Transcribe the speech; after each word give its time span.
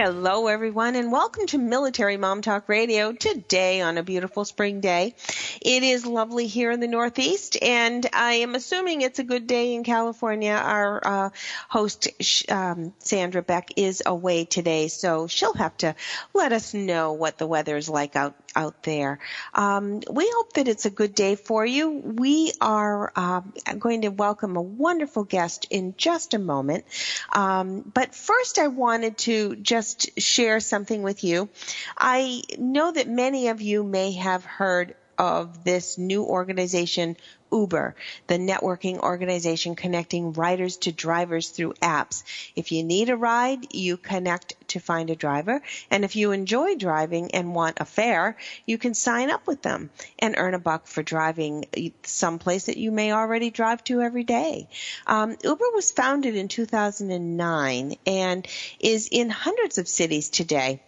Hello, 0.00 0.46
everyone, 0.46 0.94
and 0.94 1.10
welcome 1.10 1.46
to 1.48 1.58
Military 1.58 2.16
Mom 2.16 2.40
Talk 2.40 2.68
Radio 2.68 3.10
today 3.10 3.80
on 3.80 3.98
a 3.98 4.04
beautiful 4.04 4.44
spring 4.44 4.80
day. 4.80 5.16
It 5.60 5.82
is 5.82 6.06
lovely 6.06 6.46
here 6.46 6.70
in 6.70 6.78
the 6.78 6.86
Northeast, 6.86 7.58
and 7.60 8.08
I 8.12 8.34
am 8.34 8.54
assuming 8.54 9.00
it's 9.00 9.18
a 9.18 9.24
good 9.24 9.48
day 9.48 9.74
in 9.74 9.82
California. 9.82 10.52
Our 10.52 11.00
uh, 11.04 11.30
host, 11.68 12.10
um, 12.48 12.92
Sandra 13.00 13.42
Beck, 13.42 13.72
is 13.74 14.00
away 14.06 14.44
today, 14.44 14.86
so 14.86 15.26
she'll 15.26 15.54
have 15.54 15.76
to 15.78 15.96
let 16.32 16.52
us 16.52 16.74
know 16.74 17.14
what 17.14 17.36
the 17.36 17.48
weather 17.48 17.76
is 17.76 17.88
like 17.88 18.14
out 18.14 18.36
out 18.56 18.82
there. 18.82 19.18
Um, 19.54 20.00
we 20.10 20.30
hope 20.34 20.54
that 20.54 20.68
it's 20.68 20.86
a 20.86 20.90
good 20.90 21.14
day 21.14 21.34
for 21.34 21.64
you. 21.64 21.90
We 21.90 22.52
are 22.60 23.12
uh, 23.14 23.42
going 23.78 24.02
to 24.02 24.08
welcome 24.08 24.56
a 24.56 24.62
wonderful 24.62 25.24
guest 25.24 25.66
in 25.70 25.94
just 25.96 26.34
a 26.34 26.38
moment. 26.38 26.84
Um, 27.32 27.82
but 27.82 28.14
first, 28.14 28.58
I 28.58 28.68
wanted 28.68 29.18
to 29.18 29.56
just 29.56 30.20
share 30.20 30.60
something 30.60 31.02
with 31.02 31.24
you. 31.24 31.48
I 31.96 32.42
know 32.58 32.90
that 32.92 33.08
many 33.08 33.48
of 33.48 33.60
you 33.60 33.84
may 33.84 34.12
have 34.12 34.44
heard 34.44 34.94
of 35.18 35.64
this 35.64 35.98
new 35.98 36.22
organization, 36.24 37.16
Uber, 37.50 37.96
the 38.26 38.38
networking 38.38 38.98
organization 39.00 39.74
connecting 39.74 40.32
riders 40.32 40.76
to 40.78 40.92
drivers 40.92 41.48
through 41.48 41.72
apps. 41.74 42.22
If 42.54 42.72
you 42.72 42.84
need 42.84 43.08
a 43.08 43.16
ride, 43.16 43.74
you 43.74 43.96
connect 43.96 44.54
to 44.68 44.80
find 44.80 45.10
a 45.10 45.16
driver. 45.16 45.62
And 45.90 46.04
if 46.04 46.14
you 46.14 46.32
enjoy 46.32 46.76
driving 46.76 47.34
and 47.34 47.54
want 47.54 47.78
a 47.80 47.84
fare, 47.84 48.36
you 48.66 48.78
can 48.78 48.94
sign 48.94 49.30
up 49.30 49.46
with 49.46 49.62
them 49.62 49.90
and 50.18 50.34
earn 50.36 50.54
a 50.54 50.58
buck 50.58 50.86
for 50.86 51.02
driving 51.02 51.64
someplace 52.04 52.66
that 52.66 52.76
you 52.76 52.92
may 52.92 53.12
already 53.12 53.50
drive 53.50 53.82
to 53.84 54.02
every 54.02 54.24
day. 54.24 54.68
Um, 55.06 55.36
Uber 55.42 55.70
was 55.74 55.90
founded 55.90 56.36
in 56.36 56.48
2009 56.48 57.96
and 58.06 58.46
is 58.78 59.08
in 59.10 59.30
hundreds 59.30 59.78
of 59.78 59.88
cities 59.88 60.28
today 60.28 60.82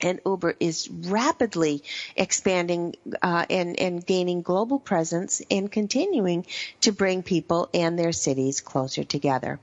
and 0.00 0.20
Uber 0.24 0.54
is 0.60 0.88
rapidly 0.90 1.82
expanding 2.16 2.94
uh, 3.22 3.46
and, 3.50 3.78
and 3.78 4.04
gaining 4.04 4.42
global 4.42 4.78
presence 4.78 5.42
and 5.50 5.70
continuing 5.70 6.46
to 6.82 6.92
bring 6.92 7.22
people 7.22 7.68
and 7.74 7.98
their 7.98 8.12
cities 8.12 8.60
closer 8.60 9.04
together. 9.04 9.58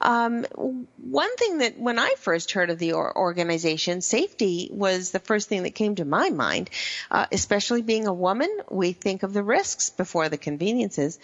Um, 0.00 0.44
one 0.54 1.36
thing 1.36 1.58
that 1.58 1.78
when 1.78 1.98
I 1.98 2.14
first 2.18 2.52
heard 2.52 2.70
of 2.70 2.78
the 2.78 2.94
organization, 2.94 4.00
safety 4.00 4.68
was 4.72 5.10
the 5.10 5.20
first 5.20 5.48
thing 5.48 5.64
that 5.64 5.74
came 5.74 5.96
to 5.96 6.04
my 6.04 6.30
mind. 6.30 6.70
Uh, 7.10 7.26
especially 7.32 7.82
being 7.82 8.06
a 8.06 8.12
woman, 8.12 8.50
we 8.70 8.92
think 8.92 9.22
of 9.22 9.32
the 9.32 9.42
risks 9.42 9.90
before 9.90 10.28
the 10.28 10.38
conveniences. 10.38 11.18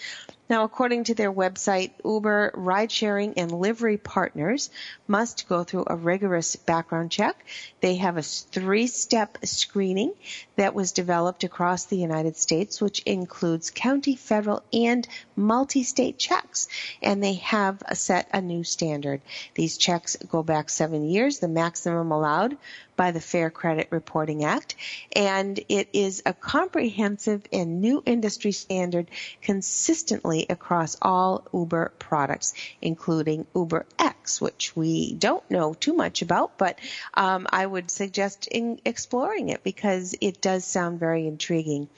Now, 0.50 0.64
according 0.64 1.04
to 1.04 1.14
their 1.14 1.32
website, 1.32 1.92
Uber 2.04 2.50
ride 2.56 2.90
sharing 2.90 3.34
and 3.34 3.52
livery 3.52 3.96
partners 3.96 4.68
must 5.06 5.48
go 5.48 5.62
through 5.62 5.84
a 5.86 5.94
rigorous 5.94 6.56
background 6.56 7.12
check. 7.12 7.46
They 7.80 7.94
have 7.96 8.16
a 8.16 8.22
three 8.22 8.88
step 8.88 9.38
screening 9.44 10.12
that 10.56 10.74
was 10.74 10.90
developed 10.90 11.44
across 11.44 11.84
the 11.84 11.98
United 11.98 12.36
States, 12.36 12.80
which 12.80 12.98
includes 13.06 13.70
county, 13.70 14.16
federal, 14.16 14.64
and 14.72 15.06
multi 15.40 15.82
state 15.82 16.18
checks. 16.18 16.68
And 17.02 17.22
they 17.22 17.34
have 17.34 17.82
set 17.94 18.28
a 18.32 18.40
new 18.40 18.64
standard. 18.64 19.20
These 19.54 19.78
checks 19.78 20.16
go 20.16 20.42
back 20.42 20.70
seven 20.70 21.08
years, 21.08 21.38
the 21.38 21.48
maximum 21.48 22.12
allowed 22.12 22.56
by 23.00 23.12
the 23.12 23.20
Fair 23.20 23.48
Credit 23.48 23.88
Reporting 23.88 24.44
Act, 24.44 24.76
and 25.16 25.58
it 25.70 25.88
is 25.94 26.22
a 26.26 26.34
comprehensive 26.34 27.40
and 27.50 27.80
new 27.80 28.02
industry 28.04 28.52
standard 28.52 29.10
consistently 29.40 30.44
across 30.50 30.98
all 31.00 31.46
Uber 31.54 31.92
products, 31.98 32.52
including 32.82 33.46
Uber 33.54 33.86
X, 33.98 34.38
which 34.38 34.76
we 34.76 35.14
don't 35.14 35.50
know 35.50 35.72
too 35.72 35.94
much 35.94 36.20
about, 36.20 36.58
but 36.58 36.78
um, 37.14 37.46
I 37.50 37.64
would 37.64 37.90
suggest 37.90 38.50
exploring 38.84 39.48
it 39.48 39.62
because 39.64 40.14
it 40.20 40.42
does 40.42 40.66
sound 40.66 41.00
very 41.00 41.26
intriguing. 41.26 41.88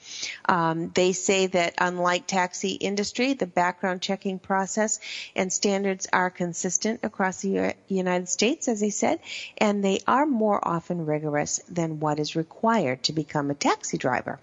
Um, 0.45 0.89
they 0.95 1.11
say 1.11 1.47
that 1.47 1.73
unlike 1.79 2.27
taxi 2.27 2.75
industry, 2.75 3.32
the 3.39 3.47
background 3.47 4.01
checking 4.01 4.39
process 4.39 4.99
and 5.35 5.51
standards 5.51 6.07
are 6.13 6.29
consistent 6.29 6.99
across 7.03 7.41
the 7.41 7.75
United 7.87 8.29
States, 8.29 8.67
as 8.67 8.83
I 8.83 8.89
said, 8.89 9.19
and 9.57 9.83
they 9.83 9.99
are 10.07 10.25
more 10.25 10.59
often 10.65 10.83
often 10.83 11.05
rigorous 11.05 11.59
than 11.69 11.99
what 11.99 12.19
is 12.19 12.35
required 12.35 13.03
to 13.03 13.13
become 13.13 13.49
a 13.49 13.53
taxi 13.53 13.97
driver. 13.97 14.39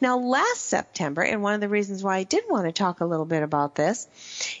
Now, 0.00 0.18
last 0.18 0.66
September, 0.66 1.22
and 1.22 1.42
one 1.42 1.54
of 1.54 1.60
the 1.60 1.68
reasons 1.68 2.02
why 2.02 2.16
I 2.16 2.22
did 2.24 2.44
want 2.48 2.66
to 2.66 2.72
talk 2.72 3.00
a 3.00 3.06
little 3.06 3.24
bit 3.24 3.42
about 3.42 3.74
this 3.74 4.08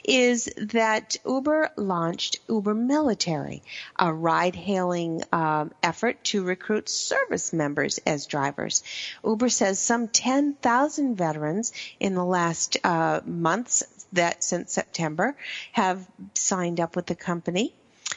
is 0.04 0.50
that 0.56 1.16
Uber 1.26 1.70
launched 1.76 2.38
Uber 2.48 2.74
Military, 2.74 3.62
a 3.98 4.12
ride 4.12 4.56
hailing 4.56 5.22
um, 5.32 5.72
effort 5.82 6.22
to 6.24 6.42
recruit 6.42 6.88
service 6.88 7.52
members 7.52 7.98
as 8.06 8.26
drivers. 8.26 8.82
Uber 9.24 9.48
says 9.48 9.78
some 9.78 10.08
10,000 10.08 11.16
veterans 11.16 11.72
in 11.98 12.14
the 12.14 12.24
last 12.24 12.76
uh, 12.84 13.20
months 13.24 13.82
that 14.12 14.42
since 14.42 14.72
September 14.72 15.36
have 15.72 16.06
signed 16.34 16.80
up 16.80 16.96
with 16.96 17.06
the 17.06 17.14
company 17.14 17.74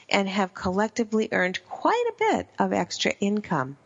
and 0.09 0.27
have 0.27 0.53
collectively 0.53 1.29
earned 1.31 1.63
quite 1.65 2.05
a 2.09 2.35
bit 2.35 2.47
of 2.59 2.73
extra 2.73 3.11
income. 3.19 3.77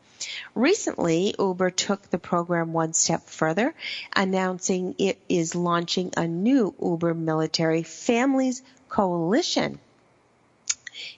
Recently, 0.56 1.36
Uber 1.38 1.72
took 1.72 2.10
the 2.10 2.18
program 2.18 2.74
one 2.74 2.94
step 2.94 3.28
further, 3.28 3.74
announcing 4.16 4.96
it 4.98 5.20
is 5.30 5.56
launching 5.56 6.12
a 6.18 6.28
new 6.28 6.74
Uber 6.82 7.14
Military 7.14 7.84
Families 7.84 8.62
Coalition 8.90 9.80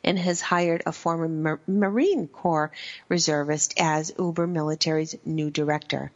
and 0.04 0.20
has 0.20 0.42
hired 0.42 0.84
a 0.86 0.92
former 0.92 1.60
Marine 1.68 2.28
Corps 2.28 2.72
reservist 3.08 3.74
as 3.78 4.14
Uber 4.18 4.48
Military's 4.48 5.16
new 5.26 5.50
director. 5.50 6.12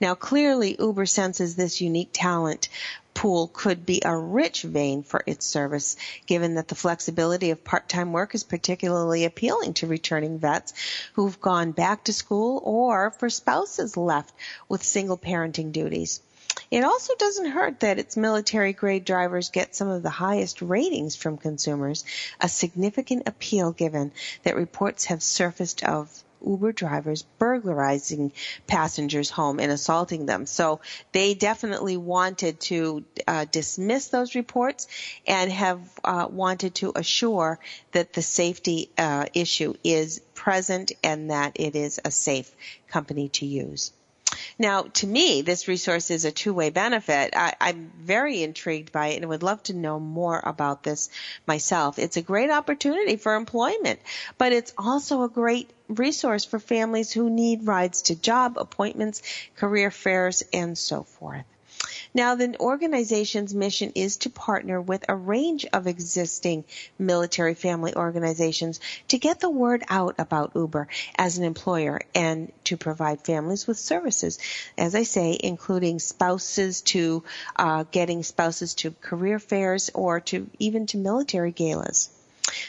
Now, 0.00 0.14
clearly, 0.14 0.76
Uber 0.78 1.06
senses 1.06 1.56
this 1.56 1.80
unique 1.80 2.10
talent 2.12 2.68
pool 3.14 3.48
could 3.52 3.86
be 3.86 4.02
a 4.04 4.16
rich 4.16 4.62
vein 4.62 5.02
for 5.02 5.22
its 5.24 5.46
service, 5.46 5.96
given 6.26 6.56
that 6.56 6.68
the 6.68 6.74
flexibility 6.74 7.50
of 7.50 7.62
part-time 7.64 8.12
work 8.12 8.34
is 8.34 8.42
particularly 8.42 9.24
appealing 9.24 9.74
to 9.74 9.86
returning 9.86 10.38
vets 10.38 10.74
who've 11.12 11.40
gone 11.40 11.70
back 11.70 12.04
to 12.04 12.12
school 12.12 12.60
or 12.64 13.12
for 13.12 13.30
spouses 13.30 13.96
left 13.96 14.34
with 14.68 14.82
single 14.82 15.16
parenting 15.16 15.70
duties. 15.70 16.20
It 16.70 16.84
also 16.84 17.14
doesn't 17.16 17.50
hurt 17.50 17.80
that 17.80 17.98
its 17.98 18.16
military 18.16 18.72
grade 18.72 19.04
drivers 19.04 19.50
get 19.50 19.74
some 19.74 19.88
of 19.88 20.02
the 20.02 20.10
highest 20.10 20.62
ratings 20.62 21.16
from 21.16 21.36
consumers, 21.36 22.04
a 22.40 22.48
significant 22.48 23.28
appeal 23.28 23.72
given 23.72 24.12
that 24.42 24.56
reports 24.56 25.06
have 25.06 25.22
surfaced 25.22 25.84
of 25.84 26.24
Uber 26.46 26.72
drivers 26.72 27.22
burglarizing 27.38 28.32
passengers' 28.66 29.30
home 29.30 29.60
and 29.60 29.72
assaulting 29.72 30.26
them. 30.26 30.46
So 30.46 30.80
they 31.12 31.34
definitely 31.34 31.96
wanted 31.96 32.60
to 32.60 33.04
uh, 33.26 33.46
dismiss 33.50 34.08
those 34.08 34.34
reports 34.34 34.86
and 35.26 35.50
have 35.50 35.80
uh, 36.02 36.28
wanted 36.30 36.74
to 36.76 36.92
assure 36.94 37.58
that 37.92 38.12
the 38.12 38.22
safety 38.22 38.90
uh, 38.98 39.26
issue 39.34 39.74
is 39.82 40.20
present 40.34 40.92
and 41.02 41.30
that 41.30 41.52
it 41.54 41.76
is 41.76 42.00
a 42.04 42.10
safe 42.10 42.50
company 42.88 43.28
to 43.30 43.46
use. 43.46 43.92
Now, 44.58 44.82
to 44.82 45.06
me, 45.06 45.42
this 45.42 45.68
resource 45.68 46.10
is 46.10 46.24
a 46.24 46.32
two-way 46.32 46.70
benefit. 46.70 47.34
I, 47.36 47.54
I'm 47.60 47.92
very 47.98 48.42
intrigued 48.42 48.92
by 48.92 49.08
it 49.08 49.16
and 49.16 49.28
would 49.28 49.42
love 49.42 49.62
to 49.64 49.74
know 49.74 49.98
more 49.98 50.40
about 50.42 50.82
this 50.82 51.10
myself. 51.46 51.98
It's 51.98 52.16
a 52.16 52.22
great 52.22 52.50
opportunity 52.50 53.16
for 53.16 53.34
employment, 53.34 54.00
but 54.38 54.52
it's 54.52 54.72
also 54.78 55.22
a 55.22 55.28
great 55.28 55.70
resource 55.88 56.44
for 56.44 56.58
families 56.58 57.12
who 57.12 57.30
need 57.30 57.66
rides 57.66 58.02
to 58.02 58.14
job 58.14 58.56
appointments, 58.58 59.22
career 59.56 59.90
fairs, 59.90 60.42
and 60.52 60.76
so 60.76 61.02
forth. 61.02 61.44
Now, 62.16 62.36
the 62.36 62.56
organization's 62.60 63.52
mission 63.52 63.90
is 63.96 64.18
to 64.18 64.30
partner 64.30 64.80
with 64.80 65.04
a 65.08 65.16
range 65.16 65.66
of 65.72 65.88
existing 65.88 66.64
military 66.96 67.54
family 67.54 67.92
organizations 67.96 68.78
to 69.08 69.18
get 69.18 69.40
the 69.40 69.50
word 69.50 69.82
out 69.88 70.14
about 70.18 70.52
Uber 70.54 70.86
as 71.18 71.38
an 71.38 71.44
employer 71.44 72.02
and 72.14 72.52
to 72.64 72.76
provide 72.76 73.22
families 73.22 73.66
with 73.66 73.80
services, 73.80 74.38
as 74.78 74.94
I 74.94 75.02
say, 75.02 75.36
including 75.42 75.98
spouses 75.98 76.82
to 76.82 77.24
uh, 77.56 77.82
getting 77.90 78.22
spouses 78.22 78.74
to 78.74 78.92
career 79.00 79.40
fairs 79.40 79.90
or 79.92 80.20
to 80.20 80.48
even 80.60 80.86
to 80.86 80.98
military 80.98 81.50
galas. 81.50 82.10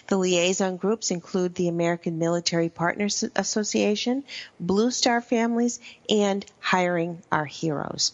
The 0.07 0.18
liaison 0.18 0.77
groups 0.77 1.12
include 1.12 1.53
the 1.53 1.68
American 1.68 2.18
Military 2.18 2.69
Partners 2.69 3.24
Association, 3.36 4.24
Blue 4.59 4.89
Star 4.89 5.21
Families, 5.21 5.80
and 6.09 6.44
Hiring 6.59 7.21
Our 7.31 7.45
Heroes. 7.45 8.13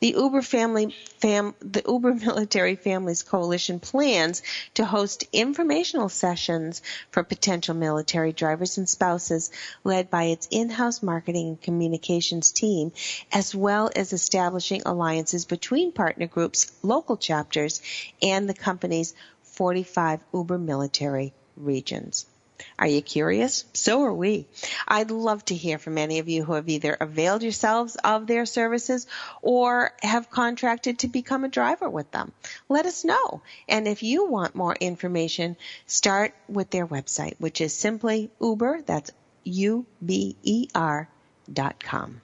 The 0.00 0.14
Uber 0.16 0.42
family 0.42 0.94
fam, 1.18 1.54
the 1.60 1.82
Uber 1.86 2.14
Military 2.26 2.76
Families 2.76 3.22
Coalition 3.22 3.80
plans 3.80 4.42
to 4.74 4.84
host 4.84 5.24
informational 5.32 6.08
sessions 6.08 6.82
for 7.10 7.22
potential 7.22 7.74
military 7.74 8.32
drivers 8.32 8.78
and 8.78 8.88
spouses 8.88 9.50
led 9.84 10.10
by 10.10 10.24
its 10.24 10.48
in-house 10.50 11.02
marketing 11.02 11.48
and 11.48 11.60
communications 11.60 12.52
team, 12.52 12.92
as 13.32 13.54
well 13.54 13.90
as 13.94 14.12
establishing 14.12 14.82
alliances 14.84 15.44
between 15.44 15.92
partner 15.92 16.26
groups, 16.26 16.72
local 16.82 17.16
chapters, 17.16 17.80
and 18.20 18.48
the 18.48 18.54
company's 18.54 19.14
45 19.42 20.20
Uber 20.32 20.58
military 20.58 21.32
regions. 21.56 22.26
Are 22.78 22.86
you 22.86 23.02
curious? 23.02 23.64
So 23.72 24.02
are 24.04 24.14
we. 24.14 24.46
I'd 24.88 25.10
love 25.10 25.44
to 25.46 25.54
hear 25.54 25.78
from 25.78 25.98
any 25.98 26.18
of 26.18 26.28
you 26.28 26.44
who 26.44 26.54
have 26.54 26.68
either 26.68 26.96
availed 26.98 27.42
yourselves 27.42 27.96
of 27.96 28.26
their 28.26 28.46
services 28.46 29.06
or 29.42 29.92
have 30.02 30.30
contracted 30.30 31.00
to 31.00 31.08
become 31.08 31.44
a 31.44 31.48
driver 31.48 31.90
with 31.90 32.10
them. 32.10 32.32
Let 32.68 32.86
us 32.86 33.04
know. 33.04 33.42
And 33.68 33.86
if 33.86 34.02
you 34.02 34.26
want 34.26 34.54
more 34.54 34.74
information, 34.74 35.56
start 35.86 36.34
with 36.48 36.70
their 36.70 36.86
website, 36.86 37.34
which 37.38 37.60
is 37.60 37.74
simply 37.74 38.30
Uber, 38.40 38.82
that's 38.86 39.10
U-B-E-R 39.44 41.08
dot 41.52 41.82
com. 41.84 42.21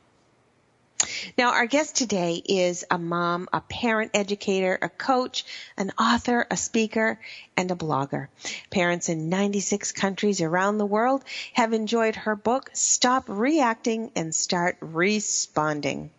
Now, 1.36 1.52
our 1.52 1.66
guest 1.66 1.96
today 1.96 2.42
is 2.44 2.84
a 2.90 2.98
mom, 2.98 3.48
a 3.52 3.60
parent 3.60 4.10
educator, 4.14 4.78
a 4.80 4.88
coach, 4.88 5.44
an 5.76 5.92
author, 5.98 6.46
a 6.50 6.56
speaker, 6.56 7.20
and 7.56 7.70
a 7.70 7.74
blogger. 7.74 8.28
Parents 8.70 9.08
in 9.08 9.28
96 9.28 9.92
countries 9.92 10.40
around 10.40 10.78
the 10.78 10.86
world 10.86 11.24
have 11.52 11.72
enjoyed 11.72 12.16
her 12.16 12.36
book, 12.36 12.70
Stop 12.72 13.24
Reacting 13.28 14.10
and 14.16 14.34
Start 14.34 14.76
Responding. 14.80 16.10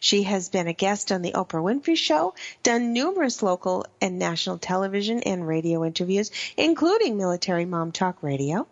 She 0.00 0.24
has 0.24 0.48
been 0.48 0.66
a 0.66 0.72
guest 0.72 1.12
on 1.12 1.22
the 1.22 1.32
Oprah 1.32 1.62
Winfrey 1.62 1.96
Show, 1.96 2.34
done 2.64 2.92
numerous 2.92 3.42
local 3.42 3.86
and 4.00 4.18
national 4.18 4.58
television 4.58 5.22
and 5.22 5.46
radio 5.46 5.84
interviews, 5.84 6.32
including 6.56 7.16
Military 7.16 7.64
Mom 7.64 7.92
Talk 7.92 8.22
Radio 8.22 8.66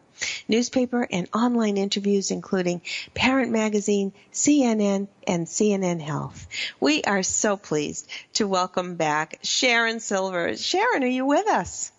newspaper 0.49 1.07
and 1.11 1.29
online 1.35 1.77
interviews 1.77 2.31
including 2.31 2.83
Parent 3.15 3.53
Magazine, 3.53 4.13
CNN, 4.33 5.09
and 5.27 5.47
CNN 5.47 6.01
Health. 6.01 6.47
We 6.81 7.03
are 7.03 7.23
so 7.23 7.57
pleased 7.57 8.09
to 8.35 8.47
welcome 8.47 8.97
back 8.97 9.39
Sharon 9.43 10.01
Silver. 10.01 10.57
Sharon, 10.57 11.03
are 11.03 11.07
you 11.07 11.27
with 11.27 11.49
us? 11.49 11.93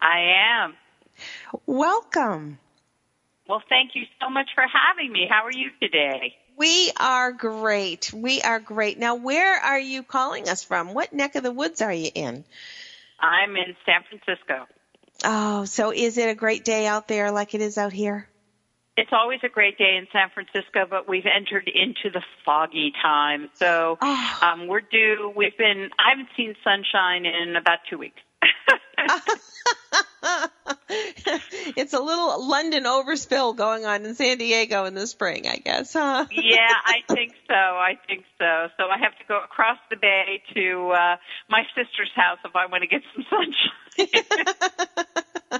I 0.00 0.64
am. 0.64 0.74
Welcome. 1.66 2.58
Well, 3.48 3.62
thank 3.68 3.94
you 3.94 4.04
so 4.20 4.30
much 4.30 4.50
for 4.54 4.64
having 4.66 5.12
me. 5.12 5.26
How 5.28 5.44
are 5.44 5.52
you 5.52 5.70
today? 5.80 6.36
We 6.56 6.92
are 6.98 7.32
great. 7.32 8.12
We 8.12 8.40
are 8.42 8.60
great. 8.60 8.98
Now, 8.98 9.16
where 9.16 9.56
are 9.56 9.78
you 9.78 10.02
calling 10.02 10.48
us 10.48 10.62
from? 10.62 10.94
What 10.94 11.12
neck 11.12 11.34
of 11.34 11.42
the 11.42 11.52
woods 11.52 11.82
are 11.82 11.92
you 11.92 12.10
in? 12.14 12.44
I'm 13.18 13.56
in 13.56 13.76
San 13.86 14.02
Francisco. 14.08 14.66
Oh, 15.24 15.64
so 15.64 15.92
is 15.92 16.18
it 16.18 16.28
a 16.28 16.34
great 16.34 16.64
day 16.64 16.86
out 16.86 17.08
there 17.08 17.30
like 17.30 17.54
it 17.54 17.60
is 17.60 17.78
out 17.78 17.92
here? 17.92 18.28
It's 18.96 19.12
always 19.12 19.40
a 19.42 19.48
great 19.48 19.78
day 19.78 19.96
in 19.96 20.06
San 20.12 20.28
Francisco, 20.34 20.86
but 20.88 21.08
we've 21.08 21.24
entered 21.24 21.66
into 21.68 22.10
the 22.12 22.22
foggy 22.44 22.92
time. 23.02 23.48
So 23.54 23.96
oh. 24.00 24.38
um, 24.42 24.66
we're 24.66 24.80
due. 24.80 25.32
We've 25.34 25.56
been. 25.56 25.88
I 25.98 26.10
haven't 26.10 26.28
seen 26.36 26.54
sunshine 26.62 27.24
in 27.24 27.56
about 27.56 27.78
two 27.88 27.96
weeks. 27.96 28.20
it's 31.76 31.92
a 31.92 32.00
little 32.00 32.46
London 32.46 32.84
overspill 32.84 33.56
going 33.56 33.84
on 33.86 34.04
in 34.04 34.14
San 34.14 34.38
Diego 34.38 34.84
in 34.84 34.94
the 34.94 35.06
spring, 35.06 35.46
I 35.48 35.56
guess, 35.56 35.92
huh? 35.94 36.26
yeah, 36.30 36.74
I 36.84 37.00
think 37.08 37.32
so. 37.48 37.54
I 37.54 37.98
think 38.06 38.24
so. 38.38 38.68
So 38.76 38.84
I 38.84 38.98
have 38.98 39.16
to 39.18 39.24
go 39.26 39.40
across 39.42 39.78
the 39.90 39.96
bay 39.96 40.42
to 40.54 40.90
uh 40.90 41.16
my 41.48 41.62
sister's 41.74 42.10
house 42.14 42.38
if 42.44 42.54
I 42.54 42.66
want 42.66 42.82
to 42.82 42.88
get 42.88 43.02
some 43.14 43.24
sunshine. 43.30 43.81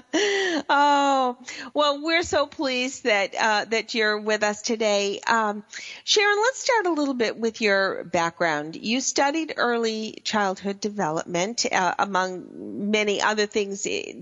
oh, 0.69 1.37
well, 1.73 2.03
we're 2.03 2.23
so 2.23 2.45
pleased 2.45 3.03
that 3.03 3.35
uh, 3.35 3.65
that 3.65 3.93
you're 3.93 4.19
with 4.19 4.43
us 4.43 4.61
today, 4.61 5.19
um, 5.27 5.63
Sharon. 6.03 6.37
Let's 6.37 6.59
start 6.59 6.85
a 6.87 6.93
little 6.93 7.13
bit 7.13 7.37
with 7.37 7.61
your 7.61 8.03
background. 8.03 8.75
You 8.75 9.01
studied 9.01 9.53
early 9.57 10.19
childhood 10.23 10.79
development, 10.79 11.65
uh, 11.71 11.95
among 11.99 12.91
many 12.91 13.21
other 13.21 13.45
things 13.45 13.85
eh, 13.89 14.13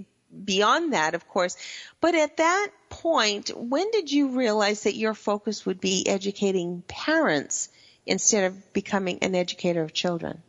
beyond 0.44 0.94
that, 0.94 1.16
of 1.16 1.28
course. 1.28 1.58
But 2.00 2.16
at 2.16 2.38
that 2.38 2.70
point, 2.90 3.52
when 3.56 3.92
did 3.92 4.12
you 4.12 4.38
realize 4.38 4.84
that 4.84 4.96
your 4.96 5.14
focus 5.14 5.66
would 5.66 5.80
be 5.80 6.08
educating 6.08 6.84
parents 6.88 7.70
instead 8.06 8.46
of 8.46 8.74
becoming 8.74 9.20
an 9.22 9.36
educator 9.36 9.84
of 9.84 9.94
children? 9.94 10.42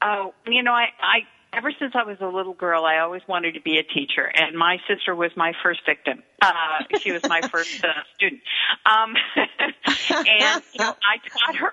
Oh, 0.00 0.32
you 0.46 0.62
know, 0.62 0.72
I, 0.72 0.88
I 1.00 1.26
ever 1.52 1.72
since 1.78 1.92
I 1.94 2.04
was 2.04 2.18
a 2.20 2.26
little 2.26 2.54
girl, 2.54 2.84
I 2.84 2.98
always 2.98 3.22
wanted 3.28 3.54
to 3.54 3.60
be 3.60 3.78
a 3.78 3.82
teacher, 3.82 4.30
and 4.34 4.56
my 4.56 4.78
sister 4.88 5.14
was 5.14 5.30
my 5.36 5.52
first 5.62 5.80
victim. 5.86 6.22
Uh, 6.40 6.52
she 7.00 7.12
was 7.12 7.22
my 7.28 7.40
first 7.42 7.84
uh, 7.84 7.88
student, 8.14 8.40
um, 8.86 9.14
and 9.36 10.62
you 10.72 10.78
know, 10.78 10.94
I 11.02 11.18
taught 11.28 11.56
her. 11.56 11.72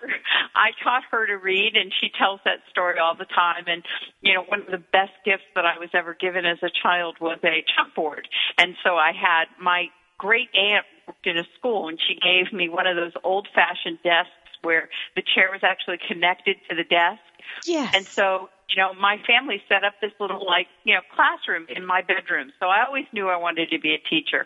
I 0.55 0.71
taught 0.83 1.03
her 1.11 1.27
to 1.27 1.37
read, 1.37 1.75
and 1.75 1.91
she 2.01 2.09
tells 2.17 2.39
that 2.45 2.59
story 2.69 2.99
all 2.99 3.15
the 3.15 3.25
time. 3.25 3.65
And 3.67 3.83
you 4.21 4.33
know, 4.33 4.43
one 4.43 4.61
of 4.61 4.67
the 4.67 4.83
best 4.91 5.13
gifts 5.23 5.45
that 5.55 5.65
I 5.65 5.77
was 5.79 5.89
ever 5.93 6.13
given 6.13 6.45
as 6.45 6.57
a 6.63 6.69
child 6.83 7.17
was 7.19 7.39
a 7.43 7.63
chalkboard, 7.75 8.23
and 8.57 8.75
so 8.83 8.95
I 8.95 9.11
had 9.11 9.45
my 9.61 9.87
great 10.17 10.49
aunt 10.55 10.85
worked 11.07 11.27
in 11.27 11.37
a 11.37 11.43
school, 11.57 11.89
and 11.89 11.99
she 11.99 12.15
gave 12.15 12.53
me 12.53 12.69
one 12.69 12.87
of 12.87 12.95
those 12.95 13.13
old-fashioned 13.23 13.99
desks 14.03 14.31
where 14.61 14.89
the 15.15 15.21
chair 15.35 15.49
was 15.51 15.61
actually 15.63 15.99
connected 16.07 16.55
to 16.69 16.75
the 16.75 16.83
desk. 16.83 17.21
Yes. 17.65 17.93
And 17.95 18.05
so 18.05 18.49
you 18.69 18.77
know, 18.77 18.93
my 18.93 19.17
family 19.27 19.61
set 19.69 19.83
up 19.83 19.93
this 20.01 20.11
little 20.19 20.45
like, 20.45 20.67
you 20.83 20.93
know, 20.93 21.01
classroom 21.13 21.65
in 21.69 21.85
my 21.85 22.01
bedroom. 22.01 22.51
So 22.59 22.67
I 22.67 22.85
always 22.85 23.05
knew 23.13 23.29
I 23.29 23.37
wanted 23.37 23.69
to 23.69 23.79
be 23.79 23.93
a 23.93 23.97
teacher. 24.09 24.45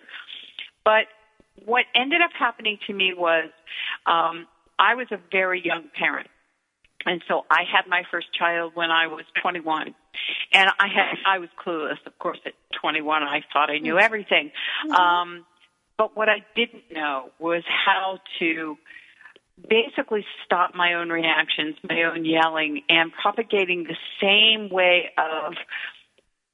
But 0.83 1.05
what 1.65 1.85
ended 1.95 2.21
up 2.21 2.31
happening 2.37 2.77
to 2.87 2.93
me 2.93 3.13
was 3.13 3.49
um 4.05 4.47
I 4.77 4.95
was 4.95 5.07
a 5.11 5.19
very 5.31 5.63
young 5.63 5.85
parent. 5.93 6.29
And 7.05 7.21
so 7.27 7.45
I 7.49 7.63
had 7.63 7.87
my 7.87 8.03
first 8.11 8.27
child 8.33 8.73
when 8.75 8.91
I 8.91 9.07
was 9.07 9.23
21. 9.41 9.95
And 10.53 10.69
I 10.79 10.87
had 10.87 11.17
I 11.25 11.39
was 11.39 11.49
clueless, 11.63 12.05
of 12.05 12.17
course 12.19 12.39
at 12.45 12.53
21 12.81 13.23
I 13.23 13.41
thought 13.53 13.69
I 13.69 13.79
knew 13.79 13.97
everything. 13.97 14.51
Mm-hmm. 14.85 14.91
Um 14.91 15.45
but 15.97 16.15
what 16.15 16.29
I 16.29 16.45
didn't 16.55 16.83
know 16.91 17.29
was 17.39 17.63
how 17.67 18.19
to 18.39 18.77
basically 19.67 20.25
stop 20.45 20.75
my 20.75 20.93
own 20.93 21.09
reactions, 21.09 21.75
my 21.87 22.03
own 22.03 22.25
yelling, 22.25 22.83
and 22.89 23.11
propagating 23.11 23.83
the 23.83 23.97
same 24.21 24.69
way 24.69 25.09
of 25.17 25.53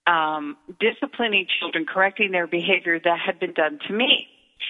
um, 0.07 0.57
disciplining 0.79 1.47
children, 1.59 1.85
correcting 1.85 2.31
their 2.31 2.47
behavior 2.47 2.99
that 3.03 3.19
had 3.19 3.39
been 3.39 3.53
done 3.53 3.79
to 3.87 3.93
me. 3.93 4.27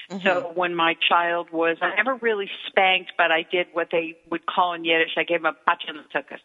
Mm-hmm. 0.10 0.26
So 0.26 0.52
when 0.56 0.76
my 0.76 0.96
child 1.08 1.50
was, 1.52 1.78
I 1.82 1.96
never 1.96 2.16
really 2.16 2.50
spanked, 2.68 3.14
but 3.18 3.32
I 3.32 3.46
did 3.50 3.68
what 3.74 3.90
they 3.92 4.18
would 4.30 4.46
call 4.46 4.74
in 4.74 4.84
Yiddish. 4.84 5.12
I 5.18 5.24
gave 5.24 5.40
him 5.40 5.46
a 5.46 5.54
pachanatukas. 5.54 6.40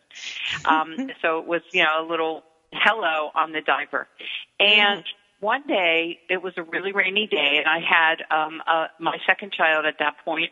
Um, 0.66 1.10
so 1.22 1.38
it 1.38 1.46
was, 1.46 1.62
you 1.72 1.82
know, 1.82 2.06
a 2.06 2.06
little 2.06 2.42
hello 2.72 3.30
on 3.34 3.52
the 3.52 3.60
diaper. 3.60 4.08
And 4.58 5.00
mm-hmm. 5.00 5.46
one 5.46 5.66
day, 5.66 6.20
it 6.28 6.42
was 6.42 6.54
a 6.56 6.62
really 6.62 6.92
rainy 6.92 7.26
day, 7.26 7.58
and 7.58 7.66
I 7.66 7.80
had 7.80 8.22
um, 8.30 8.62
uh, 8.66 8.86
my 8.98 9.16
second 9.26 9.52
child 9.52 9.86
at 9.86 9.98
that 9.98 10.16
point, 10.24 10.50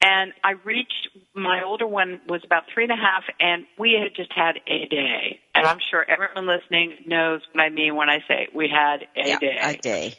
and 0.00 0.32
I 0.44 0.52
reached, 0.64 1.08
my 1.34 1.62
older 1.64 1.86
one 1.86 2.20
was 2.28 2.42
about 2.44 2.64
three 2.72 2.84
and 2.84 2.92
a 2.92 2.96
half, 2.96 3.24
and 3.40 3.66
we 3.78 3.98
had 4.00 4.14
just 4.14 4.32
had 4.32 4.56
a 4.66 4.86
day. 4.86 5.40
And 5.54 5.66
I'm 5.66 5.78
sure 5.90 6.06
everyone 6.08 6.46
listening 6.46 6.94
knows 7.06 7.40
what 7.52 7.62
I 7.62 7.68
mean 7.68 7.96
when 7.96 8.08
I 8.08 8.18
say 8.28 8.46
we 8.54 8.68
had 8.68 9.02
a 9.16 9.28
yeah, 9.28 9.38
day. 9.40 9.58
A 9.60 9.76
day. 9.76 10.14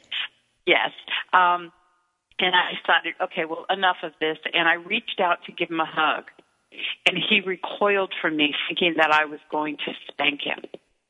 Yes. 0.65 0.91
Um, 1.31 1.71
and 2.39 2.53
I 2.55 2.73
decided, 2.81 3.13
okay, 3.21 3.45
well, 3.45 3.65
enough 3.69 3.97
of 4.03 4.11
this. 4.19 4.37
And 4.53 4.67
I 4.67 4.73
reached 4.73 5.21
out 5.21 5.45
to 5.45 5.53
give 5.53 5.69
him 5.69 5.79
a 5.79 5.85
hug. 5.85 6.25
And 7.05 7.17
he 7.17 7.39
recoiled 7.39 8.13
from 8.21 8.35
me, 8.35 8.53
thinking 8.67 8.95
that 8.97 9.11
I 9.11 9.25
was 9.25 9.39
going 9.49 9.77
to 9.77 9.93
spank 10.11 10.41
him. 10.41 10.59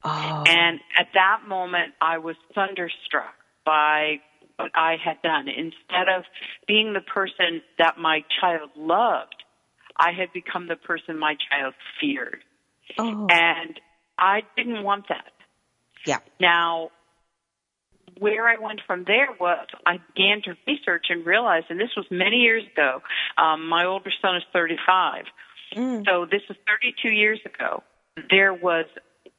Oh. 0.04 0.44
And 0.48 0.80
at 0.98 1.08
that 1.16 1.42
moment, 1.48 1.94
I 2.02 2.20
was 2.20 2.36
thunderstruck 2.54 3.34
by 3.66 4.20
what 4.60 4.72
I 4.76 4.96
had 5.04 5.22
done. 5.24 5.48
Instead 5.48 6.10
of 6.16 6.24
being 6.68 6.94
the 6.94 7.02
person 7.02 7.62
that 7.78 7.98
my 7.98 8.24
child 8.40 8.70
loved, 8.76 9.44
I 9.98 10.12
had 10.12 10.32
become 10.34 10.68
the 10.68 10.76
person 10.76 11.18
my 11.18 11.36
child 11.50 11.74
feared. 12.00 12.44
Oh. 12.98 13.28
And 13.30 13.80
I 14.18 14.42
didn't 14.58 14.84
want 14.84 15.06
that. 15.10 15.32
Yeah. 16.06 16.20
Now, 16.40 16.90
where 18.18 18.48
I 18.48 18.56
went 18.60 18.82
from 18.86 19.04
there 19.06 19.30
was 19.40 19.68
I 19.86 19.98
began 20.14 20.42
to 20.46 20.56
research 20.68 21.06
and 21.10 21.26
realize, 21.26 21.64
and 21.70 21.80
this 21.80 21.92
was 21.96 22.06
many 22.12 22.38
years 22.38 22.64
ago. 22.74 23.02
Um, 23.38 23.68
my 23.68 23.86
older 23.86 24.12
son 24.22 24.36
is 24.38 24.44
35, 24.54 25.26
Mm. 25.76 26.04
so 26.04 26.26
this 26.26 26.42
was 26.50 26.58
32 26.66 27.14
years 27.14 27.40
ago. 27.46 27.84
There 28.32 28.56
was 28.56 28.86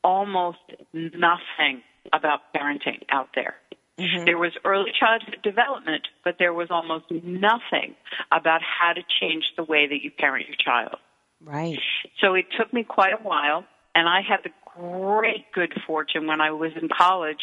almost 0.04 0.58
nothing 0.92 1.82
about 2.12 2.40
parenting 2.54 3.02
out 3.10 3.30
there. 3.34 3.56
Mhm. 4.00 4.24
There 4.24 4.38
was 4.38 4.52
early 4.64 4.92
childhood 4.98 5.38
development, 5.42 6.08
but 6.24 6.38
there 6.38 6.54
was 6.54 6.70
almost 6.70 7.10
nothing 7.10 7.94
about 8.32 8.62
how 8.62 8.92
to 8.94 9.02
change 9.20 9.44
the 9.56 9.64
way 9.64 9.86
that 9.86 10.02
you 10.02 10.10
parent 10.10 10.48
your 10.48 10.56
child. 10.56 10.96
Right. 11.42 11.78
So 12.20 12.34
it 12.34 12.46
took 12.56 12.72
me 12.72 12.82
quite 12.82 13.12
a 13.12 13.22
while, 13.22 13.64
and 13.94 14.08
I 14.08 14.22
had 14.22 14.42
the 14.42 14.52
great 14.76 15.52
good 15.52 15.72
fortune 15.86 16.26
when 16.26 16.40
I 16.40 16.50
was 16.50 16.72
in 16.80 16.88
college 16.88 17.40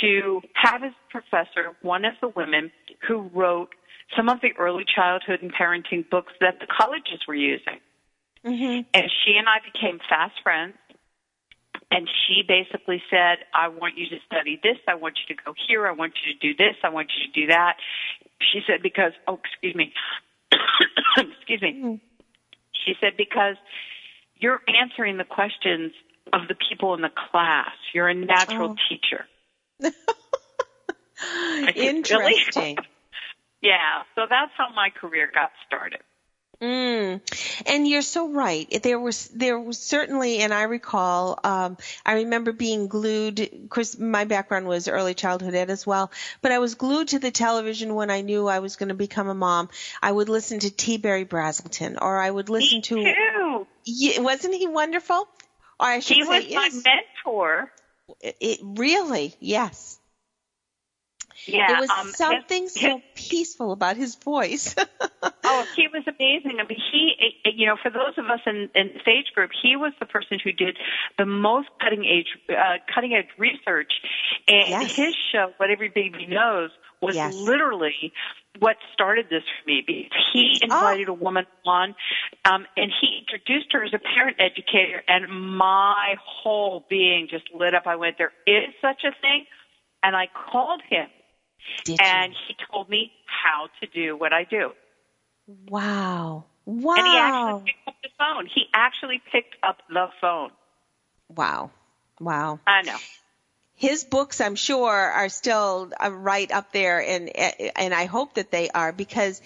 to 0.00 0.42
have 0.54 0.84
as 0.84 0.92
a 0.92 1.10
professor 1.10 1.76
one 1.82 2.04
of 2.04 2.14
the 2.20 2.28
women 2.28 2.70
who 3.06 3.22
wrote 3.34 3.74
some 4.16 4.28
of 4.28 4.40
the 4.40 4.52
early 4.58 4.84
childhood 4.84 5.42
and 5.42 5.52
parenting 5.52 6.08
books 6.08 6.32
that 6.40 6.60
the 6.60 6.66
colleges 6.66 7.26
were 7.26 7.34
using. 7.34 7.80
Mhm. 8.44 8.86
And 8.94 9.10
she 9.24 9.36
and 9.36 9.48
I 9.48 9.58
became 9.60 9.98
fast 10.08 10.40
friends. 10.42 10.76
And 11.90 12.08
she 12.08 12.42
basically 12.46 13.02
said, 13.10 13.38
I 13.52 13.68
want 13.68 13.98
you 13.98 14.08
to 14.10 14.16
study 14.24 14.60
this. 14.62 14.76
I 14.86 14.94
want 14.94 15.18
you 15.18 15.34
to 15.34 15.42
go 15.42 15.54
here. 15.66 15.86
I 15.88 15.92
want 15.92 16.12
you 16.24 16.32
to 16.32 16.38
do 16.38 16.54
this. 16.54 16.76
I 16.84 16.88
want 16.88 17.10
you 17.16 17.26
to 17.26 17.40
do 17.40 17.46
that. 17.48 17.76
She 18.40 18.60
said, 18.66 18.80
because, 18.82 19.12
oh, 19.26 19.40
excuse 19.44 19.74
me. 19.74 19.92
excuse 21.16 21.60
me. 21.60 21.74
Mm. 21.82 22.00
She 22.86 22.94
said, 23.00 23.16
because 23.16 23.56
you're 24.36 24.60
answering 24.68 25.16
the 25.18 25.24
questions 25.24 25.92
of 26.32 26.42
the 26.48 26.54
people 26.54 26.94
in 26.94 27.02
the 27.02 27.10
class. 27.10 27.70
You're 27.92 28.08
a 28.08 28.14
natural 28.14 28.70
Oh. 28.70 28.76
teacher. 28.88 29.26
said, 29.80 31.74
"Really?" 31.74 31.86
Interesting. 31.88 32.76
Yeah. 33.62 34.04
So 34.14 34.22
that's 34.30 34.52
how 34.56 34.72
my 34.74 34.88
career 34.88 35.30
got 35.34 35.50
started. 35.66 36.00
Mm. 36.60 37.20
And 37.66 37.88
you're 37.88 38.02
so 38.02 38.28
right. 38.28 38.82
There 38.82 38.98
was 38.98 39.28
there 39.28 39.58
was 39.58 39.78
certainly, 39.78 40.40
and 40.40 40.52
I 40.52 40.64
recall, 40.64 41.38
um, 41.42 41.78
I 42.04 42.14
remember 42.14 42.52
being 42.52 42.88
glued. 42.88 43.40
Of 43.40 43.70
course, 43.70 43.98
my 43.98 44.24
background 44.24 44.66
was 44.66 44.88
early 44.88 45.14
childhood 45.14 45.54
ed 45.54 45.70
as 45.70 45.86
well, 45.86 46.10
but 46.42 46.52
I 46.52 46.58
was 46.58 46.74
glued 46.74 47.08
to 47.08 47.18
the 47.18 47.30
television 47.30 47.94
when 47.94 48.10
I 48.10 48.20
knew 48.20 48.46
I 48.46 48.58
was 48.58 48.76
going 48.76 48.90
to 48.90 48.94
become 48.94 49.28
a 49.28 49.34
mom. 49.34 49.70
I 50.02 50.12
would 50.12 50.28
listen 50.28 50.58
to 50.60 50.70
T. 50.70 50.98
Berry 50.98 51.24
Brazelton, 51.24 51.96
or 52.00 52.18
I 52.18 52.30
would 52.30 52.48
listen 52.50 52.78
Me 52.78 52.82
to. 52.82 52.94
too. 52.96 53.66
Yeah, 53.84 54.20
wasn't 54.20 54.54
he 54.54 54.66
wonderful? 54.66 55.28
Or 55.78 55.86
I 55.86 56.00
should 56.00 56.16
He 56.18 56.24
say, 56.24 56.54
was 56.54 56.54
my 56.54 56.70
mentor. 57.24 57.72
It, 58.20 58.36
it 58.40 58.58
really, 58.62 59.34
yes. 59.40 59.99
Yeah. 61.52 61.66
there 61.68 61.80
was 61.80 61.90
um, 61.90 62.08
something 62.12 62.62
his- 62.64 62.74
so 62.74 63.00
peaceful 63.14 63.72
about 63.72 63.96
his 63.96 64.16
voice. 64.16 64.74
Oh, 65.42 65.64
he 65.74 65.88
was 65.88 66.04
amazing. 66.06 66.60
I 66.60 66.64
mean, 66.68 66.78
he, 66.92 67.12
eh, 67.44 67.50
you 67.54 67.66
know, 67.66 67.76
for 67.82 67.90
those 67.90 68.16
of 68.18 68.26
us 68.26 68.40
in, 68.46 68.68
in 68.74 68.92
the 68.94 69.00
stage 69.00 69.26
group, 69.34 69.50
he 69.62 69.74
was 69.74 69.92
the 69.98 70.06
person 70.06 70.38
who 70.42 70.52
did 70.52 70.76
the 71.18 71.26
most 71.26 71.68
cutting 71.82 72.06
edge, 72.06 72.28
uh, 72.48 72.78
cutting 72.94 73.14
edge 73.14 73.26
research. 73.36 73.92
And 74.46 74.68
Yes. 74.70 74.94
his 74.94 75.14
show, 75.32 75.52
What 75.56 75.70
Every 75.70 75.88
Baby 75.88 76.26
Knows, 76.26 76.70
was 77.02 77.16
Yes. 77.16 77.34
literally 77.34 78.12
what 78.60 78.76
started 78.92 79.26
this 79.28 79.42
for 79.42 79.66
me. 79.66 79.82
Because 79.84 80.24
he 80.32 80.60
Oh. 80.62 80.66
invited 80.66 81.08
a 81.08 81.12
woman 81.14 81.46
on, 81.66 81.94
um, 82.44 82.66
and 82.76 82.92
he 83.00 83.18
introduced 83.18 83.72
her 83.72 83.82
as 83.84 83.92
a 83.92 83.98
parent 83.98 84.36
educator, 84.38 85.02
and 85.08 85.26
my 85.28 86.14
whole 86.24 86.84
being 86.88 87.26
just 87.28 87.50
lit 87.52 87.74
up. 87.74 87.86
I 87.86 87.96
went, 87.96 88.18
there 88.18 88.32
is 88.46 88.72
such 88.80 89.02
a 89.04 89.12
thing, 89.20 89.46
and 90.02 90.14
I 90.14 90.28
called 90.28 90.82
him, 90.88 91.08
Did 91.84 92.00
and 92.00 92.34
he 92.46 92.56
told 92.70 92.88
me 92.88 93.12
how 93.24 93.68
to 93.80 93.86
do 93.86 94.16
what 94.16 94.32
I 94.32 94.44
do. 94.44 94.70
Wow. 95.68 96.44
Wow. 96.66 96.94
And 96.96 97.06
he 97.06 97.16
actually 97.18 97.62
picked 97.64 97.88
up 97.88 97.94
the 98.02 98.08
phone. 98.18 98.46
He 98.46 98.62
actually 98.74 99.22
picked 99.32 99.56
up 99.62 99.78
the 99.88 100.06
phone. 100.20 100.50
wow. 101.28 101.70
Wow. 102.20 102.60
I 102.66 102.82
know. 102.82 102.98
his 103.74 104.04
books 104.04 104.42
i'm 104.42 104.56
sure 104.56 104.92
are 104.92 105.30
still 105.30 105.90
uh, 105.98 106.12
right 106.12 106.52
up 106.52 106.70
there 106.72 107.00
and 107.02 107.30
and 107.76 107.94
i 107.94 108.04
hope 108.04 108.34
that 108.34 108.50
they 108.50 108.68
are 108.68 108.92
because 108.92 109.40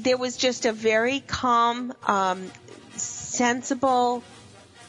there 0.00 0.16
was 0.16 0.36
just 0.36 0.66
a 0.66 0.72
very 0.72 1.20
calm 1.20 1.92
um 2.04 2.50
sensible 2.96 4.24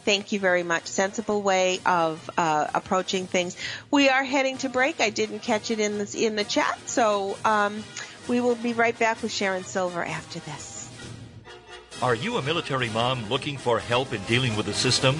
thank 0.05 0.31
you 0.31 0.39
very 0.39 0.63
much 0.63 0.85
sensible 0.87 1.41
way 1.41 1.79
of 1.85 2.29
uh, 2.37 2.67
approaching 2.73 3.27
things 3.27 3.57
we 3.91 4.07
are 4.07 4.23
heading 4.23 4.57
to 4.57 4.69
break 4.69 5.01
i 5.01 5.09
didn't 5.09 5.39
catch 5.39 5.71
it 5.71 5.79
in 5.79 5.97
the 5.97 6.25
in 6.25 6.35
the 6.35 6.43
chat 6.43 6.79
so 6.87 7.37
um 7.43 7.83
we 8.27 8.39
will 8.39 8.55
be 8.55 8.73
right 8.73 8.97
back 8.99 9.21
with 9.21 9.31
sharon 9.31 9.63
silver 9.63 10.03
after 10.03 10.39
this 10.39 10.89
Are 12.01 12.15
you 12.15 12.37
a 12.37 12.41
military 12.41 12.89
mom 12.89 13.29
looking 13.29 13.57
for 13.57 13.79
help 13.79 14.11
in 14.13 14.21
dealing 14.23 14.55
with 14.57 14.65
the 14.65 14.73
system? 14.73 15.15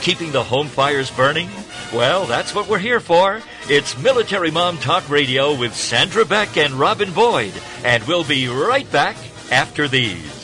Keeping 0.00 0.32
the 0.32 0.42
home 0.42 0.68
fires 0.68 1.10
burning? 1.10 1.48
Well, 1.92 2.24
that's 2.24 2.54
what 2.54 2.66
we're 2.66 2.78
here 2.78 2.98
for. 3.00 3.42
It's 3.68 3.96
Military 4.02 4.50
Mom 4.50 4.78
Talk 4.78 5.08
Radio 5.10 5.54
with 5.54 5.74
Sandra 5.74 6.24
Beck 6.24 6.56
and 6.56 6.74
Robin 6.74 7.12
Boyd. 7.12 7.52
And 7.84 8.02
we'll 8.04 8.24
be 8.24 8.48
right 8.48 8.90
back 8.90 9.16
after 9.52 9.86
these. 9.86 10.43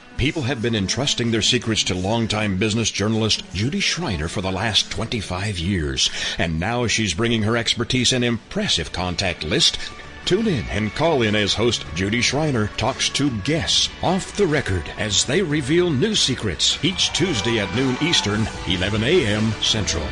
People 0.21 0.43
have 0.43 0.61
been 0.61 0.75
entrusting 0.75 1.31
their 1.31 1.41
secrets 1.41 1.83
to 1.85 1.95
longtime 1.95 2.57
business 2.57 2.91
journalist 2.91 3.43
Judy 3.55 3.79
Schreiner 3.79 4.27
for 4.27 4.41
the 4.41 4.51
last 4.51 4.91
25 4.91 5.57
years, 5.57 6.11
and 6.37 6.59
now 6.59 6.85
she's 6.85 7.15
bringing 7.15 7.41
her 7.41 7.57
expertise 7.57 8.13
and 8.13 8.23
impressive 8.23 8.91
contact 8.91 9.43
list. 9.43 9.79
Tune 10.25 10.45
in 10.47 10.63
and 10.69 10.93
call 10.93 11.23
in 11.23 11.33
as 11.33 11.55
host 11.55 11.87
Judy 11.95 12.21
Schreiner 12.21 12.67
talks 12.77 13.09
to 13.09 13.35
guests 13.39 13.89
off 14.03 14.37
the 14.37 14.45
record 14.45 14.83
as 14.99 15.25
they 15.25 15.41
reveal 15.41 15.89
new 15.89 16.13
secrets 16.13 16.77
each 16.85 17.11
Tuesday 17.13 17.57
at 17.57 17.75
noon 17.75 17.97
Eastern, 17.99 18.47
11 18.67 19.03
a.m. 19.03 19.51
Central. 19.63 20.05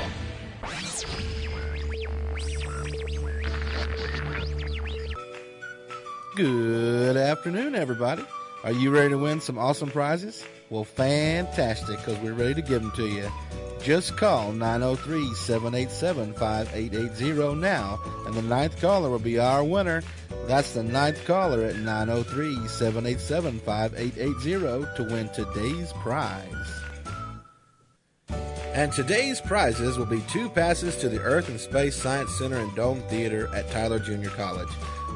Good 6.35 7.15
afternoon, 7.15 7.75
everybody. 7.75 8.23
Are 8.61 8.73
you 8.73 8.91
ready 8.91 9.09
to 9.09 9.17
win 9.17 9.39
some 9.39 9.57
awesome 9.57 9.89
prizes? 9.89 10.43
Well, 10.69 10.83
fantastic, 10.83 11.97
because 11.97 12.17
we're 12.17 12.33
ready 12.33 12.55
to 12.55 12.61
give 12.61 12.81
them 12.81 12.91
to 12.97 13.07
you. 13.07 13.31
Just 13.81 14.17
call 14.17 14.51
903 14.51 15.33
787 15.33 16.33
5880 16.33 17.55
now, 17.55 17.99
and 18.25 18.35
the 18.35 18.41
ninth 18.41 18.79
caller 18.81 19.09
will 19.09 19.17
be 19.17 19.39
our 19.39 19.63
winner. 19.63 20.03
That's 20.45 20.73
the 20.73 20.83
ninth 20.83 21.23
caller 21.25 21.63
at 21.63 21.77
903 21.77 22.67
787 22.67 23.59
5880 23.59 24.95
to 24.97 25.03
win 25.09 25.29
today's 25.29 25.93
prize. 25.93 26.81
And 28.73 28.91
today's 28.91 29.39
prizes 29.39 29.97
will 29.97 30.05
be 30.05 30.21
two 30.29 30.49
passes 30.49 30.97
to 30.97 31.07
the 31.07 31.21
Earth 31.21 31.47
and 31.47 31.59
Space 31.59 31.95
Science 31.95 32.37
Center 32.37 32.57
and 32.57 32.75
Dome 32.75 33.01
Theater 33.03 33.49
at 33.55 33.71
Tyler 33.71 33.99
Junior 33.99 34.29
College, 34.29 34.69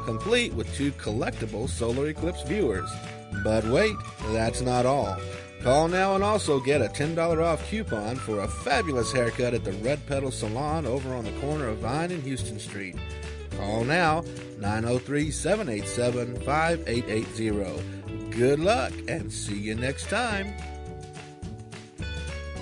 complete 0.06 0.54
with 0.54 0.74
two 0.76 0.94
collectible 0.94 1.68
solar 1.68 2.08
eclipse 2.08 2.44
viewers. 2.44 2.90
But 3.44 3.66
wait, 3.66 3.96
that's 4.32 4.62
not 4.62 4.86
all. 4.86 5.18
Call 5.64 5.88
now 5.88 6.16
and 6.16 6.24
also 6.26 6.60
get 6.60 6.82
a 6.82 6.90
$10 6.90 7.42
off 7.42 7.66
coupon 7.70 8.18
for 8.18 8.42
a 8.42 8.48
fabulous 8.48 9.14
haircut 9.14 9.54
at 9.54 9.64
the 9.64 9.72
Red 9.74 10.06
Petal 10.08 10.30
Salon 10.30 10.86
over 10.86 11.16
on 11.16 11.24
the 11.24 11.32
corner 11.40 11.70
of 11.70 11.78
Vine 11.78 12.12
and 12.12 12.22
Houston 12.24 12.60
Street. 12.60 12.98
Call 13.58 13.86
now 13.86 14.26
903 14.60 15.32
787 15.32 16.36
5880. 16.42 18.30
Good 18.32 18.60
luck 18.60 18.92
and 19.08 19.32
see 19.32 19.58
you 19.58 19.76
next 19.76 20.10
time. 20.10 20.54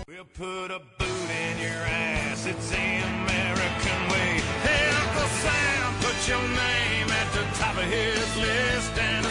We'll 0.08 0.26
put 0.36 0.68
a 0.70 0.82
boot 1.00 1.30
in 1.30 1.58
your 1.58 1.72
ass. 1.72 2.46
It's 2.46 2.70
the 2.70 2.78
American 2.78 4.00
way. 4.12 4.42
Hey, 4.62 4.90
Uncle 4.92 5.30
Sam, 5.42 5.94
put 6.02 6.28
your 6.28 6.42
name 6.42 7.10
at 7.10 7.34
the 7.34 7.58
top 7.58 7.78
of 7.78 7.84
his 7.86 8.38
list 8.38 8.98
and 9.00 9.31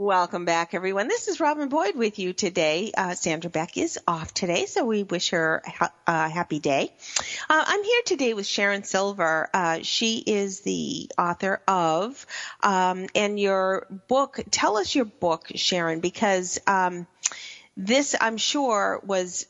Welcome 0.00 0.46
back, 0.46 0.72
everyone. 0.72 1.08
This 1.08 1.28
is 1.28 1.40
Robin 1.40 1.68
Boyd 1.68 1.94
with 1.94 2.18
you 2.18 2.32
today. 2.32 2.90
Uh, 2.96 3.12
Sandra 3.12 3.50
Beck 3.50 3.76
is 3.76 3.98
off 4.08 4.32
today, 4.32 4.64
so 4.64 4.86
we 4.86 5.02
wish 5.02 5.28
her 5.28 5.60
a 5.62 5.70
ha- 5.70 5.92
uh, 6.06 6.30
happy 6.30 6.58
day. 6.58 6.90
Uh, 7.50 7.64
I'm 7.66 7.84
here 7.84 8.00
today 8.06 8.32
with 8.32 8.46
Sharon 8.46 8.82
Silver. 8.82 9.50
Uh, 9.52 9.80
she 9.82 10.16
is 10.16 10.60
the 10.60 11.10
author 11.18 11.60
of, 11.68 12.26
um, 12.62 13.08
and 13.14 13.38
your 13.38 13.88
book. 14.08 14.40
Tell 14.50 14.78
us 14.78 14.94
your 14.94 15.04
book, 15.04 15.48
Sharon, 15.56 16.00
because 16.00 16.58
um, 16.66 17.06
this, 17.76 18.16
I'm 18.18 18.38
sure, 18.38 19.02
was 19.04 19.44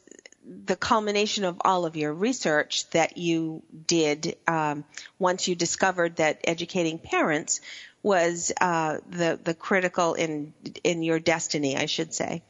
the 0.45 0.75
culmination 0.75 1.45
of 1.45 1.59
all 1.64 1.87
of 1.87 1.95
your 1.95 2.12
research 2.12 2.90
that 2.90 3.16
you 3.16 3.62
did 3.87 4.37
um, 4.49 4.85
once 5.16 5.47
you 5.47 5.54
discovered 5.54 6.16
that 6.16 6.40
educating 6.42 6.99
parents 6.99 7.61
was 8.02 8.52
uh, 8.61 8.99
the 9.09 9.38
the 9.42 9.54
critical 9.54 10.14
in 10.14 10.52
in 10.85 11.02
your 11.02 11.19
destiny, 11.19 11.76
I 11.76 11.87
should 11.87 12.14
say. 12.14 12.42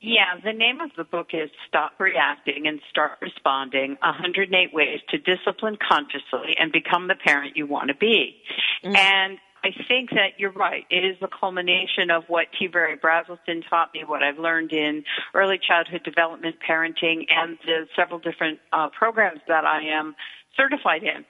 Yeah, 0.00 0.38
the 0.44 0.52
name 0.52 0.80
of 0.80 0.90
the 0.96 1.02
book 1.02 1.28
is 1.32 1.50
Stop 1.66 1.92
Reacting 1.98 2.68
and 2.68 2.80
Start 2.88 3.18
Responding 3.20 3.96
108 4.00 4.72
Ways 4.72 5.00
to 5.08 5.18
Discipline 5.18 5.76
Consciously 5.76 6.54
and 6.58 6.70
Become 6.70 7.08
the 7.08 7.16
Parent 7.16 7.56
You 7.56 7.66
Want 7.66 7.88
to 7.88 7.96
Be. 7.96 8.36
And 8.84 9.38
I 9.64 9.70
think 9.88 10.10
that 10.10 10.38
you're 10.38 10.52
right. 10.52 10.84
It 10.88 11.04
is 11.04 11.16
the 11.20 11.26
culmination 11.28 12.10
of 12.12 12.22
what 12.28 12.46
T. 12.56 12.68
Berry 12.68 12.96
Brazelton 12.96 13.68
taught 13.68 13.92
me, 13.92 14.04
what 14.06 14.22
I've 14.22 14.38
learned 14.38 14.72
in 14.72 15.02
early 15.34 15.58
childhood 15.58 16.04
development 16.04 16.56
parenting, 16.66 17.26
and 17.28 17.58
the 17.64 17.88
several 17.96 18.20
different 18.20 18.60
uh, 18.72 18.88
programs 18.96 19.40
that 19.48 19.64
I 19.64 19.82
am 19.82 20.14
certified 20.56 21.02
in. 21.02 21.24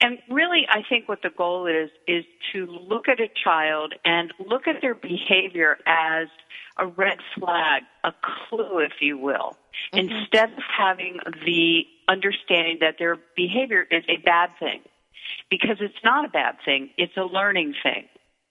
And 0.00 0.18
really, 0.28 0.66
I 0.68 0.82
think 0.88 1.08
what 1.08 1.22
the 1.22 1.30
goal 1.30 1.66
is, 1.66 1.90
is 2.06 2.24
to 2.52 2.66
look 2.66 3.08
at 3.08 3.18
a 3.18 3.28
child 3.42 3.94
and 4.04 4.32
look 4.38 4.68
at 4.68 4.82
their 4.82 4.94
behavior 4.94 5.78
as 5.86 6.28
a 6.78 6.86
red 6.86 7.18
flag, 7.38 7.82
a 8.04 8.12
clue, 8.22 8.80
if 8.80 8.92
you 9.00 9.16
will, 9.16 9.56
mm-hmm. 9.94 9.98
instead 9.98 10.52
of 10.52 10.62
having 10.76 11.18
the 11.46 11.84
understanding 12.08 12.78
that 12.80 12.96
their 12.98 13.16
behavior 13.36 13.86
is 13.90 14.04
a 14.08 14.20
bad 14.22 14.50
thing. 14.60 14.82
Because 15.48 15.76
it's 15.80 16.04
not 16.04 16.24
a 16.24 16.28
bad 16.28 16.56
thing, 16.64 16.90
it's 16.98 17.16
a 17.16 17.22
learning 17.22 17.74
thing. 17.82 18.04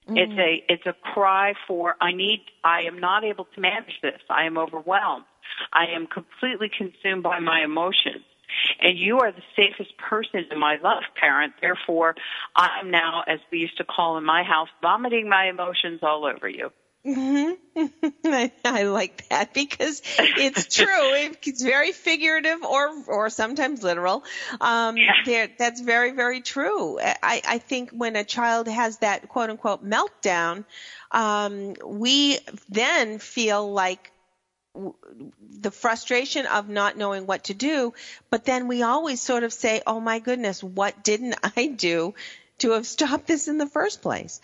Mm-hmm. 0.07 0.17
It's 0.17 0.33
a 0.33 0.73
it's 0.73 0.85
a 0.85 0.93
cry 1.13 1.53
for 1.67 1.95
I 1.99 2.11
need 2.11 2.41
I 2.63 2.81
am 2.83 2.99
not 2.99 3.23
able 3.23 3.45
to 3.55 3.61
manage 3.61 3.99
this. 4.01 4.19
I 4.29 4.45
am 4.45 4.57
overwhelmed. 4.57 5.25
I 5.73 5.85
am 5.95 6.07
completely 6.07 6.69
consumed 6.75 7.23
by 7.23 7.39
my 7.39 7.63
emotions. 7.63 8.23
And 8.79 8.97
you 8.97 9.19
are 9.19 9.31
the 9.31 9.43
safest 9.55 9.97
person 9.97 10.45
in 10.51 10.59
my 10.59 10.77
life, 10.81 11.05
parent. 11.15 11.53
Therefore, 11.61 12.15
I'm 12.55 12.91
now, 12.91 13.23
as 13.27 13.39
we 13.51 13.59
used 13.59 13.77
to 13.77 13.83
call 13.83 14.17
in 14.17 14.25
my 14.25 14.43
house, 14.43 14.69
vomiting 14.81 15.29
my 15.29 15.47
emotions 15.49 15.99
all 16.01 16.25
over 16.25 16.47
you. 16.47 16.71
I, 17.07 17.55
I 18.65 18.83
like 18.83 19.27
that 19.29 19.53
because 19.53 20.01
it's 20.17 20.67
true. 20.75 21.31
It's 21.43 21.61
very 21.61 21.91
figurative 21.91 22.63
or 22.63 23.03
or 23.07 23.29
sometimes 23.29 23.83
literal. 23.83 24.23
Um, 24.59 24.95
Yeah. 24.97 25.47
that's 25.59 25.81
very 25.81 26.11
very 26.11 26.41
true. 26.41 26.99
I, 26.99 27.41
I 27.47 27.57
think 27.59 27.91
when 27.91 28.15
a 28.15 28.23
child 28.23 28.67
has 28.67 28.97
that 28.99 29.27
quote 29.27 29.49
unquote 29.51 29.83
meltdown, 29.85 30.65
um, 31.11 31.75
we 31.85 32.39
then 32.69 33.19
feel 33.19 33.71
like 33.71 34.11
the 35.59 35.71
frustration 35.71 36.45
of 36.45 36.69
not 36.69 36.97
knowing 36.97 37.25
what 37.25 37.45
to 37.45 37.53
do, 37.53 37.93
but 38.29 38.45
then 38.45 38.67
we 38.67 38.83
always 38.83 39.21
sort 39.21 39.43
of 39.43 39.53
say, 39.53 39.81
"Oh 39.85 39.99
my 39.99 40.19
goodness, 40.19 40.63
what 40.63 41.03
didn't 41.03 41.35
I 41.57 41.67
do 41.67 42.13
to 42.59 42.71
have 42.71 42.87
stopped 42.87 43.27
this 43.27 43.47
in 43.47 43.57
the 43.57 43.67
first 43.67 44.01
place?" 44.01 44.41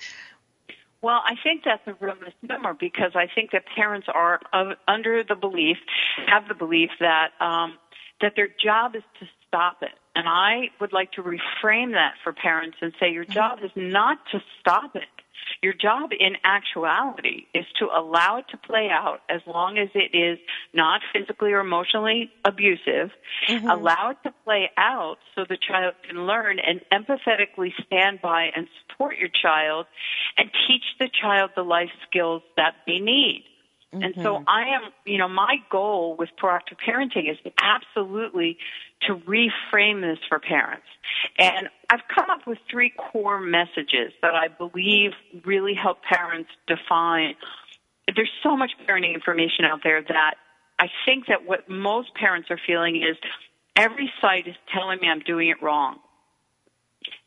Well, 1.01 1.21
I 1.25 1.33
think 1.43 1.63
that's 1.65 1.85
a 1.87 1.95
real 1.99 2.15
misnomer 2.15 2.75
because 2.75 3.13
I 3.15 3.27
think 3.33 3.51
that 3.51 3.63
parents 3.75 4.07
are 4.13 4.39
uh, 4.53 4.75
under 4.87 5.23
the 5.23 5.35
belief, 5.35 5.77
have 6.27 6.47
the 6.47 6.53
belief 6.53 6.91
that 6.99 7.31
um, 7.39 7.77
that 8.21 8.33
their 8.35 8.47
job 8.47 8.95
is 8.95 9.03
to 9.19 9.27
stop 9.47 9.77
it. 9.81 9.97
And 10.15 10.27
I 10.27 10.69
would 10.79 10.93
like 10.93 11.11
to 11.13 11.23
reframe 11.23 11.93
that 11.93 12.13
for 12.23 12.33
parents 12.33 12.77
and 12.81 12.93
say 12.99 13.11
your 13.11 13.25
job 13.25 13.59
is 13.63 13.71
not 13.75 14.19
to 14.31 14.41
stop 14.59 14.95
it. 14.95 15.03
Your 15.61 15.73
job 15.73 16.11
in 16.17 16.33
actuality 16.43 17.45
is 17.53 17.65
to 17.79 17.85
allow 17.85 18.37
it 18.37 18.45
to 18.51 18.57
play 18.57 18.89
out 18.91 19.21
as 19.29 19.41
long 19.45 19.77
as 19.77 19.89
it 19.93 20.15
is 20.17 20.39
not 20.73 21.01
physically 21.13 21.51
or 21.51 21.59
emotionally 21.59 22.31
abusive. 22.43 23.11
Mm-hmm. 23.47 23.67
Allow 23.67 24.11
it 24.11 24.17
to 24.23 24.33
play 24.43 24.71
out 24.77 25.17
so 25.35 25.45
the 25.47 25.57
child 25.57 25.93
can 26.07 26.25
learn 26.25 26.57
and 26.59 26.81
empathetically 26.91 27.71
stand 27.85 28.21
by 28.21 28.49
and 28.55 28.67
support 28.87 29.17
your 29.17 29.29
child 29.29 29.85
and 30.37 30.49
teach 30.67 30.83
the 30.99 31.09
child 31.09 31.51
the 31.55 31.63
life 31.63 31.91
skills 32.07 32.41
that 32.57 32.75
they 32.87 32.99
need. 32.99 33.45
And 33.93 34.13
so 34.15 34.35
mm-hmm. 34.35 34.47
I 34.47 34.75
am, 34.75 34.91
you 35.05 35.17
know, 35.17 35.27
my 35.27 35.57
goal 35.69 36.15
with 36.17 36.29
proactive 36.41 36.77
parenting 36.87 37.29
is 37.29 37.37
absolutely 37.61 38.57
to 39.07 39.15
reframe 39.15 40.01
this 40.01 40.19
for 40.29 40.39
parents. 40.39 40.85
And 41.37 41.69
I've 41.89 42.01
come 42.13 42.29
up 42.29 42.45
with 42.47 42.57
three 42.69 42.91
core 42.91 43.39
messages 43.39 44.13
that 44.21 44.33
I 44.35 44.47
believe 44.47 45.11
really 45.45 45.73
help 45.73 46.03
parents 46.03 46.49
define. 46.67 47.35
There's 48.15 48.31
so 48.43 48.55
much 48.55 48.71
parenting 48.87 49.13
information 49.13 49.65
out 49.65 49.81
there 49.83 50.01
that 50.01 50.35
I 50.79 50.87
think 51.05 51.27
that 51.27 51.45
what 51.45 51.69
most 51.69 52.13
parents 52.15 52.49
are 52.49 52.59
feeling 52.65 52.97
is 52.97 53.17
every 53.75 54.11
site 54.21 54.47
is 54.47 54.55
telling 54.73 54.99
me 55.01 55.07
I'm 55.07 55.19
doing 55.19 55.49
it 55.49 55.61
wrong. 55.61 55.97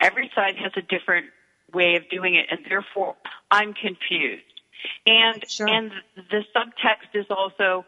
Every 0.01 0.31
site 0.35 0.57
has 0.59 0.73
a 0.77 0.83
different 0.83 1.27
way 1.73 1.97
of 1.97 2.09
doing 2.11 2.35
it, 2.37 2.47
and 2.51 2.61
therefore 2.69 3.17
I'm 3.51 3.75
confused. 3.75 4.43
And 5.07 5.45
Sure. 5.49 5.69
and 5.69 5.91
the 6.31 6.45
subtext 6.55 7.15
is 7.15 7.27
also, 7.31 7.85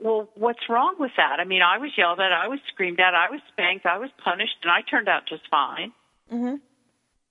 well, 0.00 0.28
what's 0.34 0.68
wrong 0.68 0.96
with 0.98 1.12
that? 1.16 1.40
I 1.40 1.44
mean, 1.44 1.62
I 1.62 1.78
was 1.78 1.90
yelled 1.96 2.20
at, 2.20 2.32
I 2.32 2.48
was 2.48 2.58
screamed 2.72 3.00
at, 3.00 3.14
I 3.14 3.30
was 3.30 3.40
spanked, 3.52 3.86
I 3.86 3.98
was 3.98 4.10
punished, 4.24 4.56
and 4.62 4.72
I 4.72 4.82
turned 4.82 5.08
out 5.08 5.22
just 5.28 5.42
fine. 5.50 5.92
hmm 6.28 6.56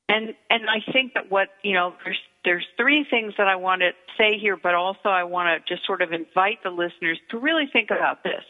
And 0.07 0.33
and 0.49 0.69
I 0.69 0.91
think 0.91 1.13
that 1.13 1.31
what 1.31 1.49
you 1.63 1.73
know, 1.73 1.93
there's 2.03 2.19
there's 2.45 2.65
three 2.77 3.05
things 3.09 3.33
that 3.37 3.47
I 3.47 3.55
want 3.55 3.81
to 3.81 3.91
say 4.17 4.37
here, 4.39 4.57
but 4.57 4.75
also 4.75 5.09
I 5.09 5.23
want 5.23 5.47
to 5.65 5.75
just 5.75 5.85
sort 5.85 6.01
of 6.01 6.11
invite 6.13 6.63
the 6.63 6.69
listeners 6.69 7.19
to 7.31 7.37
really 7.37 7.67
think 7.71 7.89
about 7.91 8.23
this. 8.23 8.43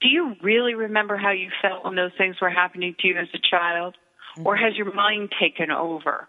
Do 0.00 0.08
you 0.08 0.34
really 0.42 0.74
remember 0.74 1.16
how 1.16 1.32
you 1.32 1.50
felt 1.60 1.84
when 1.84 1.96
those 1.96 2.12
things 2.16 2.36
were 2.40 2.50
happening 2.50 2.94
to 3.00 3.08
you 3.08 3.16
as 3.16 3.28
a 3.34 3.38
child, 3.50 3.96
or 4.44 4.56
has 4.56 4.76
your 4.76 4.92
mind 4.94 5.32
taken 5.40 5.70
over 5.70 6.28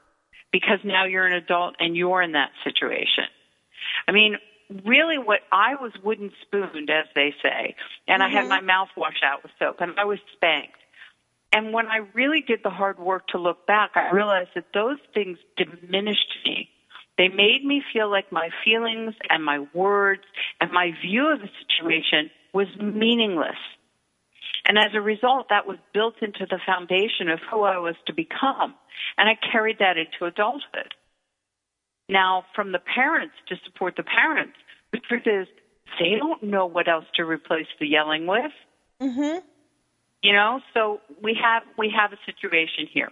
because 0.51 0.79
now 0.83 1.05
you're 1.05 1.27
an 1.27 1.33
adult 1.33 1.75
and 1.79 1.95
you're 1.95 2.21
in 2.21 2.31
that 2.31 2.49
situation? 2.63 3.25
I 4.07 4.11
mean, 4.11 4.37
really, 4.85 5.17
what 5.17 5.39
I 5.51 5.75
was 5.75 5.91
wooden 6.03 6.31
spooned, 6.41 6.89
as 6.89 7.05
they 7.15 7.33
say, 7.41 7.75
and 8.07 8.21
I 8.21 8.29
had 8.29 8.41
mm-hmm. 8.41 8.49
my 8.49 8.61
mouth 8.61 8.89
washed 8.95 9.23
out 9.23 9.43
with 9.43 9.51
soap, 9.59 9.77
and 9.79 9.99
I 9.99 10.05
was 10.05 10.19
spanked. 10.33 10.77
And 11.51 11.73
when 11.73 11.87
I 11.87 12.01
really 12.13 12.41
did 12.41 12.59
the 12.63 12.69
hard 12.69 12.99
work 12.99 13.27
to 13.29 13.39
look 13.39 13.65
back, 13.65 13.91
I 13.95 14.11
realized 14.11 14.51
that 14.55 14.65
those 14.73 14.99
things 15.13 15.39
diminished 15.57 16.35
me. 16.45 16.69
They 17.17 17.27
made 17.27 17.65
me 17.65 17.83
feel 17.91 18.09
like 18.09 18.31
my 18.31 18.49
feelings 18.63 19.15
and 19.29 19.43
my 19.43 19.65
words 19.73 20.23
and 20.61 20.71
my 20.71 20.91
view 21.01 21.27
of 21.33 21.39
the 21.39 21.49
situation 21.67 22.29
was 22.53 22.67
meaningless. 22.79 23.57
And 24.65 24.77
as 24.77 24.93
a 24.93 25.01
result, 25.01 25.47
that 25.49 25.65
was 25.65 25.77
built 25.93 26.15
into 26.21 26.45
the 26.45 26.59
foundation 26.65 27.29
of 27.29 27.39
who 27.51 27.63
I 27.63 27.77
was 27.77 27.95
to 28.05 28.13
become. 28.13 28.75
And 29.17 29.27
I 29.27 29.37
carried 29.51 29.79
that 29.79 29.97
into 29.97 30.25
adulthood. 30.25 30.93
Now, 32.09 32.43
from 32.55 32.71
the 32.71 32.79
parents 32.79 33.35
to 33.49 33.55
support 33.65 33.95
the 33.95 34.03
parents, 34.03 34.57
the 34.91 34.97
truth 34.97 35.27
is 35.27 35.47
they 35.99 36.15
don't 36.17 36.41
know 36.43 36.65
what 36.65 36.87
else 36.87 37.05
to 37.15 37.23
replace 37.23 37.67
the 37.79 37.87
yelling 37.87 38.25
with. 38.25 38.51
hmm 38.99 39.37
You 40.21 40.33
know, 40.33 40.59
so 40.73 41.01
we 41.21 41.37
have 41.41 41.63
we 41.77 41.93
have 41.95 42.11
a 42.11 42.17
situation 42.25 42.87
here. 42.91 43.09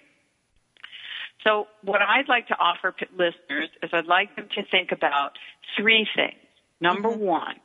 So 1.44 1.68
what 1.84 2.02
I'd 2.02 2.28
like 2.28 2.48
to 2.48 2.58
offer 2.60 2.94
listeners 3.12 3.70
is 3.84 3.92
I'd 3.94 4.08
like 4.08 4.36
them 4.36 4.48
to 4.56 4.64
think 4.70 4.92
about 4.92 5.34
three 5.78 6.08
things. 6.16 6.36
Number 6.82 7.10
one, 7.10 7.56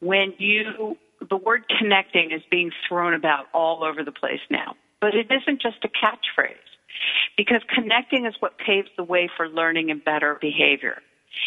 when 0.00 0.34
you, 0.38 0.96
the 1.28 1.36
word 1.36 1.64
connecting 1.78 2.32
is 2.32 2.42
being 2.50 2.70
thrown 2.88 3.14
about 3.14 3.46
all 3.52 3.84
over 3.84 4.02
the 4.02 4.12
place 4.12 4.40
now, 4.50 4.74
but 5.00 5.14
it 5.14 5.26
isn't 5.30 5.60
just 5.60 5.76
a 5.84 5.88
catchphrase 5.88 6.69
because 7.40 7.62
connecting 7.74 8.26
is 8.26 8.34
what 8.40 8.58
paves 8.58 8.90
the 8.98 9.02
way 9.02 9.26
for 9.34 9.48
learning 9.48 9.90
and 9.90 10.04
better 10.04 10.36
behavior. 10.42 11.00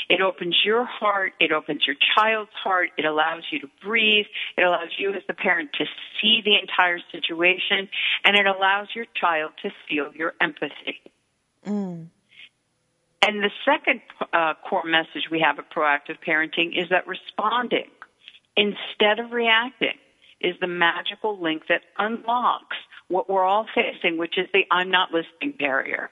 It 0.10 0.22
opens 0.22 0.58
your 0.66 0.86
heart. 0.86 1.34
It 1.40 1.52
opens 1.52 1.86
your 1.86 1.96
child's 2.16 2.50
heart. 2.64 2.90
It 2.98 3.06
allows 3.06 3.44
you 3.52 3.60
to 3.60 3.68
breathe. 3.80 4.26
It 4.58 4.64
allows 4.64 4.90
you 4.98 5.14
as 5.14 5.22
the 5.28 5.36
parent 5.36 5.70
to 5.74 5.86
see 6.20 6.42
the 6.44 6.56
entire 6.60 6.98
situation 7.12 7.90
and 8.26 8.36
it 8.36 8.48
allows 8.48 8.88
your 8.96 9.06
child 9.14 9.52
to 9.62 9.70
feel 9.88 10.12
your 10.16 10.34
empathy. 10.42 11.00
Mm. 11.64 12.08
And 13.22 13.44
the 13.44 13.52
second 13.64 14.02
uh, 14.34 14.56
core 14.68 14.86
message 14.86 15.30
we 15.30 15.42
have 15.42 15.60
at 15.60 15.72
proactive 15.72 16.18
parenting 16.28 16.76
is 16.76 16.90
that 16.90 17.06
responding 17.06 17.92
instead 18.58 19.20
of 19.20 19.32
reacting 19.32 20.00
is 20.44 20.56
the 20.60 20.68
magical 20.68 21.42
link 21.42 21.64
that 21.70 21.82
unlocks 21.98 22.78
what 23.08 23.30
we're 23.30 23.44
all 23.44 23.66
facing, 23.74 24.18
which 24.18 24.38
is 24.38 24.48
the 24.54 24.64
I'm 24.70 24.92
not 24.92 25.12
listening 25.12 25.56
barrier. 25.58 26.10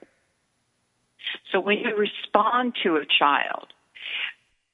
So 1.52 1.60
when 1.60 1.78
you 1.78 1.96
respond 1.96 2.74
to 2.82 2.96
a 2.96 3.04
child, 3.18 3.68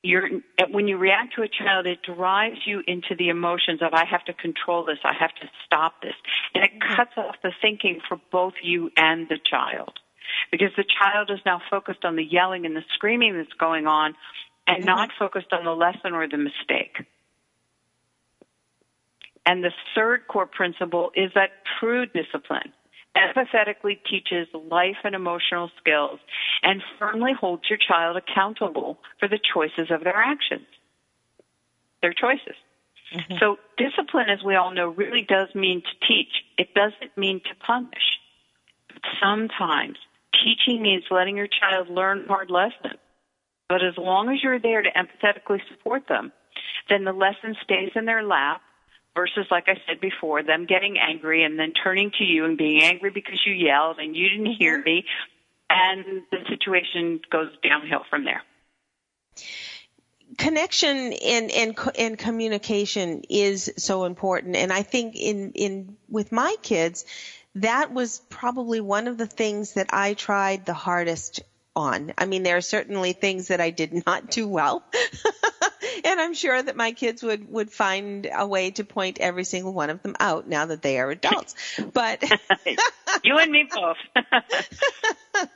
you're, 0.02 0.28
when 0.70 0.86
you 0.86 0.96
react 0.96 1.34
to 1.34 1.42
a 1.42 1.48
child, 1.48 1.86
it 1.86 1.98
drives 2.02 2.58
you 2.64 2.82
into 2.86 3.14
the 3.18 3.28
emotions 3.28 3.82
of, 3.82 3.92
I 3.94 4.04
have 4.04 4.24
to 4.26 4.32
control 4.32 4.84
this, 4.84 4.98
I 5.04 5.12
have 5.18 5.34
to 5.40 5.50
stop 5.66 6.00
this. 6.02 6.14
And 6.54 6.64
it 6.64 6.70
cuts 6.80 7.12
off 7.16 7.36
the 7.42 7.52
thinking 7.60 8.00
for 8.08 8.20
both 8.30 8.54
you 8.62 8.90
and 8.96 9.28
the 9.28 9.38
child. 9.50 9.98
Because 10.52 10.70
the 10.76 10.84
child 10.84 11.30
is 11.30 11.40
now 11.44 11.60
focused 11.70 12.04
on 12.04 12.16
the 12.16 12.24
yelling 12.24 12.64
and 12.64 12.76
the 12.76 12.84
screaming 12.94 13.36
that's 13.36 13.52
going 13.58 13.86
on 13.86 14.14
and 14.66 14.84
not 14.84 15.10
focused 15.18 15.52
on 15.52 15.64
the 15.64 15.74
lesson 15.74 16.12
or 16.12 16.28
the 16.28 16.36
mistake. 16.36 17.06
And 19.48 19.64
the 19.64 19.72
third 19.94 20.28
core 20.28 20.46
principle 20.46 21.10
is 21.16 21.30
that 21.34 21.48
true 21.80 22.04
discipline 22.04 22.70
empathetically 23.16 23.96
teaches 24.08 24.46
life 24.52 24.98
and 25.04 25.14
emotional 25.14 25.70
skills 25.80 26.20
and 26.62 26.82
firmly 26.98 27.32
holds 27.32 27.62
your 27.70 27.78
child 27.78 28.18
accountable 28.18 28.98
for 29.18 29.26
the 29.26 29.38
choices 29.54 29.90
of 29.90 30.04
their 30.04 30.18
actions, 30.18 30.66
their 32.02 32.12
choices. 32.12 32.56
Mm-hmm. 33.14 33.36
So 33.40 33.56
discipline, 33.78 34.28
as 34.28 34.44
we 34.44 34.54
all 34.54 34.70
know, 34.70 34.88
really 34.88 35.24
does 35.26 35.48
mean 35.54 35.80
to 35.80 36.06
teach. 36.06 36.44
It 36.58 36.74
doesn't 36.74 37.16
mean 37.16 37.40
to 37.40 37.54
punish. 37.66 38.20
But 38.88 39.00
sometimes 39.18 39.96
teaching 40.44 40.82
means 40.82 41.04
letting 41.10 41.38
your 41.38 41.48
child 41.48 41.88
learn 41.88 42.26
hard 42.28 42.50
lessons. 42.50 43.00
But 43.70 43.82
as 43.82 43.96
long 43.96 44.28
as 44.28 44.42
you're 44.42 44.60
there 44.60 44.82
to 44.82 44.90
empathetically 44.90 45.60
support 45.70 46.06
them, 46.06 46.32
then 46.90 47.04
the 47.04 47.12
lesson 47.12 47.56
stays 47.64 47.92
in 47.94 48.04
their 48.04 48.22
lap 48.22 48.60
versus, 49.14 49.46
like 49.50 49.68
I 49.68 49.80
said 49.86 50.00
before, 50.00 50.42
them 50.42 50.66
getting 50.66 50.98
angry 50.98 51.44
and 51.44 51.58
then 51.58 51.72
turning 51.72 52.10
to 52.18 52.24
you 52.24 52.44
and 52.44 52.56
being 52.56 52.82
angry 52.82 53.10
because 53.10 53.40
you 53.44 53.52
yelled 53.52 53.98
and 53.98 54.16
you 54.16 54.28
didn't 54.28 54.52
hear 54.54 54.76
mm-hmm. 54.76 54.84
me, 54.84 55.04
and 55.70 56.22
the 56.30 56.38
situation 56.48 57.20
goes 57.30 57.50
downhill 57.62 58.04
from 58.08 58.24
there. 58.24 58.42
Connection 60.36 61.12
and, 61.12 61.50
and 61.50 61.78
and 61.98 62.18
communication 62.18 63.22
is 63.30 63.72
so 63.76 64.04
important, 64.04 64.56
and 64.56 64.72
I 64.72 64.82
think 64.82 65.16
in 65.16 65.52
in 65.52 65.96
with 66.08 66.32
my 66.32 66.54
kids, 66.62 67.06
that 67.54 67.92
was 67.92 68.20
probably 68.28 68.80
one 68.80 69.08
of 69.08 69.16
the 69.16 69.26
things 69.26 69.74
that 69.74 69.88
I 69.90 70.14
tried 70.14 70.66
the 70.66 70.74
hardest 70.74 71.40
on. 71.74 72.12
I 72.18 72.26
mean, 72.26 72.42
there 72.42 72.56
are 72.56 72.60
certainly 72.60 73.12
things 73.12 73.48
that 73.48 73.60
I 73.60 73.70
did 73.70 74.04
not 74.06 74.30
do 74.30 74.46
well. 74.48 74.84
and 76.04 76.20
I'm 76.20 76.34
sure 76.34 76.60
that 76.60 76.76
my 76.76 76.92
kids 76.92 77.22
would, 77.22 77.48
would 77.50 77.70
find 77.70 78.28
a 78.32 78.46
way 78.46 78.70
to 78.72 78.84
point 78.84 79.18
every 79.20 79.44
single 79.44 79.72
one 79.72 79.90
of 79.90 80.02
them 80.02 80.16
out 80.20 80.46
now 80.46 80.66
that 80.66 80.82
they 80.82 80.98
are 80.98 81.10
adults. 81.10 81.54
But 81.92 82.22
you 83.24 83.38
and 83.38 83.50
me 83.50 83.68
both. 83.72 83.96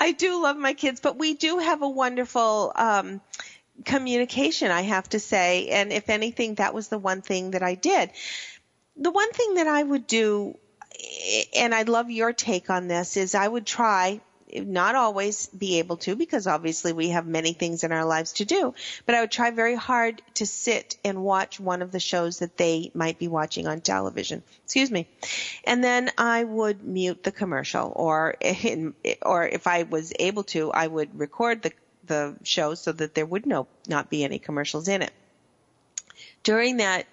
I 0.00 0.12
do 0.12 0.42
love 0.42 0.56
my 0.56 0.74
kids, 0.74 1.00
but 1.00 1.18
we 1.18 1.34
do 1.34 1.58
have 1.58 1.82
a 1.82 1.88
wonderful, 1.88 2.72
um, 2.74 3.20
communication, 3.84 4.70
I 4.70 4.82
have 4.82 5.08
to 5.10 5.20
say. 5.20 5.68
And 5.68 5.92
if 5.92 6.08
anything, 6.08 6.56
that 6.56 6.74
was 6.74 6.88
the 6.88 6.98
one 6.98 7.22
thing 7.22 7.52
that 7.52 7.62
I 7.62 7.74
did. 7.74 8.10
The 8.96 9.10
one 9.10 9.32
thing 9.32 9.54
that 9.54 9.66
I 9.66 9.82
would 9.82 10.06
do, 10.06 10.54
and 11.56 11.74
I'd 11.74 11.88
love 11.88 12.10
your 12.10 12.32
take 12.32 12.70
on 12.70 12.88
this, 12.88 13.16
is 13.16 13.34
I 13.34 13.46
would 13.46 13.66
try 13.66 14.20
not 14.54 14.94
always 14.94 15.46
be 15.48 15.78
able 15.78 15.96
to 15.98 16.16
because 16.16 16.46
obviously 16.46 16.92
we 16.92 17.10
have 17.10 17.26
many 17.26 17.52
things 17.52 17.84
in 17.84 17.92
our 17.92 18.04
lives 18.04 18.34
to 18.34 18.44
do, 18.44 18.74
but 19.06 19.14
I 19.14 19.20
would 19.20 19.30
try 19.30 19.50
very 19.50 19.74
hard 19.74 20.22
to 20.34 20.46
sit 20.46 20.96
and 21.04 21.22
watch 21.22 21.60
one 21.60 21.82
of 21.82 21.92
the 21.92 22.00
shows 22.00 22.40
that 22.40 22.56
they 22.56 22.90
might 22.94 23.18
be 23.18 23.28
watching 23.28 23.66
on 23.66 23.80
television. 23.80 24.42
Excuse 24.64 24.90
me. 24.90 25.06
And 25.64 25.82
then 25.82 26.10
I 26.18 26.44
would 26.44 26.82
mute 26.84 27.22
the 27.22 27.32
commercial 27.32 27.92
or 27.94 28.36
in, 28.40 28.94
or 29.22 29.46
if 29.46 29.66
I 29.66 29.84
was 29.84 30.12
able 30.18 30.44
to, 30.44 30.72
I 30.72 30.86
would 30.86 31.18
record 31.18 31.62
the 31.62 31.72
the 32.06 32.34
show 32.42 32.74
so 32.74 32.90
that 32.90 33.14
there 33.14 33.24
would 33.24 33.46
no 33.46 33.68
not 33.86 34.10
be 34.10 34.24
any 34.24 34.38
commercials 34.38 34.88
in 34.88 35.02
it. 35.02 35.12
During 36.42 36.78
that 36.78 37.06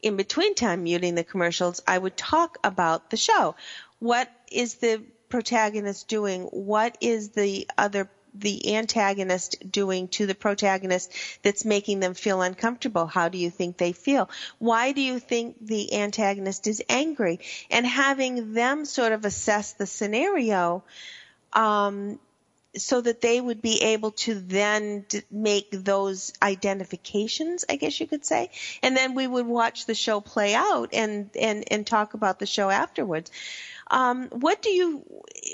in 0.00 0.16
between 0.16 0.54
time 0.54 0.84
muting 0.84 1.14
the 1.14 1.24
commercials, 1.24 1.82
I 1.88 1.98
would 1.98 2.16
talk 2.16 2.58
about 2.62 3.10
the 3.10 3.16
show. 3.16 3.56
What 3.98 4.30
is 4.52 4.74
the 4.74 5.02
protagonist 5.34 6.06
doing? 6.06 6.42
What 6.42 6.96
is 7.00 7.30
the 7.30 7.68
other 7.76 8.08
the 8.36 8.76
antagonist 8.76 9.56
doing 9.68 10.06
to 10.08 10.26
the 10.26 10.34
protagonist 10.34 11.12
that's 11.42 11.64
making 11.64 11.98
them 11.98 12.14
feel 12.14 12.40
uncomfortable? 12.40 13.06
How 13.06 13.28
do 13.28 13.38
you 13.38 13.50
think 13.50 13.76
they 13.76 13.90
feel? 13.90 14.30
Why 14.58 14.92
do 14.92 15.00
you 15.00 15.18
think 15.18 15.56
the 15.60 15.94
antagonist 15.94 16.68
is 16.68 16.82
angry? 16.88 17.40
And 17.68 17.84
having 17.84 18.54
them 18.54 18.84
sort 18.84 19.10
of 19.10 19.24
assess 19.24 19.72
the 19.72 19.86
scenario, 19.86 20.84
um, 21.52 22.20
so 22.76 23.00
that 23.00 23.20
they 23.20 23.40
would 23.40 23.62
be 23.62 23.82
able 23.82 24.10
to 24.10 24.34
then 24.34 25.04
make 25.30 25.70
those 25.70 26.32
identifications, 26.42 27.64
I 27.68 27.76
guess 27.76 28.00
you 28.00 28.06
could 28.06 28.24
say. 28.24 28.50
And 28.82 28.96
then 28.96 29.14
we 29.14 29.26
would 29.26 29.46
watch 29.46 29.86
the 29.86 29.94
show 29.94 30.20
play 30.20 30.54
out 30.54 30.90
and, 30.92 31.30
and, 31.38 31.64
and 31.72 31.86
talk 31.86 32.14
about 32.14 32.38
the 32.38 32.46
show 32.46 32.70
afterwards. 32.70 33.30
Um, 33.90 34.28
what 34.30 34.62
do 34.62 34.70
you? 34.70 35.04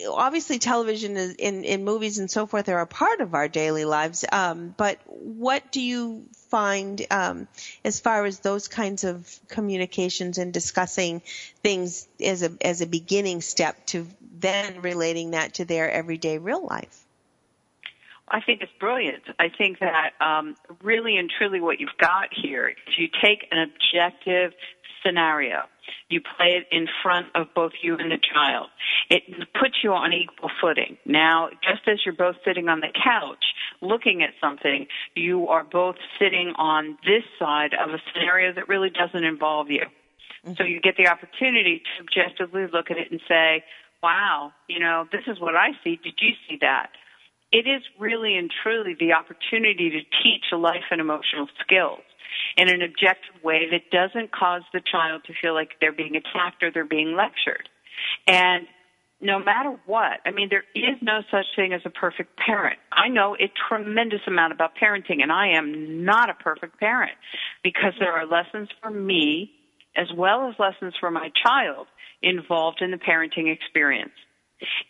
Obviously, 0.08 0.58
television 0.58 1.16
is, 1.16 1.34
in 1.34 1.64
in 1.64 1.84
movies 1.84 2.18
and 2.18 2.30
so 2.30 2.46
forth 2.46 2.68
are 2.68 2.80
a 2.80 2.86
part 2.86 3.20
of 3.20 3.34
our 3.34 3.48
daily 3.48 3.84
lives. 3.84 4.24
Um, 4.30 4.74
but 4.76 4.98
what 5.06 5.70
do 5.72 5.80
you 5.80 6.24
find 6.48 7.04
um, 7.10 7.48
as 7.84 8.00
far 8.00 8.24
as 8.24 8.40
those 8.40 8.68
kinds 8.68 9.04
of 9.04 9.28
communications 9.48 10.38
and 10.38 10.52
discussing 10.52 11.22
things 11.62 12.06
as 12.24 12.42
a 12.42 12.52
as 12.60 12.80
a 12.80 12.86
beginning 12.86 13.40
step 13.40 13.84
to 13.86 14.06
then 14.38 14.80
relating 14.80 15.32
that 15.32 15.54
to 15.54 15.64
their 15.64 15.90
everyday 15.90 16.38
real 16.38 16.64
life? 16.64 17.04
I 18.30 18.40
think 18.40 18.62
it's 18.62 18.72
brilliant. 18.78 19.24
I 19.40 19.48
think 19.48 19.80
that 19.80 20.12
um, 20.20 20.54
really 20.82 21.16
and 21.16 21.28
truly 21.36 21.60
what 21.60 21.80
you've 21.80 21.98
got 21.98 22.28
here 22.30 22.68
is 22.68 22.76
you 22.96 23.08
take 23.20 23.48
an 23.50 23.58
objective 23.58 24.52
scenario. 25.04 25.64
You 26.08 26.20
play 26.20 26.58
it 26.58 26.66
in 26.70 26.86
front 27.02 27.26
of 27.34 27.46
both 27.54 27.72
you 27.82 27.96
and 27.96 28.10
the 28.10 28.18
child. 28.18 28.68
It 29.08 29.22
puts 29.58 29.76
you 29.82 29.92
on 29.92 30.12
equal 30.12 30.50
footing. 30.60 30.96
Now, 31.04 31.50
just 31.62 31.88
as 31.88 32.00
you're 32.04 32.14
both 32.14 32.36
sitting 32.44 32.68
on 32.68 32.80
the 32.80 32.88
couch 33.04 33.44
looking 33.80 34.22
at 34.22 34.30
something, 34.40 34.86
you 35.14 35.48
are 35.48 35.64
both 35.64 35.96
sitting 36.18 36.52
on 36.56 36.98
this 37.04 37.24
side 37.38 37.74
of 37.74 37.90
a 37.90 37.98
scenario 38.12 38.52
that 38.54 38.68
really 38.68 38.90
doesn't 38.90 39.24
involve 39.24 39.70
you. 39.70 39.84
Mm-hmm. 40.44 40.54
So 40.56 40.64
you 40.64 40.80
get 40.80 40.96
the 40.96 41.08
opportunity 41.08 41.82
to 41.84 42.02
objectively 42.02 42.66
look 42.72 42.90
at 42.90 42.98
it 42.98 43.10
and 43.10 43.20
say, 43.28 43.64
wow, 44.02 44.52
you 44.68 44.78
know, 44.78 45.06
this 45.12 45.22
is 45.26 45.40
what 45.40 45.54
I 45.56 45.70
see. 45.84 45.98
Did 46.02 46.14
you 46.20 46.32
see 46.48 46.58
that? 46.60 46.90
It 47.52 47.66
is 47.66 47.82
really 47.98 48.36
and 48.36 48.50
truly 48.62 48.94
the 48.98 49.12
opportunity 49.12 49.90
to 49.90 50.00
teach 50.22 50.44
life 50.52 50.84
and 50.90 51.00
emotional 51.00 51.48
skills 51.60 52.00
in 52.56 52.68
an 52.68 52.82
objective 52.82 53.42
way 53.42 53.68
that 53.70 53.90
doesn't 53.90 54.32
cause 54.32 54.62
the 54.72 54.80
child 54.80 55.22
to 55.26 55.32
feel 55.40 55.54
like 55.54 55.70
they're 55.80 55.92
being 55.92 56.16
attacked 56.16 56.62
or 56.62 56.70
they're 56.72 56.84
being 56.84 57.16
lectured. 57.16 57.68
And 58.26 58.66
no 59.20 59.38
matter 59.38 59.78
what, 59.86 60.20
I 60.24 60.30
mean, 60.30 60.48
there 60.48 60.64
is 60.74 60.96
no 61.02 61.20
such 61.30 61.46
thing 61.54 61.72
as 61.72 61.82
a 61.84 61.90
perfect 61.90 62.38
parent. 62.38 62.78
I 62.90 63.08
know 63.08 63.36
a 63.36 63.52
tremendous 63.68 64.20
amount 64.26 64.52
about 64.52 64.72
parenting, 64.80 65.22
and 65.22 65.30
I 65.30 65.58
am 65.58 66.04
not 66.04 66.30
a 66.30 66.34
perfect 66.34 66.80
parent 66.80 67.12
because 67.62 67.92
there 67.98 68.12
are 68.12 68.26
lessons 68.26 68.68
for 68.82 68.90
me 68.90 69.50
as 69.96 70.06
well 70.16 70.48
as 70.48 70.54
lessons 70.58 70.94
for 70.98 71.10
my 71.10 71.30
child 71.44 71.86
involved 72.22 72.80
in 72.80 72.90
the 72.90 72.96
parenting 72.96 73.52
experience. 73.52 74.12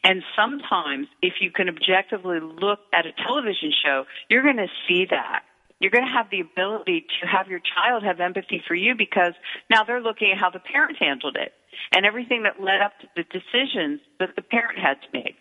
And 0.05 0.23
sometimes, 0.37 1.07
if 1.23 1.35
you 1.41 1.51
can 1.51 1.69
objectively 1.69 2.39
look 2.41 2.81
at 2.93 3.07
a 3.07 3.13
television 3.27 3.73
show, 3.85 4.05
you're 4.29 4.43
going 4.43 4.57
to 4.57 4.69
see 4.89 5.07
that 5.11 5.43
you're 5.81 5.91
going 5.91 6.05
to 6.05 6.13
have 6.13 6.29
the 6.31 6.41
ability 6.41 7.07
to 7.21 7.27
have 7.27 7.49
your 7.49 7.61
child 7.61 8.05
have 8.05 8.21
empathy 8.21 8.63
for 8.69 8.75
you 8.75 8.95
because 8.97 9.33
now 9.71 9.83
they're 9.83 10.03
looking 10.03 10.31
at 10.31 10.39
how 10.39 10.51
the 10.51 10.61
parent 10.61 10.99
handled 11.01 11.37
it 11.41 11.53
and 11.93 12.05
everything 12.05 12.43
that 12.45 12.63
led 12.63 12.81
up 12.83 12.93
to 13.01 13.09
the 13.17 13.25
decisions 13.25 14.01
that 14.19 14.37
the 14.37 14.43
parent 14.43 14.79
had 14.79 15.01
to 15.01 15.09
make. 15.13 15.37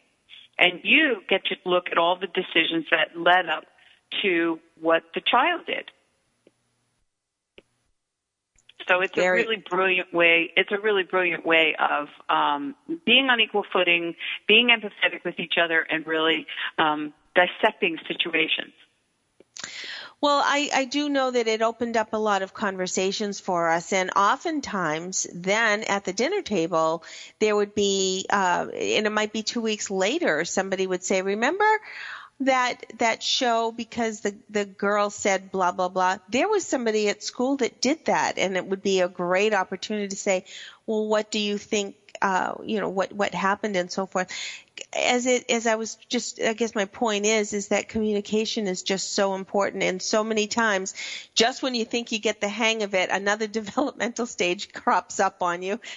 And 0.57 0.79
you 0.83 1.21
get 1.29 1.45
to 1.45 1.55
look 1.65 1.87
at 1.91 1.97
all 1.97 2.17
the 2.17 2.27
decisions 2.27 2.85
that 2.91 3.19
led 3.19 3.47
up 3.47 3.65
to 4.21 4.59
what 4.79 5.03
the 5.13 5.21
child 5.21 5.61
did. 5.67 5.91
So 8.87 9.01
it's 9.01 9.13
Very- 9.13 9.43
a 9.43 9.45
really 9.45 9.63
brilliant 9.69 10.13
way. 10.13 10.51
It's 10.55 10.71
a 10.71 10.79
really 10.79 11.03
brilliant 11.03 11.45
way 11.45 11.75
of 11.77 12.07
um, 12.29 12.75
being 13.05 13.29
on 13.29 13.39
equal 13.39 13.65
footing, 13.71 14.15
being 14.47 14.69
empathetic 14.69 15.23
with 15.23 15.39
each 15.39 15.55
other, 15.61 15.81
and 15.81 16.07
really 16.07 16.47
um, 16.77 17.13
dissecting 17.35 17.97
situations. 18.07 18.73
Well, 20.21 20.41
I, 20.43 20.69
I 20.73 20.85
do 20.85 21.07
know 21.09 21.31
that 21.31 21.47
it 21.47 21.61
opened 21.61 21.95
up 21.95 22.09
a 22.13 22.17
lot 22.17 22.41
of 22.41 22.53
conversations 22.53 23.39
for 23.39 23.69
us, 23.69 23.93
and 23.93 24.11
oftentimes 24.15 25.25
then 25.33 25.83
at 25.83 26.03
the 26.03 26.11
dinner 26.13 26.41
table 26.41 27.03
there 27.39 27.55
would 27.55 27.73
be, 27.73 28.25
uh, 28.29 28.67
and 28.73 29.07
it 29.07 29.11
might 29.11 29.31
be 29.31 29.43
two 29.43 29.61
weeks 29.61 29.89
later, 29.89 30.43
somebody 30.43 30.87
would 30.87 31.03
say, 31.03 31.21
"Remember 31.21 31.79
that 32.41 32.85
that 32.99 33.23
show 33.23 33.71
because 33.71 34.21
the 34.21 34.37
the 34.49 34.65
girl 34.65 35.09
said 35.09 35.51
blah 35.51 35.71
blah 35.73 35.89
blah." 35.89 36.17
There 36.29 36.49
was 36.49 36.65
somebody 36.65 37.09
at 37.09 37.23
school 37.23 37.57
that 37.57 37.81
did 37.81 37.99
that, 38.05 38.37
and 38.37 38.57
it 38.57 38.65
would 38.65 38.81
be 38.83 39.01
a 39.01 39.09
great 39.09 39.53
opportunity 39.53 40.09
to 40.09 40.15
say, 40.17 40.43
"Well, 40.87 41.07
what 41.07 41.31
do 41.31 41.39
you 41.39 41.57
think?" 41.57 41.95
Uh, 42.21 42.55
you 42.63 42.79
know 42.79 42.89
what 42.89 43.11
what 43.13 43.33
happened 43.33 43.75
and 43.75 43.91
so 43.91 44.05
forth. 44.05 44.31
As 44.93 45.25
it 45.25 45.49
as 45.49 45.67
I 45.67 45.75
was 45.75 45.95
just 46.07 46.41
I 46.41 46.53
guess 46.53 46.75
my 46.75 46.85
point 46.85 47.25
is 47.25 47.53
is 47.53 47.69
that 47.69 47.89
communication 47.89 48.67
is 48.67 48.83
just 48.83 49.13
so 49.13 49.35
important. 49.35 49.83
And 49.83 50.01
so 50.01 50.23
many 50.23 50.47
times 50.47 50.93
just 51.35 51.61
when 51.61 51.75
you 51.75 51.85
think 51.85 52.11
you 52.11 52.19
get 52.19 52.41
the 52.41 52.49
hang 52.49 52.83
of 52.83 52.93
it 52.93 53.09
another 53.11 53.47
developmental 53.59 54.25
stage 54.25 54.71
crops 54.73 55.19
up 55.19 55.41
on 55.41 55.61
you. 55.61 55.79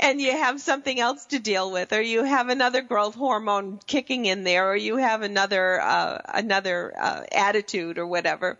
And 0.00 0.20
you 0.20 0.32
have 0.32 0.60
something 0.60 0.98
else 0.98 1.26
to 1.26 1.38
deal 1.38 1.70
with 1.70 1.92
or 1.92 2.00
you 2.00 2.24
have 2.24 2.48
another 2.48 2.80
growth 2.82 3.14
hormone 3.14 3.80
kicking 3.86 4.26
in 4.26 4.44
there 4.44 4.70
or 4.70 4.76
you 4.76 4.96
have 4.96 5.22
another 5.22 5.80
uh, 5.80 6.20
another 6.26 6.92
uh, 6.98 7.24
attitude 7.32 7.98
or 7.98 8.06
whatever. 8.06 8.58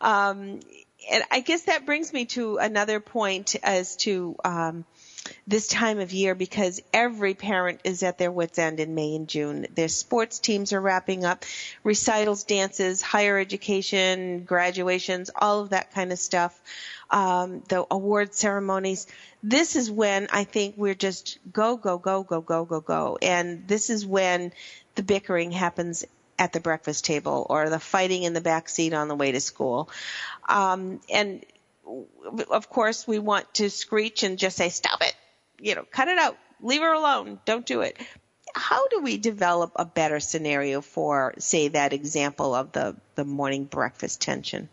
Um, 0.00 0.60
and 1.10 1.24
I 1.30 1.40
guess 1.40 1.62
that 1.62 1.86
brings 1.86 2.12
me 2.12 2.26
to 2.26 2.58
another 2.58 3.00
point 3.00 3.56
as 3.62 3.96
to 3.96 4.36
um, 4.44 4.84
this 5.46 5.66
time 5.68 5.98
of 5.98 6.12
year 6.12 6.34
because 6.34 6.80
every 6.92 7.34
parent 7.34 7.80
is 7.84 8.02
at 8.02 8.18
their 8.18 8.30
wits 8.30 8.58
end 8.58 8.80
in 8.80 8.94
May 8.94 9.16
and 9.16 9.28
June. 9.28 9.66
Their 9.74 9.88
sports 9.88 10.38
teams 10.38 10.72
are 10.72 10.80
wrapping 10.80 11.24
up, 11.24 11.44
recitals, 11.84 12.44
dances, 12.44 13.02
higher 13.02 13.38
education, 13.38 14.44
graduations, 14.44 15.30
all 15.34 15.60
of 15.60 15.70
that 15.70 15.92
kind 15.92 16.12
of 16.12 16.18
stuff. 16.18 16.60
Um, 17.10 17.62
the 17.68 17.86
award 17.90 18.34
ceremonies. 18.34 19.06
This 19.42 19.76
is 19.76 19.90
when 19.90 20.28
I 20.30 20.44
think 20.44 20.74
we're 20.76 20.94
just 20.94 21.38
go, 21.52 21.76
go, 21.76 21.96
go, 21.98 22.22
go, 22.22 22.40
go, 22.42 22.64
go, 22.64 22.80
go. 22.80 23.18
And 23.22 23.66
this 23.66 23.88
is 23.88 24.04
when 24.04 24.52
the 24.94 25.02
bickering 25.02 25.50
happens 25.50 26.04
at 26.38 26.52
the 26.52 26.60
breakfast 26.60 27.04
table 27.04 27.46
or 27.48 27.68
the 27.68 27.78
fighting 27.78 28.22
in 28.22 28.32
the 28.32 28.40
back 28.40 28.68
seat 28.68 28.92
on 28.92 29.08
the 29.08 29.14
way 29.14 29.32
to 29.32 29.40
school. 29.40 29.88
Um, 30.48 31.00
and 31.10 31.44
of 32.50 32.68
course, 32.68 33.06
we 33.06 33.18
want 33.18 33.52
to 33.54 33.70
screech 33.70 34.22
and 34.22 34.38
just 34.38 34.56
say, 34.56 34.68
stop 34.68 35.00
it, 35.02 35.14
you 35.60 35.74
know, 35.74 35.84
cut 35.90 36.08
it 36.08 36.18
out, 36.18 36.36
leave 36.60 36.80
her 36.80 36.92
alone, 36.92 37.38
don't 37.44 37.66
do 37.66 37.80
it. 37.80 37.98
How 38.54 38.88
do 38.88 39.00
we 39.00 39.18
develop 39.18 39.72
a 39.76 39.84
better 39.84 40.20
scenario 40.20 40.80
for, 40.80 41.34
say, 41.38 41.68
that 41.68 41.92
example 41.92 42.54
of 42.54 42.72
the, 42.72 42.96
the 43.14 43.24
morning 43.24 43.64
breakfast 43.64 44.20
tension? 44.20 44.68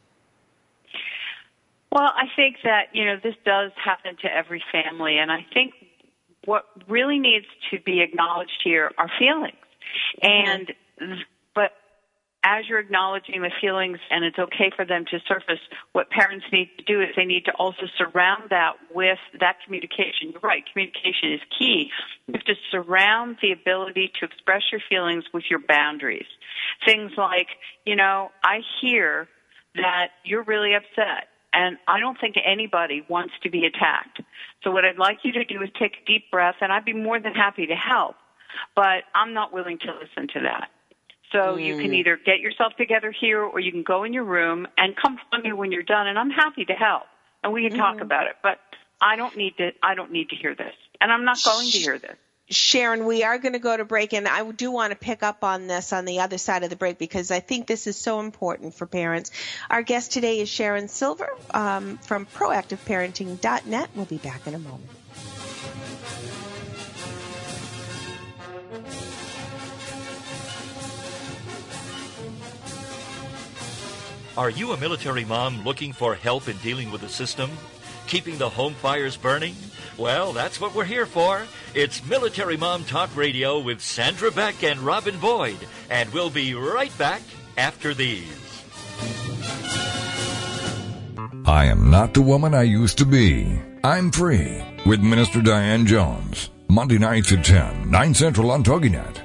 Well, 1.91 2.11
I 2.15 2.25
think 2.35 2.57
that, 2.63 2.87
you 2.93 3.05
know, 3.05 3.17
this 3.21 3.35
does 3.45 3.71
happen 3.83 4.17
to 4.21 4.33
every 4.33 4.63
family, 4.71 5.17
and 5.17 5.31
I 5.31 5.45
think 5.53 5.73
what 6.45 6.65
really 6.87 7.19
needs 7.19 7.45
to 7.71 7.79
be 7.79 8.01
acknowledged 8.01 8.61
here 8.63 8.91
are 8.97 9.09
feelings. 9.19 9.55
And, 10.21 10.73
as 12.45 12.69
you're 12.69 12.79
acknowledging 12.79 13.41
the 13.41 13.49
feelings 13.59 13.97
and 14.11 14.23
it's 14.23 14.37
okay 14.37 14.71
for 14.75 14.85
them 14.85 15.03
to 15.09 15.19
surface, 15.27 15.59
what 15.93 16.11
parents 16.11 16.45
need 16.53 16.69
to 16.77 16.83
do 16.83 17.01
is 17.01 17.07
they 17.17 17.25
need 17.25 17.43
to 17.45 17.51
also 17.53 17.87
surround 17.97 18.43
that 18.51 18.73
with 18.93 19.17
that 19.39 19.55
communication. 19.65 20.31
You're 20.31 20.41
right, 20.41 20.63
communication 20.71 21.33
is 21.33 21.41
key. 21.57 21.89
You 22.27 22.35
have 22.35 22.45
to 22.45 22.53
surround 22.69 23.37
the 23.41 23.51
ability 23.51 24.11
to 24.19 24.25
express 24.25 24.61
your 24.71 24.81
feelings 24.87 25.23
with 25.33 25.45
your 25.49 25.59
boundaries. 25.67 26.27
Things 26.85 27.11
like, 27.17 27.47
you 27.83 27.95
know, 27.95 28.29
I 28.43 28.59
hear 28.79 29.27
that 29.73 30.09
you're 30.23 30.43
really 30.43 30.75
upset 30.75 31.29
and 31.51 31.77
I 31.87 31.99
don't 31.99 32.19
think 32.19 32.35
anybody 32.45 33.03
wants 33.09 33.33
to 33.41 33.49
be 33.49 33.65
attacked. 33.65 34.21
So 34.63 34.69
what 34.69 34.85
I'd 34.85 34.99
like 34.99 35.19
you 35.23 35.31
to 35.33 35.45
do 35.45 35.63
is 35.63 35.69
take 35.79 35.93
a 35.93 36.05
deep 36.05 36.29
breath 36.29 36.55
and 36.61 36.71
I'd 36.71 36.85
be 36.85 36.93
more 36.93 37.19
than 37.19 37.33
happy 37.33 37.65
to 37.65 37.75
help, 37.75 38.15
but 38.75 39.03
I'm 39.15 39.33
not 39.33 39.51
willing 39.51 39.79
to 39.79 39.87
listen 39.87 40.27
to 40.33 40.41
that. 40.41 40.69
So 41.35 41.57
you 41.57 41.77
can 41.77 41.93
either 41.93 42.17
get 42.17 42.39
yourself 42.39 42.73
together 42.77 43.11
here 43.11 43.41
or 43.41 43.59
you 43.59 43.71
can 43.71 43.83
go 43.83 44.03
in 44.03 44.13
your 44.13 44.23
room 44.23 44.67
and 44.77 44.95
come 44.95 45.17
find 45.29 45.43
me 45.43 45.53
when 45.53 45.71
you're 45.71 45.83
done 45.83 46.07
and 46.07 46.17
I'm 46.17 46.31
happy 46.31 46.65
to 46.65 46.73
help 46.73 47.03
and 47.43 47.53
we 47.53 47.67
can 47.67 47.77
talk 47.77 48.01
about 48.01 48.27
it. 48.27 48.37
But 48.41 48.59
I 49.01 49.15
don't 49.15 49.35
need 49.35 49.57
to 49.57 49.71
I 49.83 49.95
don't 49.95 50.11
need 50.11 50.29
to 50.29 50.35
hear 50.35 50.55
this. 50.55 50.73
And 51.01 51.11
I'm 51.11 51.25
not 51.25 51.37
going 51.43 51.69
to 51.69 51.77
hear 51.77 51.99
this. 51.99 52.15
Sharon, 52.47 53.05
we 53.05 53.23
are 53.23 53.39
going 53.39 53.53
to 53.53 53.59
go 53.59 53.75
to 53.75 53.85
break, 53.85 54.13
and 54.13 54.27
I 54.27 54.49
do 54.51 54.69
want 54.69 54.91
to 54.91 54.95
pick 54.95 55.23
up 55.23 55.43
on 55.43 55.65
this 55.65 55.91
on 55.91 56.05
the 56.05 56.19
other 56.19 56.37
side 56.37 56.63
of 56.63 56.69
the 56.69 56.75
break 56.75 56.99
because 56.99 57.31
I 57.31 57.39
think 57.39 57.65
this 57.65 57.87
is 57.87 57.97
so 57.97 58.19
important 58.19 58.75
for 58.75 58.85
parents. 58.85 59.31
Our 59.67 59.81
guest 59.81 60.11
today 60.11 60.39
is 60.39 60.47
Sharon 60.47 60.87
Silver 60.87 61.29
um, 61.51 61.97
from 61.97 62.27
ProactiveParenting.net. 62.27 63.89
We'll 63.95 64.05
be 64.05 64.17
back 64.17 64.45
in 64.45 64.53
a 64.53 64.59
moment. 64.59 64.91
Are 74.37 74.49
you 74.49 74.73
a 74.73 74.77
military 74.77 75.23
mom 75.23 75.63
looking 75.63 75.93
for 75.93 76.13
help 76.13 76.49
in 76.49 76.57
dealing 76.57 76.91
with 76.91 76.99
the 76.99 77.07
system? 77.07 77.49
Keeping 78.05 78.37
the 78.37 78.49
home 78.49 78.73
fires 78.73 79.15
burning? 79.15 79.55
Well, 79.97 80.33
that's 80.33 80.59
what 80.59 80.75
we're 80.75 80.83
here 80.83 81.05
for. 81.05 81.43
It's 81.73 82.05
Military 82.05 82.57
Mom 82.57 82.83
Talk 82.83 83.15
Radio 83.15 83.59
with 83.61 83.79
Sandra 83.79 84.31
Beck 84.31 84.61
and 84.61 84.81
Robin 84.81 85.17
Boyd. 85.19 85.57
And 85.89 86.11
we'll 86.11 86.29
be 86.29 86.53
right 86.53 86.95
back 86.97 87.21
after 87.55 87.93
these. 87.93 88.27
I 91.45 91.65
am 91.65 91.89
not 91.89 92.13
the 92.13 92.21
woman 92.21 92.53
I 92.53 92.63
used 92.63 92.97
to 92.97 93.05
be. 93.05 93.57
I'm 93.85 94.11
free 94.11 94.61
with 94.85 94.99
Minister 94.99 95.41
Diane 95.41 95.85
Jones. 95.85 96.49
Monday 96.67 96.97
nights 96.97 97.31
at 97.31 97.45
10, 97.45 97.89
9 97.89 98.13
Central 98.13 98.51
on 98.51 98.65
TogiNet. 98.65 99.24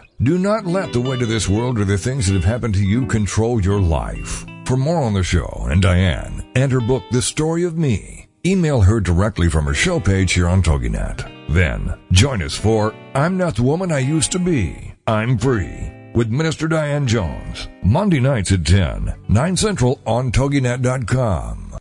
Do 0.23 0.37
not 0.37 0.67
let 0.67 0.93
the 0.93 1.01
weight 1.01 1.23
of 1.23 1.29
this 1.29 1.49
world 1.49 1.79
or 1.79 1.85
the 1.85 1.97
things 1.97 2.27
that 2.27 2.35
have 2.35 2.43
happened 2.43 2.75
to 2.75 2.85
you 2.85 3.07
control 3.07 3.59
your 3.59 3.81
life. 3.81 4.45
For 4.65 4.77
more 4.77 5.01
on 5.01 5.15
the 5.15 5.23
show 5.23 5.67
and 5.71 5.81
Diane 5.81 6.47
and 6.55 6.71
her 6.71 6.79
book, 6.79 7.03
The 7.09 7.23
Story 7.23 7.63
of 7.63 7.75
Me, 7.75 8.27
email 8.45 8.81
her 8.81 8.99
directly 8.99 9.49
from 9.49 9.65
her 9.65 9.73
show 9.73 9.99
page 9.99 10.33
here 10.33 10.47
on 10.47 10.61
TogiNet. 10.61 11.49
Then 11.49 11.99
join 12.11 12.43
us 12.43 12.55
for 12.55 12.93
I'm 13.15 13.35
Not 13.35 13.55
the 13.55 13.63
Woman 13.63 13.91
I 13.91 13.97
Used 13.97 14.31
to 14.33 14.39
Be. 14.39 14.93
I'm 15.07 15.39
Free 15.39 15.91
with 16.13 16.29
Minister 16.29 16.67
Diane 16.67 17.07
Jones. 17.07 17.67
Monday 17.81 18.19
nights 18.19 18.51
at 18.51 18.63
10, 18.63 19.15
9 19.27 19.57
Central 19.57 20.01
on 20.05 20.31
TogiNet.com. 20.31 21.77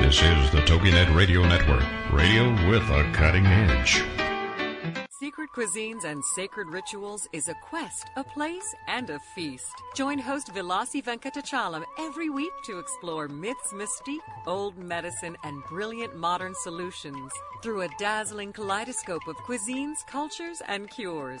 This 0.00 0.16
is 0.16 0.50
the 0.50 0.62
TogiNet 0.66 1.14
Radio 1.14 1.46
Network, 1.46 1.84
radio 2.12 2.50
with 2.68 2.82
a 2.90 3.08
cutting 3.14 3.46
edge. 3.46 4.02
Cuisines 5.54 6.02
and 6.02 6.24
Sacred 6.34 6.66
Rituals 6.66 7.28
is 7.32 7.46
a 7.46 7.54
quest, 7.54 8.10
a 8.16 8.24
place, 8.24 8.74
and 8.88 9.08
a 9.08 9.20
feast. 9.36 9.72
Join 9.94 10.18
host 10.18 10.52
Vilasi 10.52 11.00
Venkatachalam 11.00 11.84
every 11.96 12.28
week 12.28 12.50
to 12.64 12.80
explore 12.80 13.28
myths, 13.28 13.72
mystique, 13.72 14.18
old 14.48 14.76
medicine, 14.76 15.36
and 15.44 15.62
brilliant 15.68 16.16
modern 16.16 16.54
solutions 16.64 17.30
through 17.62 17.82
a 17.82 17.88
dazzling 18.00 18.52
kaleidoscope 18.52 19.28
of 19.28 19.36
cuisines, 19.36 20.04
cultures, 20.08 20.60
and 20.66 20.90
cures. 20.90 21.40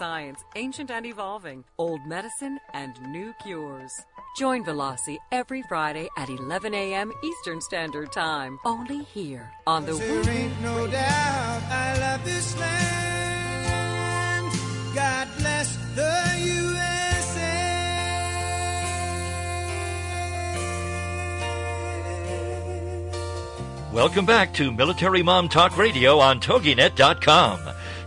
science, 0.01 0.43
ancient 0.55 0.89
and 0.89 1.05
evolving, 1.05 1.63
old 1.77 2.03
medicine 2.07 2.59
and 2.73 2.99
new 3.11 3.31
cures. 3.43 3.91
Join 4.35 4.63
Vilasi 4.65 5.17
every 5.31 5.61
Friday 5.69 6.09
at 6.17 6.27
11 6.27 6.73
a.m. 6.73 7.11
Eastern 7.23 7.61
Standard 7.61 8.11
Time, 8.11 8.57
only 8.65 9.03
here 9.03 9.51
on 9.67 9.85
the 9.85 9.93
There 9.93 10.27
ain't 10.27 10.59
no 10.63 10.87
doubt 10.87 11.61
I 11.69 11.99
love 11.99 12.25
this 12.25 12.59
land. 12.59 12.91
God 14.95 15.27
bless 15.37 15.77
the 15.93 16.15
USA. 16.47 17.51
Welcome 23.93 24.25
back 24.25 24.51
to 24.55 24.71
Military 24.71 25.21
Mom 25.21 25.47
Talk 25.47 25.77
Radio 25.77 26.17
on 26.17 26.39
TogiNet.com. 26.39 27.80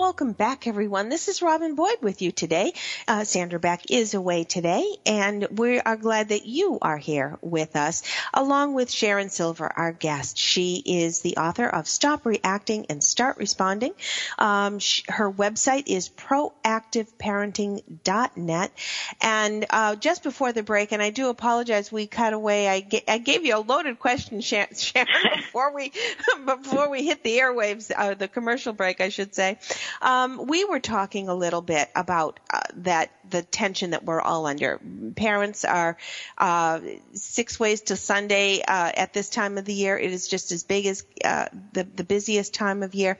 Welcome 0.00 0.32
back, 0.32 0.66
everyone. 0.66 1.10
This 1.10 1.28
is 1.28 1.42
Robin 1.42 1.74
Boyd 1.74 1.98
with 2.00 2.22
you 2.22 2.32
today. 2.32 2.72
Uh, 3.06 3.24
Sandra 3.24 3.60
Beck 3.60 3.90
is 3.90 4.14
away 4.14 4.44
today, 4.44 4.96
and 5.04 5.46
we 5.58 5.78
are 5.78 5.98
glad 5.98 6.30
that 6.30 6.46
you 6.46 6.78
are 6.80 6.96
here 6.96 7.36
with 7.42 7.76
us, 7.76 8.02
along 8.32 8.72
with 8.72 8.90
Sharon 8.90 9.28
Silver, 9.28 9.70
our 9.76 9.92
guest. 9.92 10.38
She 10.38 10.82
is 10.86 11.20
the 11.20 11.36
author 11.36 11.66
of 11.66 11.86
Stop 11.86 12.24
Reacting 12.24 12.86
and 12.88 13.04
Start 13.04 13.36
Responding. 13.36 13.92
Um, 14.38 14.78
sh- 14.78 15.02
her 15.06 15.30
website 15.30 15.82
is 15.86 16.08
proactiveparenting.net. 16.08 18.72
And 19.20 19.66
uh, 19.68 19.96
just 19.96 20.22
before 20.22 20.54
the 20.54 20.62
break, 20.62 20.92
and 20.92 21.02
I 21.02 21.10
do 21.10 21.28
apologize, 21.28 21.92
we 21.92 22.06
cut 22.06 22.32
away. 22.32 22.70
I, 22.70 22.80
gave 23.18 23.44
you 23.44 23.54
a 23.54 23.60
loaded 23.60 23.98
question, 23.98 24.40
Sharon, 24.40 24.68
before 25.36 25.74
we 25.74 25.92
before 26.46 26.88
we 26.88 27.04
hit 27.04 27.22
the 27.22 27.36
airwaves, 27.36 27.90
uh, 27.94 28.14
the 28.14 28.28
commercial 28.28 28.72
break, 28.72 29.02
I 29.02 29.10
should 29.10 29.34
say. 29.34 29.58
Um, 30.00 30.46
we 30.46 30.64
were 30.64 30.80
talking 30.80 31.28
a 31.28 31.34
little 31.34 31.62
bit 31.62 31.88
about 31.94 32.40
uh, 32.52 32.60
that 32.76 33.10
the 33.28 33.42
tension 33.42 33.90
that 33.90 34.04
we're 34.04 34.20
all 34.20 34.46
under. 34.46 34.80
Parents 35.16 35.64
are 35.64 35.96
uh, 36.38 36.80
six 37.12 37.60
ways 37.60 37.82
to 37.82 37.96
Sunday 37.96 38.62
uh, 38.62 38.92
at 38.94 39.12
this 39.12 39.28
time 39.28 39.58
of 39.58 39.64
the 39.64 39.74
year. 39.74 39.98
It 39.98 40.12
is 40.12 40.28
just 40.28 40.52
as 40.52 40.64
big 40.64 40.86
as 40.86 41.04
uh, 41.24 41.46
the 41.72 41.84
the 41.84 42.04
busiest 42.04 42.54
time 42.54 42.82
of 42.82 42.94
year. 42.94 43.18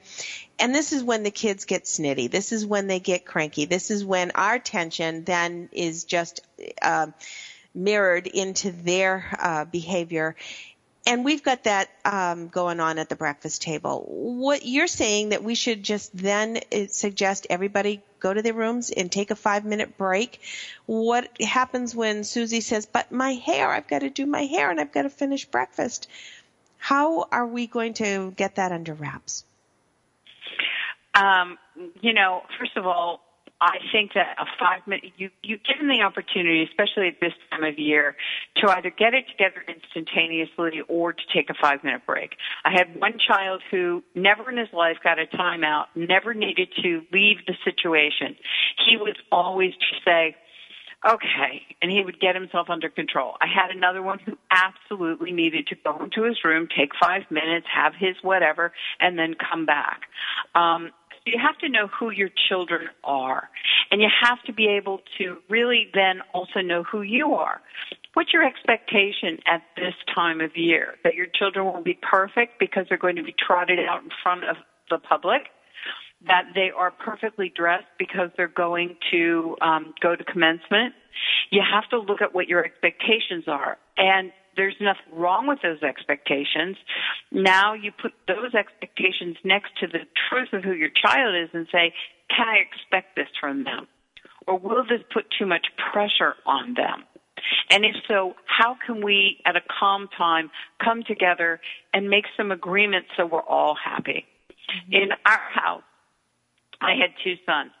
And 0.59 0.75
this 0.75 0.93
is 0.93 1.03
when 1.03 1.23
the 1.23 1.31
kids 1.31 1.65
get 1.65 1.85
snitty. 1.85 2.29
This 2.29 2.51
is 2.51 2.65
when 2.65 2.87
they 2.87 2.99
get 2.99 3.25
cranky. 3.25 3.65
This 3.65 3.91
is 3.91 4.05
when 4.05 4.31
our 4.31 4.59
tension 4.59 5.23
then 5.23 5.69
is 5.71 6.03
just 6.03 6.41
uh, 6.81 7.07
mirrored 7.73 8.27
into 8.27 8.71
their 8.71 9.25
uh, 9.39 9.65
behavior 9.65 10.35
and 11.05 11.25
we've 11.25 11.43
got 11.43 11.63
that 11.63 11.89
um, 12.05 12.47
going 12.47 12.79
on 12.79 12.99
at 12.99 13.09
the 13.09 13.15
breakfast 13.15 13.61
table. 13.61 14.05
What 14.07 14.65
you're 14.65 14.87
saying 14.87 15.29
that 15.29 15.43
we 15.43 15.55
should 15.55 15.83
just 15.83 16.15
then 16.15 16.59
uh, 16.71 16.87
suggest 16.87 17.47
everybody 17.49 18.01
go 18.19 18.33
to 18.33 18.41
their 18.41 18.53
rooms 18.53 18.91
and 18.91 19.11
take 19.11 19.31
a 19.31 19.35
five 19.35 19.65
minute 19.65 19.97
break. 19.97 20.39
What 20.85 21.29
happens 21.41 21.95
when 21.95 22.23
Susie 22.23 22.61
says, 22.61 22.85
"But 22.85 23.11
my 23.11 23.33
hair, 23.33 23.69
I've 23.69 23.87
got 23.87 23.99
to 23.99 24.09
do 24.09 24.25
my 24.25 24.45
hair 24.45 24.69
and 24.69 24.79
I've 24.79 24.91
got 24.91 25.03
to 25.03 25.09
finish 25.09 25.45
breakfast." 25.45 26.07
How 26.77 27.27
are 27.31 27.45
we 27.45 27.67
going 27.67 27.93
to 27.95 28.31
get 28.31 28.55
that 28.55 28.71
under 28.71 28.95
wraps? 28.95 29.45
Um, 31.13 31.59
you 32.01 32.13
know, 32.13 32.41
first 32.57 32.75
of 32.75 32.87
all, 32.87 33.21
I 33.61 33.77
think 33.91 34.13
that 34.15 34.35
a 34.39 34.45
five 34.59 34.81
minute 34.87 35.13
you 35.17 35.29
you 35.43 35.57
give 35.57 35.77
them 35.77 35.87
the 35.87 36.01
opportunity, 36.01 36.63
especially 36.63 37.07
at 37.07 37.19
this 37.21 37.33
time 37.51 37.63
of 37.63 37.77
year, 37.77 38.15
to 38.57 38.67
either 38.71 38.89
get 38.89 39.13
it 39.13 39.25
together 39.29 39.63
instantaneously 39.67 40.81
or 40.89 41.13
to 41.13 41.21
take 41.31 41.51
a 41.51 41.53
five 41.61 41.83
minute 41.83 42.01
break. 42.07 42.31
I 42.65 42.71
had 42.71 42.99
one 42.99 43.19
child 43.19 43.61
who 43.69 44.03
never 44.15 44.49
in 44.49 44.57
his 44.57 44.73
life 44.73 44.97
got 45.03 45.19
a 45.19 45.27
timeout, 45.27 45.85
never 45.95 46.33
needed 46.33 46.69
to 46.81 47.03
leave 47.13 47.37
the 47.45 47.53
situation. 47.63 48.35
He 48.89 48.97
was 48.97 49.15
always 49.31 49.73
to 49.73 49.95
say, 50.03 50.35
okay, 51.07 51.61
and 51.81 51.91
he 51.91 52.03
would 52.03 52.19
get 52.19 52.35
himself 52.35 52.69
under 52.69 52.89
control. 52.89 53.35
I 53.41 53.47
had 53.47 53.75
another 53.75 54.01
one 54.01 54.19
who 54.19 54.37
absolutely 54.49 55.31
needed 55.31 55.67
to 55.67 55.75
go 55.83 56.03
into 56.03 56.23
his 56.23 56.43
room, 56.43 56.67
take 56.75 56.91
five 56.99 57.23
minutes, 57.29 57.67
have 57.73 57.93
his 57.97 58.15
whatever, 58.21 58.73
and 58.99 59.17
then 59.17 59.35
come 59.35 59.65
back. 59.65 60.01
Um, 60.55 60.91
you 61.25 61.39
have 61.39 61.57
to 61.59 61.69
know 61.69 61.87
who 61.87 62.11
your 62.11 62.29
children 62.49 62.87
are, 63.03 63.49
and 63.91 64.01
you 64.01 64.07
have 64.21 64.41
to 64.43 64.53
be 64.53 64.67
able 64.67 65.01
to 65.17 65.37
really 65.49 65.89
then 65.93 66.21
also 66.33 66.61
know 66.61 66.83
who 66.83 67.01
you 67.01 67.33
are. 67.35 67.61
What's 68.13 68.33
your 68.33 68.43
expectation 68.43 69.37
at 69.47 69.61
this 69.75 69.93
time 70.13 70.41
of 70.41 70.57
year? 70.57 70.95
That 71.03 71.15
your 71.15 71.27
children 71.33 71.65
will 71.65 71.83
be 71.83 71.97
perfect 72.01 72.59
because 72.59 72.85
they're 72.89 72.97
going 72.97 73.15
to 73.15 73.23
be 73.23 73.35
trotted 73.37 73.79
out 73.79 74.03
in 74.03 74.09
front 74.23 74.43
of 74.43 74.57
the 74.89 74.97
public? 74.97 75.43
that 76.27 76.43
they 76.53 76.69
are 76.75 76.91
perfectly 76.91 77.51
dressed 77.55 77.87
because 77.97 78.29
they're 78.37 78.47
going 78.47 78.95
to 79.11 79.55
um, 79.61 79.93
go 80.01 80.15
to 80.15 80.23
commencement. 80.23 80.93
You 81.49 81.61
have 81.61 81.89
to 81.89 81.97
look 81.99 82.21
at 82.21 82.33
what 82.33 82.47
your 82.47 82.63
expectations 82.63 83.45
are. 83.47 83.77
And 83.97 84.31
there's 84.55 84.75
nothing 84.79 85.13
wrong 85.13 85.47
with 85.47 85.59
those 85.61 85.81
expectations. 85.81 86.77
Now 87.31 87.73
you 87.73 87.91
put 87.91 88.13
those 88.27 88.53
expectations 88.53 89.37
next 89.43 89.71
to 89.79 89.87
the 89.87 90.05
truth 90.29 90.49
of 90.53 90.63
who 90.63 90.73
your 90.73 90.89
child 90.89 91.35
is 91.35 91.49
and 91.53 91.67
say, 91.71 91.93
can 92.35 92.47
I 92.47 92.57
expect 92.57 93.15
this 93.15 93.27
from 93.39 93.63
them? 93.63 93.87
Or 94.47 94.57
will 94.57 94.83
this 94.83 95.01
put 95.13 95.25
too 95.37 95.45
much 95.45 95.67
pressure 95.91 96.35
on 96.45 96.73
them? 96.73 97.03
And 97.69 97.85
if 97.85 97.95
so, 98.07 98.35
how 98.45 98.75
can 98.85 99.03
we 99.03 99.37
at 99.45 99.55
a 99.55 99.61
calm 99.79 100.07
time 100.17 100.51
come 100.83 101.03
together 101.03 101.59
and 101.93 102.09
make 102.09 102.25
some 102.37 102.51
agreements 102.51 103.09
so 103.17 103.25
we're 103.25 103.41
all 103.41 103.75
happy? 103.75 104.25
Mm-hmm. 104.69 104.93
In 104.93 105.09
our 105.25 105.41
house, 105.53 105.83
I 106.81 106.91
had 106.91 107.11
two 107.23 107.35
sons 107.45 107.71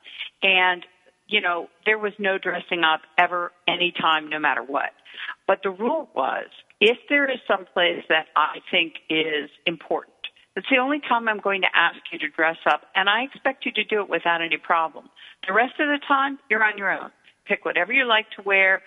and 0.43 0.85
you 1.31 1.41
know, 1.41 1.69
there 1.85 1.97
was 1.97 2.13
no 2.19 2.37
dressing 2.37 2.83
up 2.83 3.01
ever, 3.17 3.51
anytime, 3.67 4.29
no 4.29 4.37
matter 4.37 4.61
what. 4.61 4.91
But 5.47 5.59
the 5.63 5.71
rule 5.71 6.09
was, 6.13 6.47
if 6.79 6.97
there 7.09 7.29
is 7.29 7.39
some 7.47 7.65
place 7.73 8.03
that 8.09 8.25
I 8.35 8.59
think 8.69 8.95
is 9.09 9.49
important, 9.65 10.13
it's 10.55 10.67
the 10.69 10.77
only 10.77 10.99
time 10.99 11.29
I'm 11.29 11.39
going 11.39 11.61
to 11.61 11.67
ask 11.73 11.97
you 12.11 12.19
to 12.19 12.27
dress 12.27 12.57
up, 12.69 12.81
and 12.93 13.09
I 13.09 13.23
expect 13.23 13.65
you 13.65 13.71
to 13.71 13.83
do 13.85 14.01
it 14.01 14.09
without 14.09 14.41
any 14.41 14.57
problem. 14.57 15.09
The 15.47 15.53
rest 15.53 15.79
of 15.79 15.87
the 15.87 15.99
time, 16.05 16.37
you're 16.49 16.63
on 16.63 16.77
your 16.77 16.91
own. 16.91 17.11
Pick 17.47 17.63
whatever 17.63 17.93
you 17.93 18.05
like 18.05 18.29
to 18.35 18.43
wear, 18.43 18.81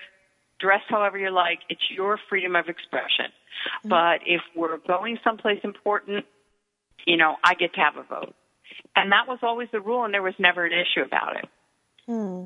dress 0.60 0.82
however 0.88 1.18
you 1.18 1.30
like. 1.30 1.60
It's 1.70 1.80
your 1.90 2.18
freedom 2.28 2.56
of 2.56 2.68
expression. 2.68 3.32
Mm-hmm. 3.84 3.88
But 3.88 4.20
if 4.26 4.42
we're 4.54 4.76
going 4.78 5.18
someplace 5.24 5.60
important, 5.64 6.26
you 7.06 7.16
know, 7.16 7.36
I 7.42 7.54
get 7.54 7.72
to 7.74 7.80
have 7.80 7.96
a 7.96 8.02
vote. 8.02 8.34
And 8.94 9.12
that 9.12 9.26
was 9.26 9.38
always 9.42 9.68
the 9.72 9.80
rule, 9.80 10.04
and 10.04 10.12
there 10.12 10.22
was 10.22 10.34
never 10.38 10.66
an 10.66 10.72
issue 10.72 11.04
about 11.04 11.36
it. 11.36 11.48
Hmm. 12.06 12.44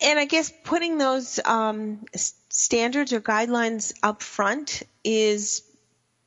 And 0.00 0.18
I 0.18 0.26
guess 0.26 0.52
putting 0.64 0.98
those 0.98 1.40
um, 1.44 2.04
standards 2.50 3.12
or 3.12 3.20
guidelines 3.20 3.94
up 4.02 4.22
front 4.22 4.82
is 5.04 5.62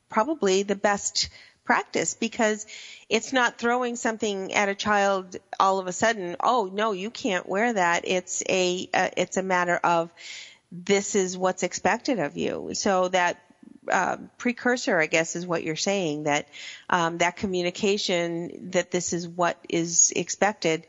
probably 0.09 0.63
the 0.63 0.75
best 0.75 1.29
practice 1.63 2.15
because 2.15 2.65
it's 3.09 3.31
not 3.31 3.59
throwing 3.59 3.95
something 3.95 4.53
at 4.55 4.69
a 4.69 4.75
child 4.75 5.37
all 5.59 5.77
of 5.77 5.85
a 5.85 5.91
sudden. 5.91 6.35
Oh 6.39 6.69
no, 6.73 6.93
you 6.93 7.11
can't 7.11 7.47
wear 7.47 7.73
that. 7.73 8.05
It's 8.07 8.41
a 8.49 8.89
uh, 8.91 9.09
it's 9.15 9.37
a 9.37 9.43
matter 9.43 9.79
of 9.83 10.11
this 10.71 11.13
is 11.13 11.37
what's 11.37 11.61
expected 11.61 12.17
of 12.17 12.37
you. 12.37 12.71
So 12.73 13.07
that 13.09 13.37
uh, 13.91 14.17
precursor, 14.39 14.99
I 14.99 15.05
guess, 15.05 15.35
is 15.35 15.45
what 15.45 15.63
you're 15.63 15.75
saying 15.75 16.23
that 16.23 16.47
um, 16.89 17.19
that 17.19 17.35
communication 17.35 18.71
that 18.71 18.89
this 18.89 19.13
is 19.13 19.27
what 19.27 19.57
is 19.69 20.11
expected 20.15 20.87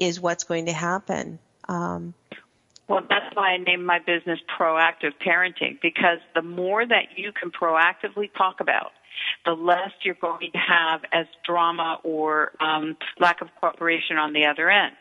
is 0.00 0.20
what's 0.20 0.42
going 0.42 0.66
to 0.66 0.72
happen. 0.72 1.38
Um, 1.68 2.14
Well, 2.88 3.02
that's 3.08 3.32
why 3.34 3.50
I 3.50 3.56
named 3.58 3.86
my 3.86 4.00
business 4.00 4.40
Proactive 4.58 5.12
Parenting 5.24 5.78
because 5.80 6.18
the 6.34 6.42
more 6.42 6.84
that 6.84 7.16
you 7.16 7.30
can 7.32 7.52
proactively 7.52 8.28
talk 8.36 8.60
about, 8.60 8.90
the 9.44 9.52
less 9.52 9.92
you're 10.02 10.16
going 10.20 10.50
to 10.50 10.58
have 10.58 11.02
as 11.12 11.26
drama 11.46 11.98
or 12.02 12.52
um, 12.58 12.96
lack 13.20 13.42
of 13.42 13.48
cooperation 13.60 14.16
on 14.16 14.32
the 14.32 14.46
other 14.46 14.68
end. 14.68 14.96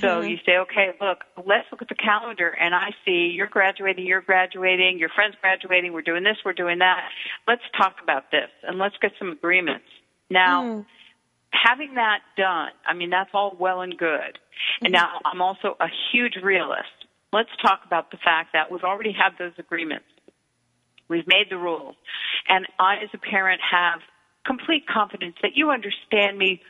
So 0.00 0.20
you 0.20 0.36
say, 0.44 0.58
okay, 0.58 0.90
look, 1.00 1.24
let's 1.46 1.66
look 1.72 1.80
at 1.80 1.88
the 1.88 1.94
calendar 1.94 2.48
and 2.48 2.74
I 2.74 2.90
see 3.06 3.32
you're 3.34 3.46
graduating, 3.46 4.06
you're 4.06 4.20
graduating, 4.20 4.98
your 4.98 5.08
friend's 5.08 5.36
graduating, 5.40 5.94
we're 5.94 6.02
doing 6.02 6.24
this, 6.24 6.36
we're 6.44 6.52
doing 6.52 6.80
that. 6.80 7.08
Let's 7.46 7.62
talk 7.74 7.96
about 8.02 8.30
this 8.30 8.50
and 8.64 8.78
let's 8.78 8.96
get 9.00 9.12
some 9.18 9.30
agreements. 9.30 9.86
Now, 10.28 10.84
having 11.50 11.94
that 11.94 12.20
done, 12.36 12.70
I 12.86 12.94
mean, 12.94 13.10
that's 13.10 13.30
all 13.32 13.56
well 13.58 13.80
and 13.80 13.96
good. 13.96 14.38
And 14.82 14.92
now 14.92 15.20
I'm 15.24 15.40
also 15.40 15.76
a 15.80 15.88
huge 16.12 16.36
realist. 16.42 16.88
Let's 17.32 17.50
talk 17.62 17.80
about 17.86 18.10
the 18.10 18.16
fact 18.16 18.50
that 18.54 18.70
we've 18.70 18.84
already 18.84 19.12
had 19.12 19.38
those 19.38 19.52
agreements. 19.58 20.06
We've 21.08 21.26
made 21.26 21.46
the 21.50 21.58
rules. 21.58 21.96
And 22.48 22.66
I, 22.78 22.96
as 22.96 23.10
a 23.14 23.18
parent, 23.18 23.60
have 23.70 24.00
complete 24.46 24.86
confidence 24.86 25.36
that 25.42 25.52
you 25.54 25.70
understand 25.70 26.38
me 26.38 26.60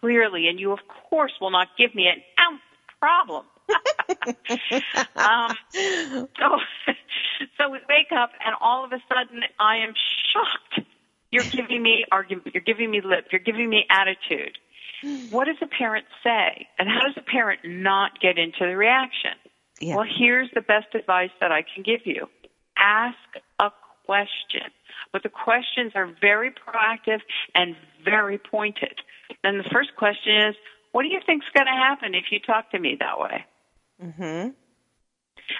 clearly 0.00 0.48
and 0.48 0.60
you, 0.60 0.72
of 0.72 0.80
course, 1.08 1.32
will 1.40 1.50
not 1.50 1.68
give 1.78 1.94
me 1.94 2.06
an 2.06 2.22
ounce 2.40 2.60
of 2.88 2.98
problem. 3.00 3.44
um, 5.16 5.56
so, 6.38 6.58
so 7.58 7.70
we 7.70 7.78
wake 7.88 8.12
up 8.16 8.30
and 8.44 8.54
all 8.60 8.84
of 8.84 8.92
a 8.92 9.02
sudden 9.08 9.40
I 9.58 9.78
am 9.78 9.94
shocked. 10.32 10.86
You're 11.36 11.52
giving 11.52 11.82
me 11.82 12.04
argument. 12.10 12.48
You're 12.54 12.64
giving 12.64 12.90
me 12.90 13.00
lip. 13.04 13.26
You're 13.30 13.44
giving 13.44 13.68
me 13.68 13.84
attitude. 13.90 14.56
What 15.30 15.44
does 15.44 15.56
a 15.60 15.66
parent 15.66 16.06
say? 16.24 16.66
And 16.78 16.88
how 16.88 17.06
does 17.06 17.16
a 17.16 17.22
parent 17.30 17.60
not 17.64 18.18
get 18.20 18.38
into 18.38 18.60
the 18.60 18.76
reaction? 18.76 19.36
Yeah. 19.78 19.96
Well, 19.96 20.06
here's 20.18 20.48
the 20.54 20.62
best 20.62 20.94
advice 20.94 21.30
that 21.40 21.52
I 21.52 21.62
can 21.62 21.82
give 21.84 22.00
you. 22.06 22.28
Ask 22.78 23.18
a 23.60 23.70
question. 24.06 24.72
But 25.12 25.22
the 25.22 25.28
questions 25.28 25.92
are 25.94 26.08
very 26.20 26.50
proactive 26.50 27.20
and 27.54 27.76
very 28.04 28.38
pointed. 28.38 28.96
Then 29.42 29.58
the 29.58 29.68
first 29.70 29.90
question 29.96 30.34
is, 30.48 30.54
what 30.92 31.02
do 31.02 31.08
you 31.08 31.20
think's 31.26 31.46
going 31.52 31.66
to 31.66 31.72
happen 31.72 32.14
if 32.14 32.24
you 32.30 32.40
talk 32.40 32.70
to 32.70 32.78
me 32.78 32.96
that 32.98 33.20
way? 33.20 33.44
hmm 34.00 34.48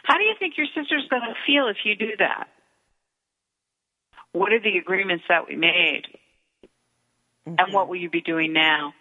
How 0.04 0.16
do 0.16 0.24
you 0.24 0.34
think 0.38 0.54
your 0.56 0.66
sister's 0.74 1.06
going 1.10 1.22
to 1.22 1.34
feel 1.46 1.68
if 1.68 1.84
you 1.84 1.94
do 1.94 2.16
that? 2.18 2.48
What 4.36 4.52
are 4.52 4.60
the 4.60 4.76
agreements 4.76 5.24
that 5.30 5.48
we 5.48 5.56
made? 5.56 6.02
And 7.46 7.72
what 7.72 7.88
will 7.88 7.96
you 7.96 8.10
be 8.10 8.20
doing 8.20 8.52
now? 8.52 8.92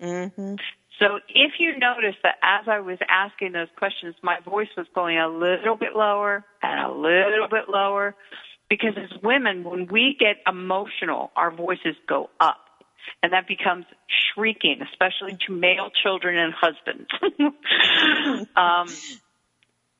hmm 0.00 0.56
So 0.98 1.20
if 1.28 1.52
you 1.60 1.78
notice 1.78 2.16
that 2.24 2.34
as 2.42 2.66
I 2.66 2.80
was 2.80 2.98
asking 3.08 3.52
those 3.52 3.68
questions, 3.76 4.16
my 4.20 4.40
voice 4.44 4.66
was 4.76 4.86
going 4.96 5.16
a 5.16 5.28
little 5.28 5.76
bit 5.76 5.94
lower 5.94 6.44
and 6.60 6.80
a 6.80 6.92
little 6.92 7.46
bit 7.48 7.68
lower, 7.68 8.16
because 8.68 8.94
as 8.96 9.22
women, 9.22 9.62
when 9.62 9.86
we 9.86 10.16
get 10.18 10.38
emotional, 10.44 11.30
our 11.36 11.52
voices 11.52 11.94
go 12.08 12.28
up. 12.40 12.58
And 13.22 13.32
that 13.32 13.46
becomes 13.46 13.84
shrieking, 14.34 14.80
especially 14.90 15.38
to 15.46 15.52
male 15.52 15.90
children 16.02 16.36
and 16.36 16.52
husbands. 16.52 17.08
um, 18.56 18.88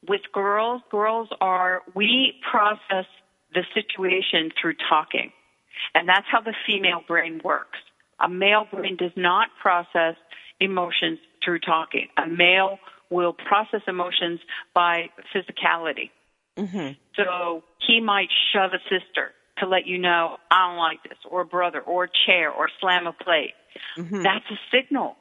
with 0.09 0.23
girls, 0.33 0.83
girls 0.91 1.29
are, 1.41 1.83
we 1.95 2.35
process 2.51 3.07
the 3.55 3.65
situation 3.75 4.51
through 4.61 4.75
talking. 4.89 5.33
And 5.95 6.09
that's 6.09 6.27
how 6.31 6.41
the 6.41 6.55
female 6.67 7.03
brain 7.07 7.41
works. 7.45 7.79
A 8.21 8.29
male 8.29 8.67
brain 8.71 8.97
does 8.97 9.13
not 9.17 9.49
process 9.61 10.17
emotions 10.61 11.19
through 11.45 11.61
talking. 11.61 12.09
A 12.17 12.27
male 12.27 12.79
will 13.11 13.33
process 13.33 13.81
emotions 13.87 14.41
by 14.75 15.09
physicality. 15.35 16.11
hmm 16.59 16.91
So 17.17 17.63
he 17.87 18.01
might 18.01 18.29
shove 18.53 18.73
a 18.73 18.83
sister 18.83 19.33
to 19.59 19.67
let 19.67 19.87
you 19.87 19.99
know, 19.99 20.37
I 20.51 20.69
don't 20.69 20.79
like 20.79 21.03
this, 21.03 21.19
or 21.29 21.41
a 21.43 21.45
brother, 21.45 21.81
or 21.81 22.05
a 22.05 22.09
chair, 22.27 22.51
or 22.51 22.69
slam 22.81 23.07
a 23.07 23.13
plate. 23.13 23.55
That's 24.23 24.45
a 24.51 24.59
signal. 24.73 25.17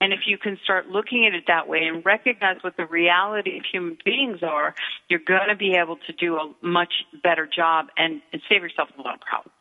And 0.00 0.12
if 0.12 0.20
you 0.26 0.36
can 0.36 0.58
start 0.62 0.88
looking 0.88 1.26
at 1.26 1.34
it 1.34 1.44
that 1.48 1.68
way 1.68 1.84
and 1.84 2.04
recognize 2.04 2.58
what 2.60 2.76
the 2.76 2.84
reality 2.84 3.56
of 3.58 3.64
human 3.70 3.96
beings 4.04 4.42
are, 4.42 4.74
you're 5.08 5.20
going 5.20 5.48
to 5.48 5.56
be 5.56 5.74
able 5.76 5.96
to 6.06 6.12
do 6.12 6.36
a 6.36 6.52
much 6.60 6.92
better 7.22 7.46
job 7.46 7.86
and, 7.96 8.20
and 8.32 8.42
save 8.48 8.62
yourself 8.62 8.90
a 8.98 9.02
lot 9.02 9.14
of 9.14 9.20
problems. 9.20 9.52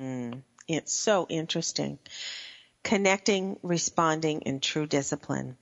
Mm, 0.00 0.42
it's 0.66 0.92
so 0.92 1.26
interesting. 1.28 1.98
Connecting, 2.82 3.58
responding, 3.62 4.42
and 4.46 4.62
true 4.62 4.86
discipline. 4.86 5.56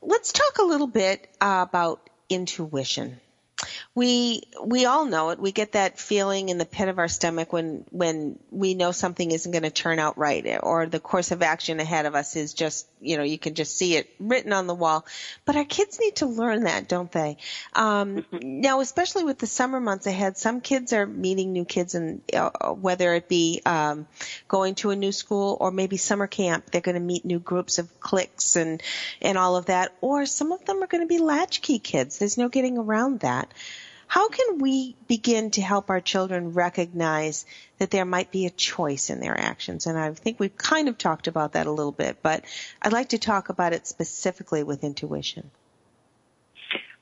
Let's 0.00 0.32
talk 0.32 0.58
a 0.58 0.64
little 0.64 0.86
bit 0.86 1.26
uh, 1.40 1.64
about 1.68 2.08
intuition. 2.28 3.20
We 3.94 4.44
we 4.64 4.86
all 4.86 5.04
know 5.04 5.30
it. 5.30 5.38
We 5.38 5.52
get 5.52 5.72
that 5.72 5.98
feeling 5.98 6.48
in 6.48 6.56
the 6.56 6.64
pit 6.64 6.88
of 6.88 6.98
our 6.98 7.08
stomach 7.08 7.52
when 7.52 7.84
when 7.90 8.38
we 8.50 8.72
know 8.72 8.90
something 8.90 9.30
isn't 9.30 9.52
going 9.52 9.64
to 9.64 9.70
turn 9.70 9.98
out 9.98 10.16
right, 10.16 10.58
or 10.62 10.86
the 10.86 10.98
course 10.98 11.30
of 11.30 11.42
action 11.42 11.78
ahead 11.78 12.06
of 12.06 12.14
us 12.14 12.34
is 12.34 12.54
just 12.54 12.88
you 13.02 13.18
know 13.18 13.22
you 13.22 13.38
can 13.38 13.54
just 13.54 13.76
see 13.76 13.96
it 13.96 14.08
written 14.18 14.54
on 14.54 14.66
the 14.66 14.74
wall. 14.74 15.04
But 15.44 15.56
our 15.56 15.66
kids 15.66 16.00
need 16.00 16.16
to 16.16 16.26
learn 16.26 16.64
that, 16.64 16.88
don't 16.88 17.12
they? 17.12 17.36
Um, 17.74 18.24
now, 18.32 18.80
especially 18.80 19.24
with 19.24 19.38
the 19.38 19.46
summer 19.46 19.78
months 19.78 20.06
ahead, 20.06 20.38
some 20.38 20.62
kids 20.62 20.94
are 20.94 21.04
meeting 21.04 21.52
new 21.52 21.66
kids, 21.66 21.94
and 21.94 22.22
uh, 22.32 22.70
whether 22.72 23.14
it 23.14 23.28
be 23.28 23.60
um, 23.66 24.06
going 24.48 24.74
to 24.76 24.90
a 24.90 24.96
new 24.96 25.12
school 25.12 25.58
or 25.60 25.70
maybe 25.70 25.98
summer 25.98 26.26
camp, 26.26 26.70
they're 26.70 26.80
going 26.80 26.94
to 26.94 27.00
meet 27.00 27.26
new 27.26 27.40
groups 27.40 27.78
of 27.78 28.00
cliques 28.00 28.56
and 28.56 28.82
and 29.20 29.36
all 29.36 29.56
of 29.56 29.66
that. 29.66 29.94
Or 30.00 30.24
some 30.24 30.50
of 30.50 30.64
them 30.64 30.82
are 30.82 30.86
going 30.86 31.02
to 31.02 31.08
be 31.08 31.18
latchkey 31.18 31.78
kids. 31.78 32.18
There's 32.18 32.38
no 32.38 32.48
getting 32.48 32.78
around 32.78 33.20
that. 33.20 33.52
How 34.12 34.28
can 34.28 34.58
we 34.58 34.94
begin 35.08 35.52
to 35.52 35.62
help 35.62 35.88
our 35.88 36.02
children 36.02 36.52
recognize 36.52 37.46
that 37.78 37.90
there 37.90 38.04
might 38.04 38.30
be 38.30 38.44
a 38.44 38.50
choice 38.50 39.08
in 39.08 39.20
their 39.20 39.40
actions? 39.40 39.86
And 39.86 39.98
I 39.98 40.12
think 40.12 40.38
we've 40.38 40.54
kind 40.54 40.90
of 40.90 40.98
talked 40.98 41.28
about 41.28 41.52
that 41.52 41.66
a 41.66 41.70
little 41.70 41.92
bit, 41.92 42.18
but 42.22 42.44
I'd 42.82 42.92
like 42.92 43.08
to 43.08 43.18
talk 43.18 43.48
about 43.48 43.72
it 43.72 43.86
specifically 43.86 44.64
with 44.64 44.84
intuition. 44.84 45.50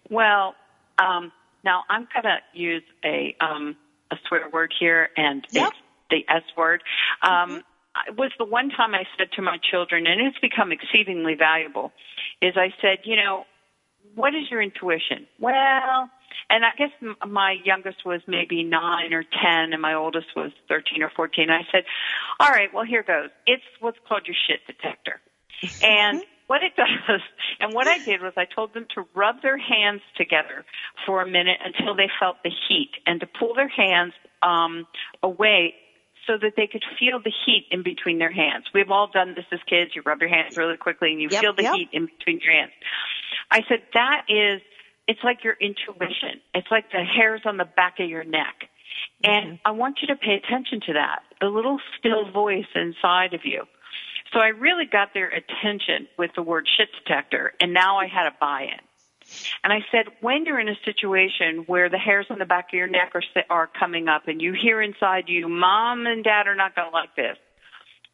Well, 0.09 0.55
um, 1.01 1.33
now 1.65 1.83
I'm 1.91 2.07
going 2.15 2.23
to 2.23 2.39
use 2.53 2.85
a 3.05 3.35
um, 3.41 3.75
a 4.13 4.17
swear 4.29 4.49
word 4.49 4.73
here, 4.79 5.11
and 5.17 5.45
Yep. 5.51 5.67
it's 5.67 5.77
the 6.11 6.25
S 6.33 6.45
word. 6.57 6.81
Um, 7.23 7.65
It 8.07 8.17
was 8.17 8.31
the 8.39 8.45
one 8.45 8.71
time 8.71 8.95
I 8.95 9.03
said 9.19 9.33
to 9.33 9.43
my 9.43 9.59
children, 9.69 10.07
and 10.07 10.21
it's 10.21 10.39
become 10.39 10.71
exceedingly 10.71 11.35
valuable. 11.35 11.91
Is 12.41 12.55
I 12.57 12.73
said, 12.81 12.99
you 13.03 13.17
know, 13.17 13.47
what 14.15 14.33
is 14.33 14.49
your 14.49 14.63
intuition? 14.63 15.27
Well, 15.41 16.09
and 16.49 16.65
I 16.65 16.71
guess 16.77 16.91
my 17.27 17.57
youngest 17.65 18.05
was 18.05 18.21
maybe 18.27 18.63
nine 18.63 19.13
or 19.13 19.23
ten, 19.25 19.73
and 19.73 19.81
my 19.83 19.95
oldest 19.95 20.29
was 20.37 20.53
thirteen 20.69 21.03
or 21.03 21.11
fourteen. 21.15 21.51
I 21.51 21.63
said, 21.73 21.85
all 22.39 22.51
right, 22.51 22.73
well 22.73 22.85
here 22.85 23.03
goes. 23.03 23.31
It's 23.47 23.63
what's 23.81 23.99
called 24.09 24.23
your 24.27 24.37
shit 24.47 24.61
detector, 24.67 25.21
and 25.83 26.23
what 26.47 26.63
it 26.63 26.75
does, 26.77 27.21
and 27.61 27.75
what 27.75 27.87
I 27.87 27.99
did 28.05 28.23
was 28.23 28.33
I 28.37 28.45
told 28.45 28.75
them 28.75 28.87
to 28.95 29.05
rub 29.15 29.43
their 29.43 29.59
hands 29.59 30.01
together 30.17 30.65
for 31.07 31.23
a 31.23 31.27
minute 31.27 31.59
until 31.65 31.95
they 31.95 32.09
felt 32.19 32.37
the 32.43 32.51
heat, 32.69 32.91
and 33.07 33.21
to 33.21 33.27
pull 33.27 33.55
their 33.55 33.69
hands 33.69 34.13
um, 34.43 34.87
away 35.23 35.75
so 36.27 36.37
that 36.41 36.53
they 36.57 36.67
could 36.67 36.85
feel 36.99 37.19
the 37.19 37.33
heat 37.47 37.67
in 37.71 37.83
between 37.83 38.19
their 38.19 38.31
hands. 38.31 38.67
We've 38.75 38.91
all 38.91 39.09
done 39.13 39.35
this 39.35 39.47
as 39.53 39.59
kids. 39.69 39.93
You 39.97 40.03
rub 40.05 40.21
your 40.21 40.29
hands 40.29 40.57
really 40.57 40.77
quickly 40.77 41.13
and 41.13 41.21
you 41.21 41.29
Yep, 41.31 41.41
feel 41.41 41.55
the 41.55 41.63
yep. 41.63 41.75
heat 41.75 41.89
in 41.93 42.07
between 42.07 42.41
your 42.41 42.53
hands. 42.53 42.73
I 43.51 43.63
said 43.69 43.83
that 43.95 44.27
is 44.29 44.61
it's 45.11 45.25
like 45.25 45.43
your 45.43 45.57
intuition. 45.61 46.41
It's 46.55 46.71
like 46.71 46.93
the 46.93 47.03
hairs 47.03 47.41
on 47.45 47.57
the 47.57 47.65
back 47.65 47.99
of 47.99 48.09
your 48.09 48.23
neck. 48.23 48.71
And 49.25 49.47
mm-hmm. 49.47 49.67
I 49.67 49.73
want 49.73 49.99
you 50.01 50.07
to 50.07 50.15
pay 50.15 50.35
attention 50.35 50.81
to 50.87 50.93
that. 50.93 51.23
The 51.41 51.49
little 51.49 51.81
still 51.99 52.31
voice 52.31 52.71
inside 52.77 53.35
of 53.35 53.41
you. 53.43 53.65
So 54.33 54.39
I 54.39 54.49
really 54.49 54.87
got 54.87 55.09
their 55.13 55.27
attention 55.27 56.07
with 56.17 56.31
the 56.37 56.43
word 56.43 56.69
shit 56.77 56.91
detector 57.03 57.55
and 57.61 57.75
now 57.75 57.99
I 57.99 58.07
had 58.07 58.29
a 58.29 58.35
buy-in. 58.41 58.79
And 59.65 59.73
I 59.73 59.81
said, 59.91 60.07
when 60.21 60.45
you're 60.45 60.61
in 60.61 60.69
a 60.69 60.79
situation 60.85 61.65
where 61.67 61.89
the 61.89 61.99
hairs 61.99 62.27
on 62.31 62.39
the 62.39 62.45
back 62.45 62.69
of 62.73 62.75
your 62.75 62.87
neck 62.87 63.13
are 63.15 63.23
are 63.51 63.69
coming 63.79 64.09
up, 64.09 64.29
and 64.29 64.41
you 64.41 64.53
hear 64.53 64.83
inside 64.83 65.29
you, 65.29 65.49
"Mom 65.49 66.07
and 66.07 66.25
Dad 66.25 66.49
are 66.49 66.57
not 66.57 66.75
going 66.75 66.89
to 66.89 66.93
like 66.93 67.15
this," 67.15 67.37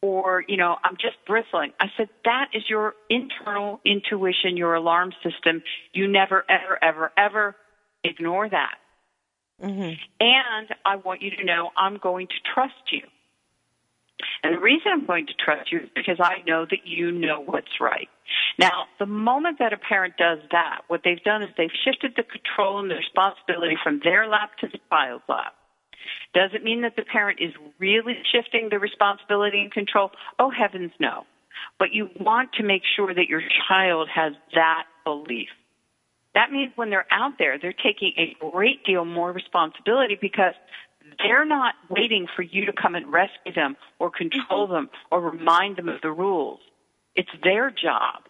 or 0.03 0.45
you 0.47 0.57
know, 0.57 0.77
"I'm 0.85 0.97
just 0.97 1.17
bristling," 1.27 1.73
I 1.81 1.87
said, 1.97 2.09
that 2.25 2.49
is 2.55 2.63
your 2.69 2.95
internal 3.09 3.81
intuition, 3.85 4.57
your 4.57 4.75
alarm 4.75 5.13
system. 5.23 5.63
You 5.93 6.09
never, 6.09 6.45
ever, 6.49 6.79
ever, 6.83 7.13
ever 7.17 7.57
ignore 8.05 8.49
that. 8.49 8.77
Mm-hmm. 9.63 9.95
And 10.21 10.69
I 10.85 10.97
want 10.97 11.23
you 11.23 11.31
to 11.31 11.45
know 11.45 11.71
I'm 11.77 11.97
going 11.97 12.27
to 12.27 12.35
trust 12.55 12.75
you. 12.93 13.03
And 14.43 14.55
the 14.55 14.61
reason 14.61 14.93
I'm 14.93 15.07
going 15.07 15.27
to 15.27 15.35
trust 15.35 15.71
you 15.73 15.81
is 15.81 15.89
because 15.95 16.19
I 16.21 16.43
know 16.47 16.65
that 16.71 16.87
you 16.87 17.13
know 17.13 17.43
what's 17.45 17.81
right. 17.81 18.09
Now, 18.59 18.87
the 18.99 19.07
moment 19.07 19.59
that 19.59 19.73
a 19.73 19.77
parent 19.77 20.15
does 20.17 20.39
that, 20.53 20.83
what 20.89 21.03
they've 21.05 21.23
done 21.23 21.43
is 21.43 21.51
they've 21.57 21.71
shifted 21.85 22.15
the 22.17 22.23
control 22.23 22.79
and 22.79 22.91
the 22.91 22.95
responsibility 22.95 23.77
from 23.83 24.01
their 24.03 24.27
lap 24.27 24.57
to 24.61 24.69
the 24.69 24.79
child's 24.91 25.25
lap. 25.29 25.55
Does 26.35 26.51
it 26.55 26.63
mean 26.63 26.83
that 26.83 26.97
the 26.97 27.03
parent 27.03 27.41
is 27.41 27.53
really 27.79 28.15
shifting 28.33 28.69
the 28.71 28.79
responsibility 28.79 29.61
and 29.61 29.73
control? 29.73 30.11
Oh, 30.39 30.51
heavens 30.51 30.93
no. 30.99 31.25
But 31.79 31.93
you 31.93 32.11
want 32.19 32.53
to 32.55 32.63
make 32.63 32.83
sure 32.97 33.13
that 33.13 33.29
your 33.29 33.43
child 33.69 34.09
has 34.15 34.33
that 34.55 34.85
belief. 35.05 35.49
That 36.35 36.53
means 36.53 36.73
when 36.77 36.91
they're 36.91 37.07
out 37.11 37.39
there, 37.39 37.59
they're 37.59 37.73
taking 37.73 38.13
a 38.19 38.37
great 38.51 38.85
deal 38.85 39.05
more 39.07 39.33
responsibility 39.33 40.19
because 40.21 40.53
they're 41.19 41.47
not 41.47 41.75
waiting 41.89 42.27
for 42.35 42.43
you 42.43 42.67
to 42.67 42.73
come 42.73 42.95
and 42.95 43.11
rescue 43.11 43.55
them 43.55 43.77
or 43.99 44.11
control 44.11 44.67
mm-hmm. 44.67 44.75
them 44.75 44.91
or 45.11 45.21
remind 45.21 45.77
them 45.77 45.89
of 45.89 46.03
the 46.03 46.11
rules. 46.11 46.61
It's 47.15 47.31
their 47.43 47.71
job. 47.71 48.25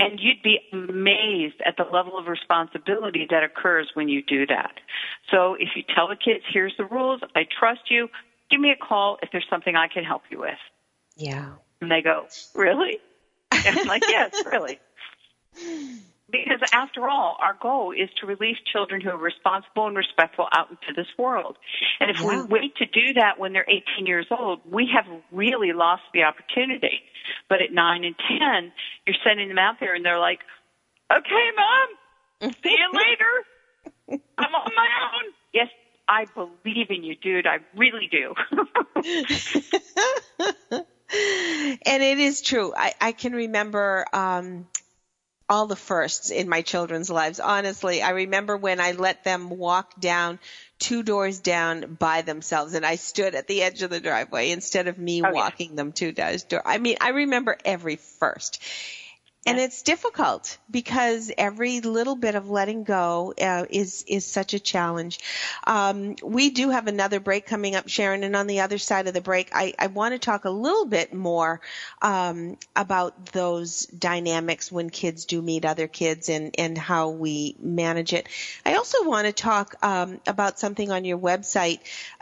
And 0.00 0.18
you'd 0.18 0.42
be 0.42 0.58
amazed 0.72 1.60
at 1.66 1.76
the 1.76 1.84
level 1.84 2.18
of 2.18 2.26
responsibility 2.26 3.26
that 3.30 3.42
occurs 3.42 3.90
when 3.94 4.08
you 4.08 4.22
do 4.22 4.46
that. 4.46 4.72
So 5.30 5.54
if 5.54 5.70
you 5.76 5.82
tell 5.94 6.08
the 6.08 6.16
kids, 6.16 6.44
here's 6.52 6.74
the 6.78 6.84
rules, 6.84 7.20
I 7.34 7.42
trust 7.58 7.90
you, 7.90 8.08
give 8.50 8.60
me 8.60 8.70
a 8.70 8.76
call 8.76 9.18
if 9.22 9.28
there's 9.30 9.46
something 9.50 9.76
I 9.76 9.88
can 9.88 10.04
help 10.04 10.22
you 10.30 10.40
with. 10.40 10.58
Yeah. 11.16 11.52
And 11.80 11.90
they 11.90 12.02
go, 12.02 12.26
really? 12.54 12.98
And 13.52 13.78
I'm 13.80 13.86
like, 13.86 14.02
yes, 14.08 14.42
really. 14.46 14.80
Because 16.30 16.60
after 16.72 17.08
all, 17.08 17.36
our 17.42 17.56
goal 17.60 17.92
is 17.92 18.08
to 18.20 18.26
release 18.26 18.56
children 18.72 19.00
who 19.00 19.10
are 19.10 19.16
responsible 19.16 19.86
and 19.86 19.96
respectful 19.96 20.46
out 20.52 20.70
into 20.70 20.92
this 20.94 21.06
world. 21.18 21.56
And 21.98 22.10
if 22.10 22.20
we 22.20 22.40
wait 22.42 22.76
to 22.76 22.86
do 22.86 23.14
that 23.14 23.38
when 23.38 23.52
they're 23.52 23.66
18 23.68 24.06
years 24.06 24.26
old, 24.30 24.60
we 24.70 24.88
have 24.94 25.06
really 25.32 25.72
lost 25.72 26.02
the 26.14 26.22
opportunity. 26.22 27.00
But 27.48 27.62
at 27.62 27.72
9 27.72 28.04
and 28.04 28.14
10, 28.16 28.72
you're 29.06 29.16
sending 29.24 29.48
them 29.48 29.58
out 29.58 29.76
there 29.80 29.94
and 29.94 30.04
they're 30.04 30.18
like, 30.18 30.40
okay, 31.10 31.50
mom, 31.56 31.88
see 32.62 32.70
you 32.70 32.90
later. 32.92 33.44
I'm 34.38 34.54
on 34.54 34.72
my 34.74 34.88
own. 35.14 35.32
Yes, 35.52 35.68
I 36.08 36.26
believe 36.34 36.90
in 36.90 37.04
you, 37.04 37.14
dude. 37.16 37.46
I 37.46 37.58
really 37.76 38.08
do. 38.10 38.34
and 41.86 42.02
it 42.02 42.18
is 42.18 42.40
true. 42.40 42.72
I, 42.76 42.94
I 43.00 43.12
can 43.12 43.32
remember 43.32 44.04
um, 44.12 44.66
all 45.50 45.66
the 45.66 45.76
firsts 45.76 46.30
in 46.30 46.48
my 46.48 46.62
children's 46.62 47.10
lives. 47.10 47.40
Honestly, 47.40 48.00
I 48.02 48.10
remember 48.10 48.56
when 48.56 48.80
I 48.80 48.92
let 48.92 49.24
them 49.24 49.50
walk 49.50 50.00
down 50.00 50.38
two 50.78 51.02
doors 51.02 51.40
down 51.40 51.96
by 51.98 52.22
themselves 52.22 52.72
and 52.74 52.86
I 52.86 52.94
stood 52.94 53.34
at 53.34 53.48
the 53.48 53.62
edge 53.62 53.82
of 53.82 53.90
the 53.90 54.00
driveway 54.00 54.50
instead 54.52 54.86
of 54.88 54.96
me 54.96 55.20
Oh, 55.22 55.26
yeah. 55.26 55.32
walking 55.32 55.74
them 55.74 55.92
two 55.92 56.12
doors. 56.12 56.44
Door. 56.44 56.62
I 56.64 56.78
mean, 56.78 56.96
I 57.00 57.10
remember 57.10 57.58
every 57.64 57.96
first. 57.96 58.62
And 59.46 59.58
it's 59.58 59.80
difficult 59.82 60.58
because 60.70 61.32
every 61.36 61.80
little 61.80 62.14
bit 62.14 62.34
of 62.34 62.50
letting 62.50 62.84
go 62.84 63.32
uh, 63.40 63.64
is 63.70 64.04
is 64.06 64.26
such 64.26 64.52
a 64.52 64.60
challenge. 64.60 65.18
Um, 65.66 66.14
we 66.22 66.50
do 66.50 66.68
have 66.68 66.88
another 66.88 67.20
break 67.20 67.46
coming 67.46 67.74
up, 67.74 67.88
Sharon, 67.88 68.22
and 68.22 68.36
on 68.36 68.46
the 68.46 68.60
other 68.60 68.76
side 68.76 69.08
of 69.08 69.14
the 69.14 69.22
break, 69.22 69.48
I, 69.54 69.72
I 69.78 69.86
want 69.86 70.12
to 70.12 70.18
talk 70.18 70.44
a 70.44 70.50
little 70.50 70.84
bit 70.84 71.14
more 71.14 71.62
um, 72.02 72.58
about 72.76 73.32
those 73.32 73.86
dynamics 73.86 74.70
when 74.70 74.90
kids 74.90 75.24
do 75.24 75.40
meet 75.40 75.64
other 75.64 75.88
kids 75.88 76.28
and 76.28 76.54
and 76.58 76.76
how 76.76 77.08
we 77.08 77.56
manage 77.58 78.12
it. 78.12 78.28
I 78.66 78.74
also 78.74 79.04
want 79.04 79.26
to 79.26 79.32
talk 79.32 79.74
um, 79.82 80.20
about 80.26 80.58
something 80.58 80.90
on 80.92 81.06
your 81.06 81.18
website. 81.18 81.80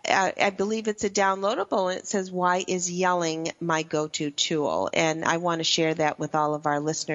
Uh, 0.09 0.31
I 0.41 0.51
believe 0.51 0.87
it's 0.87 1.03
a 1.05 1.11
downloadable, 1.11 1.91
and 1.91 1.99
it 1.99 2.07
says, 2.07 2.31
"Why 2.31 2.64
is 2.66 2.91
yelling 2.91 3.51
my 3.61 3.83
go-to 3.83 4.31
tool?" 4.31 4.89
And 4.95 5.25
I 5.25 5.39
want 5.39 5.59
to 5.59 5.64
share 5.64 5.93
that 5.95 6.21
with 6.21 6.37
all 6.37 6.55
of 6.55 6.66
our 6.66 6.79
listeners. 6.79 7.07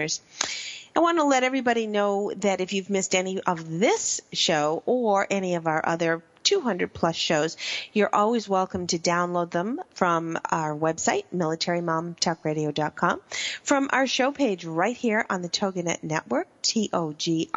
I 0.96 1.00
want 1.00 1.18
to 1.20 1.24
let 1.24 1.44
everybody 1.44 1.88
know 1.88 2.32
that 2.38 2.62
if 2.62 2.74
you've 2.74 2.90
missed 2.90 3.16
any 3.16 3.40
of 3.42 3.80
this 3.80 4.22
show 4.32 4.82
or 4.86 5.28
any 5.30 5.56
of 5.56 5.68
our 5.68 5.82
other 5.84 6.24
200 6.44 6.94
plus 6.94 7.16
shows, 7.16 7.58
you're 7.94 8.14
always 8.14 8.50
welcome 8.50 8.88
to 8.88 8.98
download 9.00 9.52
them 9.52 9.80
from 9.94 10.38
our 10.52 10.76
website, 10.76 11.26
militarymomtalkradio.com, 11.34 13.22
from 13.64 13.90
our 13.92 14.08
show 14.08 14.32
page 14.32 14.66
right 14.66 14.96
here 14.96 15.26
on 15.30 15.42
the 15.42 15.50
TogiNet 15.50 16.04
network, 16.04 16.48
T-O-G-I-N-E-T 16.64 17.50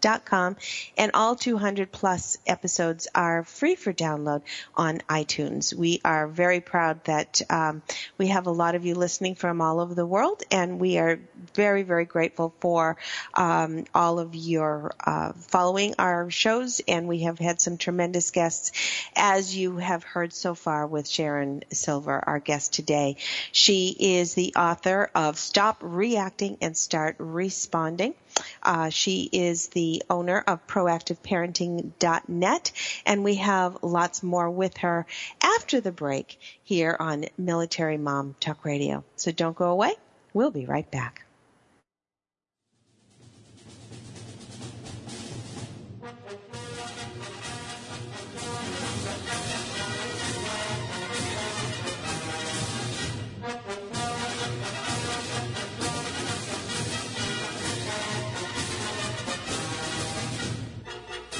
dot 0.00 0.24
com, 0.24 0.56
and 0.96 1.12
all 1.14 1.36
200 1.36 1.92
plus 1.92 2.38
episodes 2.46 3.06
are 3.14 3.44
free 3.44 3.76
for 3.76 3.92
download 3.92 4.42
on 4.74 4.98
iTunes. 5.08 5.72
We 5.74 6.00
are 6.04 6.26
very 6.26 6.60
proud 6.60 7.04
that 7.04 7.42
um, 7.50 7.82
we 8.18 8.28
have 8.28 8.46
a 8.46 8.50
lot 8.50 8.74
of 8.74 8.84
you 8.84 8.94
listening 8.94 9.34
from 9.34 9.60
all 9.60 9.78
over 9.80 9.94
the 9.94 10.06
world, 10.06 10.42
and 10.50 10.80
we 10.80 10.98
are 10.98 11.20
very, 11.54 11.82
very 11.82 12.06
grateful 12.06 12.54
for 12.60 12.96
um, 13.34 13.84
all 13.94 14.18
of 14.18 14.34
your 14.34 14.92
uh, 14.98 15.32
following 15.34 15.94
our 15.98 16.30
shows, 16.30 16.80
and 16.88 17.06
we 17.06 17.20
have 17.20 17.38
had 17.38 17.60
some 17.60 17.76
tremendous 17.76 18.30
guests, 18.30 18.72
as 19.14 19.54
you 19.54 19.76
have 19.76 20.02
heard 20.02 20.32
so 20.32 20.54
far 20.54 20.86
with 20.86 21.06
Sharon 21.06 21.62
Silver, 21.70 22.22
our 22.26 22.38
guest 22.38 22.72
today. 22.72 23.16
She 23.52 23.94
is 23.98 24.34
the 24.34 24.54
author 24.56 25.10
of 25.14 25.38
Stop 25.38 25.78
Reacting 25.82 26.56
and 26.60 26.76
Start 26.76 27.16
Responding. 27.50 28.14
Uh, 28.62 28.90
she 28.90 29.28
is 29.32 29.70
the 29.70 30.04
owner 30.08 30.38
of 30.38 30.64
proactiveparenting.net, 30.68 32.72
and 33.04 33.24
we 33.24 33.34
have 33.34 33.78
lots 33.82 34.22
more 34.22 34.48
with 34.48 34.76
her 34.76 35.04
after 35.42 35.80
the 35.80 35.90
break 35.90 36.38
here 36.62 36.96
on 37.00 37.24
Military 37.36 37.98
Mom 37.98 38.36
Talk 38.38 38.64
Radio. 38.64 39.02
So 39.16 39.32
don't 39.32 39.56
go 39.56 39.70
away. 39.70 39.94
We'll 40.32 40.52
be 40.52 40.64
right 40.64 40.88
back. 40.88 41.24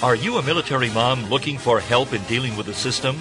Are 0.02 0.14
you 0.14 0.38
a 0.38 0.42
military 0.42 0.88
mom 0.88 1.26
looking 1.26 1.58
for 1.58 1.78
help 1.78 2.14
in 2.14 2.22
dealing 2.22 2.56
with 2.56 2.64
the 2.64 2.72
system? 2.72 3.18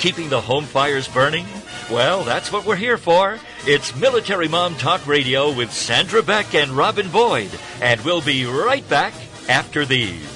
Keeping 0.00 0.28
the 0.28 0.40
home 0.40 0.64
fires 0.64 1.06
burning? 1.06 1.46
Well, 1.88 2.24
that's 2.24 2.50
what 2.50 2.66
we're 2.66 2.74
here 2.74 2.98
for. 2.98 3.38
It's 3.64 3.94
Military 3.94 4.48
Mom 4.48 4.74
Talk 4.74 5.06
Radio 5.06 5.52
with 5.52 5.70
Sandra 5.70 6.24
Beck 6.24 6.52
and 6.52 6.72
Robin 6.72 7.08
Boyd. 7.10 7.50
And 7.80 8.00
we'll 8.00 8.22
be 8.22 8.44
right 8.44 8.86
back 8.88 9.14
after 9.48 9.84
these. 9.84 10.32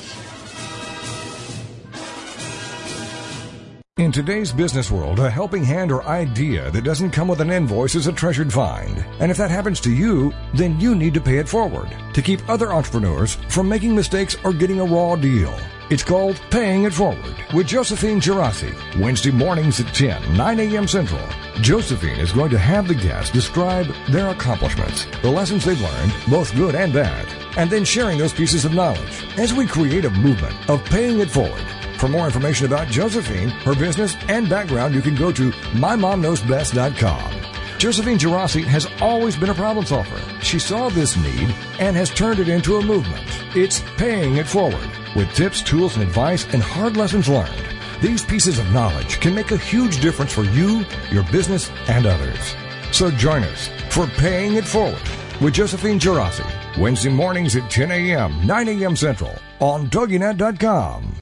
In 3.97 4.13
today's 4.13 4.53
business 4.53 4.93
world, 4.93 5.19
a 5.19 5.29
helping 5.29 5.65
hand 5.65 5.91
or 5.91 6.05
idea 6.05 6.71
that 6.71 6.85
doesn't 6.85 7.11
come 7.11 7.27
with 7.27 7.41
an 7.41 7.51
invoice 7.51 7.97
is 7.97 8.07
a 8.07 8.13
treasured 8.13 8.53
find. 8.53 9.05
And 9.19 9.29
if 9.29 9.37
that 9.39 9.51
happens 9.51 9.81
to 9.81 9.91
you, 9.91 10.33
then 10.55 10.79
you 10.79 10.95
need 10.95 11.15
to 11.15 11.21
pay 11.21 11.39
it 11.39 11.49
forward 11.49 11.89
to 12.15 12.23
keep 12.23 12.49
other 12.49 12.73
entrepreneurs 12.73 13.35
from 13.49 13.69
making 13.69 13.93
mistakes 13.93 14.37
or 14.45 14.53
getting 14.53 14.79
a 14.79 14.85
raw 14.85 15.17
deal. 15.17 15.53
It's 15.91 16.05
called 16.05 16.41
Paying 16.53 16.85
It 16.85 16.95
Forward 16.95 17.35
with 17.53 17.67
Josephine 17.67 18.21
Gerasi, 18.21 18.73
Wednesday 19.01 19.33
mornings 19.33 19.81
at 19.81 19.93
10, 19.93 20.37
9 20.37 20.61
a.m. 20.61 20.87
Central. 20.87 21.21
Josephine 21.63 22.21
is 22.21 22.31
going 22.31 22.51
to 22.51 22.59
have 22.59 22.87
the 22.87 22.95
guests 22.95 23.33
describe 23.33 23.87
their 24.09 24.29
accomplishments, 24.29 25.07
the 25.21 25.29
lessons 25.29 25.65
they've 25.65 25.81
learned, 25.81 26.15
both 26.29 26.55
good 26.55 26.77
and 26.77 26.93
bad, 26.93 27.27
and 27.59 27.69
then 27.69 27.85
sharing 27.85 28.19
those 28.19 28.33
pieces 28.33 28.65
of 28.65 28.73
knowledge 28.73 29.27
as 29.37 29.53
we 29.53 29.67
create 29.67 30.05
a 30.05 30.11
movement 30.11 30.55
of 30.71 30.85
paying 30.85 31.19
it 31.19 31.29
forward. 31.29 31.65
For 31.99 32.07
more 32.07 32.27
information 32.27 32.67
about 32.67 32.87
Josephine, 32.87 33.49
her 33.49 33.75
business, 33.75 34.15
and 34.29 34.49
background, 34.49 34.95
you 34.95 35.03
can 35.03 35.17
go 35.17 35.33
to 35.33 35.51
mymomknowsbest.com. 35.51 37.79
Josephine 37.79 38.19
Gerasi 38.19 38.63
has 38.63 38.87
always 39.01 39.37
been 39.37 39.51
a 39.51 39.55
problem 39.55 39.85
solver. 39.85 40.21
She 40.41 40.61
saw 40.61 40.89
this 40.89 41.17
need 41.17 41.53
and 41.81 41.97
has 41.97 42.11
turned 42.11 42.39
it 42.39 42.49
into 42.49 42.77
a 42.77 42.85
movement. 42.85 43.27
It's 43.57 43.81
paying 43.97 44.37
it 44.37 44.47
forward 44.47 44.89
with 45.17 45.33
tips, 45.35 45.63
tools, 45.63 45.95
and 45.97 46.03
advice 46.03 46.45
and 46.53 46.63
hard 46.63 46.97
lessons 46.97 47.29
learned. 47.29 47.65
These 48.01 48.25
pieces 48.25 48.59
of 48.59 48.73
knowledge 48.73 49.21
can 49.21 49.35
make 49.35 49.51
a 49.51 49.57
huge 49.57 50.01
difference 50.01 50.33
for 50.33 50.45
you, 50.45 50.85
your 51.11 51.25
business, 51.25 51.71
and 51.89 52.07
others. 52.07 52.55
So 52.93 53.11
join 53.11 53.43
us 53.45 53.69
for 53.91 54.07
Paying 54.07 54.55
It 54.55 54.65
Forward 54.65 55.03
with 55.41 55.55
Josephine 55.55 55.99
Gerasi, 55.99 56.79
Wednesday 56.79 57.11
mornings 57.11 57.57
at 57.57 57.71
10 57.71 57.91
a.m., 57.91 58.47
9 58.47 58.69
a.m. 58.69 58.97
Central 58.97 59.35
on 59.61 59.89
TogiNet.com. 59.89 61.17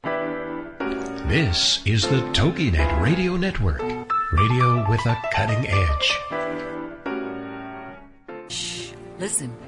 This 1.29 1.83
is 1.85 2.03
the 2.09 2.21
TogiNet 2.33 3.03
Radio 3.03 3.37
Network, 3.37 3.83
radio 4.33 4.89
with 4.89 5.05
a 5.07 5.17
cutting 5.33 5.67
edge. 5.69 6.19
Shh, 8.49 8.93
Listen, 9.19 9.55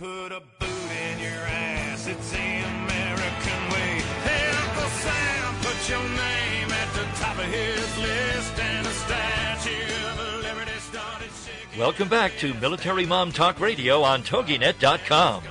Put 0.00 0.32
a 0.32 0.40
boot 0.58 0.90
in 1.12 1.18
your 1.18 1.30
ass. 1.30 2.06
It's 2.06 2.30
the 2.30 2.38
American 2.38 3.60
way. 3.70 4.00
Hey, 4.24 4.50
Uncle 4.56 4.88
Sam, 4.88 5.54
put 5.60 5.90
your 5.90 6.02
name 6.02 6.70
at 6.72 6.94
the 6.94 7.04
top 7.20 7.36
of 7.36 7.44
his 7.44 7.98
list, 7.98 8.58
and 8.58 8.86
a 8.86 8.90
statue 8.90 10.08
of 10.08 10.42
liberty 10.42 10.78
started 10.78 11.28
shaking. 11.44 11.78
Welcome 11.78 12.08
back 12.08 12.32
to 12.38 12.54
Military 12.54 13.04
Mom 13.04 13.30
Talk 13.30 13.60
Radio 13.60 14.00
on 14.02 14.22
TogiNet.com. 14.22 15.42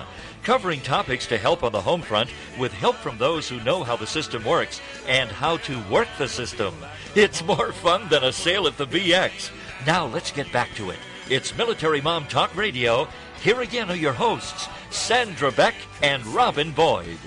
Covering 0.41 0.81
topics 0.81 1.27
to 1.27 1.37
help 1.37 1.61
on 1.63 1.71
the 1.71 1.81
home 1.81 2.01
front 2.01 2.31
with 2.57 2.73
help 2.73 2.95
from 2.95 3.19
those 3.19 3.47
who 3.47 3.63
know 3.63 3.83
how 3.83 3.97
the 3.97 4.07
system 4.07 4.43
works 4.43 4.81
and 5.07 5.29
how 5.29 5.57
to 5.57 5.79
work 5.91 6.07
the 6.17 6.27
system. 6.27 6.73
It's 7.13 7.43
more 7.43 7.71
fun 7.71 8.09
than 8.09 8.23
a 8.23 8.33
sale 8.33 8.65
at 8.65 8.77
the 8.77 8.87
BX. 8.87 9.51
Now 9.85 10.07
let's 10.07 10.31
get 10.31 10.51
back 10.51 10.73
to 10.73 10.89
it. 10.89 10.97
It's 11.29 11.55
Military 11.55 12.01
Mom 12.01 12.25
Talk 12.25 12.55
Radio. 12.55 13.07
Here 13.43 13.61
again 13.61 13.91
are 13.91 13.95
your 13.95 14.13
hosts, 14.13 14.67
Sandra 14.89 15.51
Beck 15.51 15.75
and 16.01 16.25
Robin 16.25 16.71
Boyd. 16.71 17.19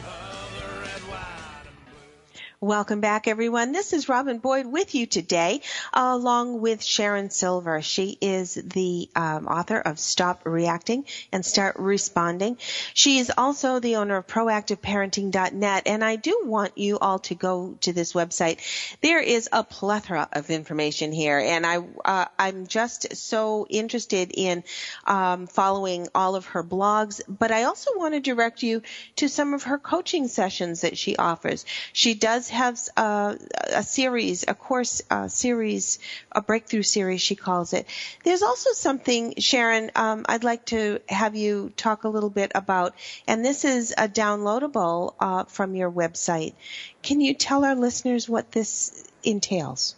Welcome 2.63 3.01
back, 3.01 3.27
everyone. 3.27 3.73
This 3.73 3.93
is 3.93 4.09
Robin 4.09 4.39
Boyd 4.39 4.67
with 4.67 4.95
you 4.95 5.07
today, 5.07 5.63
along 5.93 6.61
with 6.61 6.81
Sharon 6.81 7.29
Silver. 7.29 7.83
She 7.83 8.17
is 8.21 8.55
the 8.55 9.11
um, 9.17 9.49
author 9.49 9.81
of 9.81 9.99
Stop 9.99 10.43
Reacting 10.45 11.05
and 11.33 11.45
Start 11.45 11.75
Responding. 11.81 12.59
She 12.95 13.19
is 13.19 13.33
also 13.37 13.81
the 13.81 13.97
owner 13.97 14.19
of 14.19 14.29
ProactiveParenting.net, 14.29 15.83
and 15.87 16.05
I 16.05 16.15
do 16.15 16.43
want 16.45 16.79
you 16.79 17.01
all 17.01 17.19
to 17.19 17.35
go 17.35 17.79
to 17.81 17.93
this 17.93 18.13
website. 18.13 18.61
There 19.01 19.19
is 19.19 19.49
a 19.51 19.65
plethora 19.65 20.29
of 20.33 20.49
information 20.49 21.11
here, 21.11 21.41
and 21.41 21.67
I 21.67 21.79
uh, 22.05 22.27
I'm 22.39 22.69
just 22.69 23.17
so 23.17 23.67
interested 23.71 24.31
in 24.33 24.63
um, 25.05 25.49
following 25.49 26.07
all 26.15 26.37
of 26.37 26.47
her 26.47 26.63
blogs. 26.63 27.23
But 27.27 27.51
I 27.51 27.65
also 27.65 27.91
want 27.97 28.15
to 28.15 28.21
direct 28.21 28.63
you 28.63 28.83
to 29.17 29.29
some 29.29 29.53
of 29.53 29.65
her 29.65 29.79
coaching 29.79 30.29
sessions 30.29 30.83
that 30.83 30.97
she 30.97 31.17
offers. 31.17 31.65
She 31.93 32.15
does 32.15 32.52
have 32.53 32.79
uh, 32.97 33.35
a 33.73 33.83
series, 33.83 34.45
a 34.47 34.55
course 34.55 35.03
uh, 35.11 35.29
series, 35.29 35.99
a 36.31 36.41
breakthrough 36.43 36.83
series, 36.83 37.21
she 37.21 37.35
calls 37.37 37.73
it. 37.73 37.87
There's 38.25 38.43
also 38.43 38.71
something, 38.73 39.35
Sharon, 39.39 39.91
um, 39.97 40.25
I'd 40.29 40.45
like 40.45 40.65
to 40.67 41.01
have 41.09 41.35
you 41.35 41.73
talk 41.77 42.05
a 42.05 42.09
little 42.09 42.31
bit 42.31 42.53
about, 42.55 42.95
and 43.27 43.45
this 43.45 43.65
is 43.65 43.93
a 43.97 44.09
downloadable 44.09 45.15
uh, 45.21 45.45
from 45.45 45.75
your 45.75 45.91
website. 45.91 46.55
Can 47.03 47.21
you 47.21 47.35
tell 47.35 47.65
our 47.65 47.75
listeners 47.75 48.29
what 48.29 48.53
this 48.53 49.05
entails? 49.25 49.97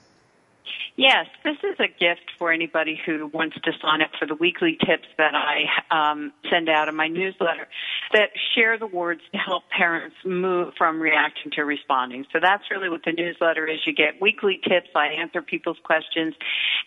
Yes, 0.97 1.27
this 1.43 1.57
is 1.65 1.79
a 1.81 1.89
gift 1.89 2.31
for 2.39 2.53
anybody 2.53 2.99
who 3.05 3.27
wants 3.27 3.57
to 3.65 3.73
sign 3.83 4.01
up 4.01 4.11
for 4.19 4.27
the 4.27 4.35
weekly 4.35 4.79
tips 4.87 5.09
that 5.19 5.33
I 5.35 5.65
um, 5.91 6.33
send 6.49 6.69
out 6.69 6.89
in 6.89 6.95
my 6.95 7.09
newsletter 7.09 7.67
that 8.13 8.31
share 8.55 8.79
the 8.79 8.87
words 8.87 9.21
to 9.33 9.39
help 9.39 9.65
parents 9.77 10.17
move 10.25 10.75
from 10.79 11.01
reacting 11.01 11.51
to 11.53 11.63
responding. 11.63 12.25
So 12.33 12.39
that's 12.41 12.63
really 12.71 12.89
what 12.89 13.03
the 13.05 13.13
newsletter 13.13 13.67
is. 13.67 13.81
You 13.87 13.93
get 13.93 14.21
weekly 14.21 14.61
tips. 14.63 14.89
I 14.95 15.09
answer 15.09 15.43
people's 15.43 15.79
questions. 15.83 16.35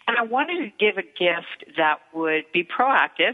And 0.07 0.17
I 0.17 0.23
wanted 0.23 0.59
to 0.59 0.71
give 0.79 0.97
a 0.97 1.03
gift 1.03 1.75
that 1.77 1.99
would 2.13 2.45
be 2.53 2.63
proactive. 2.63 3.33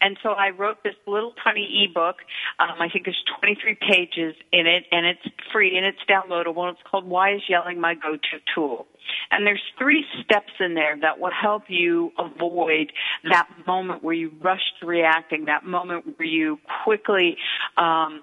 And 0.00 0.16
so 0.22 0.30
I 0.30 0.50
wrote 0.50 0.82
this 0.84 0.94
little 1.06 1.32
tiny 1.42 1.88
ebook. 1.88 2.16
Um, 2.58 2.80
I 2.80 2.88
think 2.88 3.04
there's 3.04 3.22
23 3.40 3.78
pages 3.80 4.34
in 4.52 4.66
it, 4.66 4.84
and 4.92 5.06
it's 5.06 5.34
free 5.52 5.76
and 5.76 5.84
it's 5.84 5.98
downloadable. 6.08 6.70
It's 6.70 6.80
called 6.88 7.04
"Why 7.06 7.34
Is 7.34 7.42
Yelling 7.48 7.80
My 7.80 7.94
Go-To 7.94 8.38
Tool?" 8.54 8.86
And 9.30 9.46
there's 9.46 9.62
three 9.78 10.04
steps 10.22 10.52
in 10.60 10.74
there 10.74 10.96
that 11.00 11.18
will 11.18 11.30
help 11.30 11.64
you 11.68 12.12
avoid 12.18 12.92
that 13.28 13.48
moment 13.66 14.04
where 14.04 14.14
you 14.14 14.32
rush 14.40 14.62
to 14.80 14.86
reacting, 14.86 15.46
that 15.46 15.64
moment 15.64 16.18
where 16.18 16.28
you 16.28 16.58
quickly 16.84 17.36
um, 17.76 18.22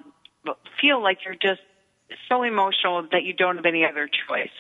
feel 0.80 1.02
like 1.02 1.20
you're 1.26 1.36
just 1.36 1.62
so 2.30 2.44
emotional 2.44 3.08
that 3.12 3.24
you 3.24 3.34
don't 3.34 3.56
have 3.56 3.66
any 3.66 3.84
other 3.84 4.08
choice. 4.28 4.52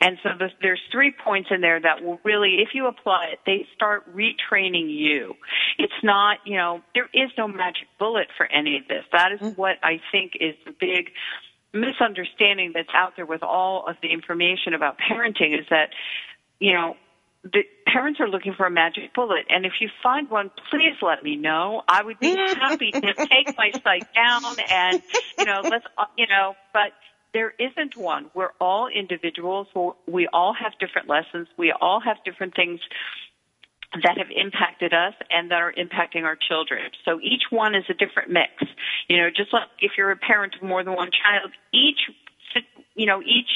And 0.00 0.18
so 0.22 0.30
the, 0.38 0.48
there's 0.62 0.80
three 0.92 1.12
points 1.12 1.48
in 1.50 1.60
there 1.60 1.80
that 1.80 2.02
will 2.02 2.20
really, 2.24 2.56
if 2.60 2.70
you 2.74 2.86
apply 2.86 3.28
it, 3.32 3.38
they 3.46 3.66
start 3.74 4.04
retraining 4.14 4.88
you. 4.88 5.34
It's 5.82 6.02
not, 6.02 6.38
you 6.44 6.58
know, 6.58 6.82
there 6.94 7.08
is 7.14 7.30
no 7.38 7.48
magic 7.48 7.88
bullet 7.98 8.28
for 8.36 8.44
any 8.44 8.76
of 8.76 8.86
this. 8.86 9.02
That 9.12 9.32
is 9.32 9.40
mm-hmm. 9.40 9.60
what 9.60 9.76
I 9.82 10.00
think 10.12 10.32
is 10.38 10.54
the 10.66 10.74
big 10.78 11.10
misunderstanding 11.72 12.72
that's 12.74 12.90
out 12.94 13.14
there 13.16 13.24
with 13.24 13.42
all 13.42 13.86
of 13.88 13.96
the 14.02 14.12
information 14.12 14.74
about 14.74 14.98
parenting 14.98 15.58
is 15.58 15.64
that, 15.70 15.90
you 16.58 16.74
know, 16.74 16.96
the 17.44 17.62
parents 17.86 18.20
are 18.20 18.28
looking 18.28 18.52
for 18.52 18.66
a 18.66 18.70
magic 18.70 19.14
bullet, 19.14 19.46
and 19.48 19.64
if 19.64 19.72
you 19.80 19.88
find 20.02 20.28
one, 20.28 20.50
please 20.70 20.96
let 21.00 21.22
me 21.22 21.36
know. 21.36 21.82
I 21.88 22.02
would 22.02 22.20
be 22.20 22.36
happy 22.36 22.90
to 22.90 23.00
take 23.16 23.56
my 23.56 23.70
site 23.82 24.12
down 24.14 24.42
and, 24.70 25.02
you 25.38 25.46
know, 25.46 25.62
let's, 25.64 25.86
you 26.18 26.26
know, 26.26 26.54
but 26.74 26.92
there 27.32 27.54
isn't 27.58 27.96
one. 27.96 28.30
We're 28.34 28.52
all 28.60 28.88
individuals. 28.88 29.68
We 30.06 30.28
all 30.32 30.52
have 30.52 30.72
different 30.78 31.08
lessons. 31.08 31.48
We 31.56 31.72
all 31.72 32.00
have 32.00 32.18
different 32.24 32.54
things 32.54 32.80
that 33.92 34.18
have 34.18 34.28
impacted 34.34 34.94
us 34.94 35.14
and 35.30 35.50
that 35.50 35.60
are 35.60 35.72
impacting 35.72 36.22
our 36.22 36.36
children. 36.36 36.90
So 37.04 37.18
each 37.20 37.44
one 37.50 37.74
is 37.74 37.84
a 37.88 37.94
different 37.94 38.30
mix. 38.30 38.52
You 39.08 39.16
know, 39.16 39.30
just 39.34 39.52
like 39.52 39.68
if 39.80 39.92
you're 39.98 40.12
a 40.12 40.16
parent 40.16 40.54
of 40.54 40.62
more 40.62 40.84
than 40.84 40.94
one 40.94 41.10
child, 41.10 41.50
each, 41.72 41.98
you 42.94 43.06
know, 43.06 43.20
each 43.22 43.50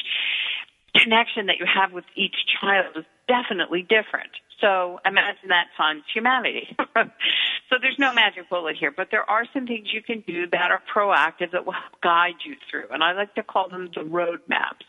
connection 0.94 1.46
that 1.46 1.56
you 1.58 1.66
have 1.66 1.92
with 1.92 2.04
each 2.14 2.36
child 2.60 2.96
is 2.96 3.04
definitely 3.28 3.82
different. 3.82 4.30
So 4.60 5.00
imagine 5.04 5.48
that 5.48 5.66
times 5.76 6.02
humanity. 6.12 6.74
so 6.78 7.76
there's 7.80 7.98
no 7.98 8.14
magic 8.14 8.48
bullet 8.48 8.76
here, 8.78 8.92
but 8.96 9.08
there 9.10 9.28
are 9.28 9.44
some 9.52 9.66
things 9.66 9.88
you 9.92 10.02
can 10.02 10.22
do 10.26 10.46
that 10.52 10.70
are 10.70 10.80
proactive 10.94 11.52
that 11.52 11.66
will 11.66 11.72
help 11.72 12.00
guide 12.02 12.40
you 12.44 12.54
through. 12.70 12.86
And 12.90 13.02
I 13.02 13.12
like 13.12 13.34
to 13.34 13.42
call 13.42 13.68
them 13.68 13.90
the 13.94 14.02
roadmaps. 14.02 14.86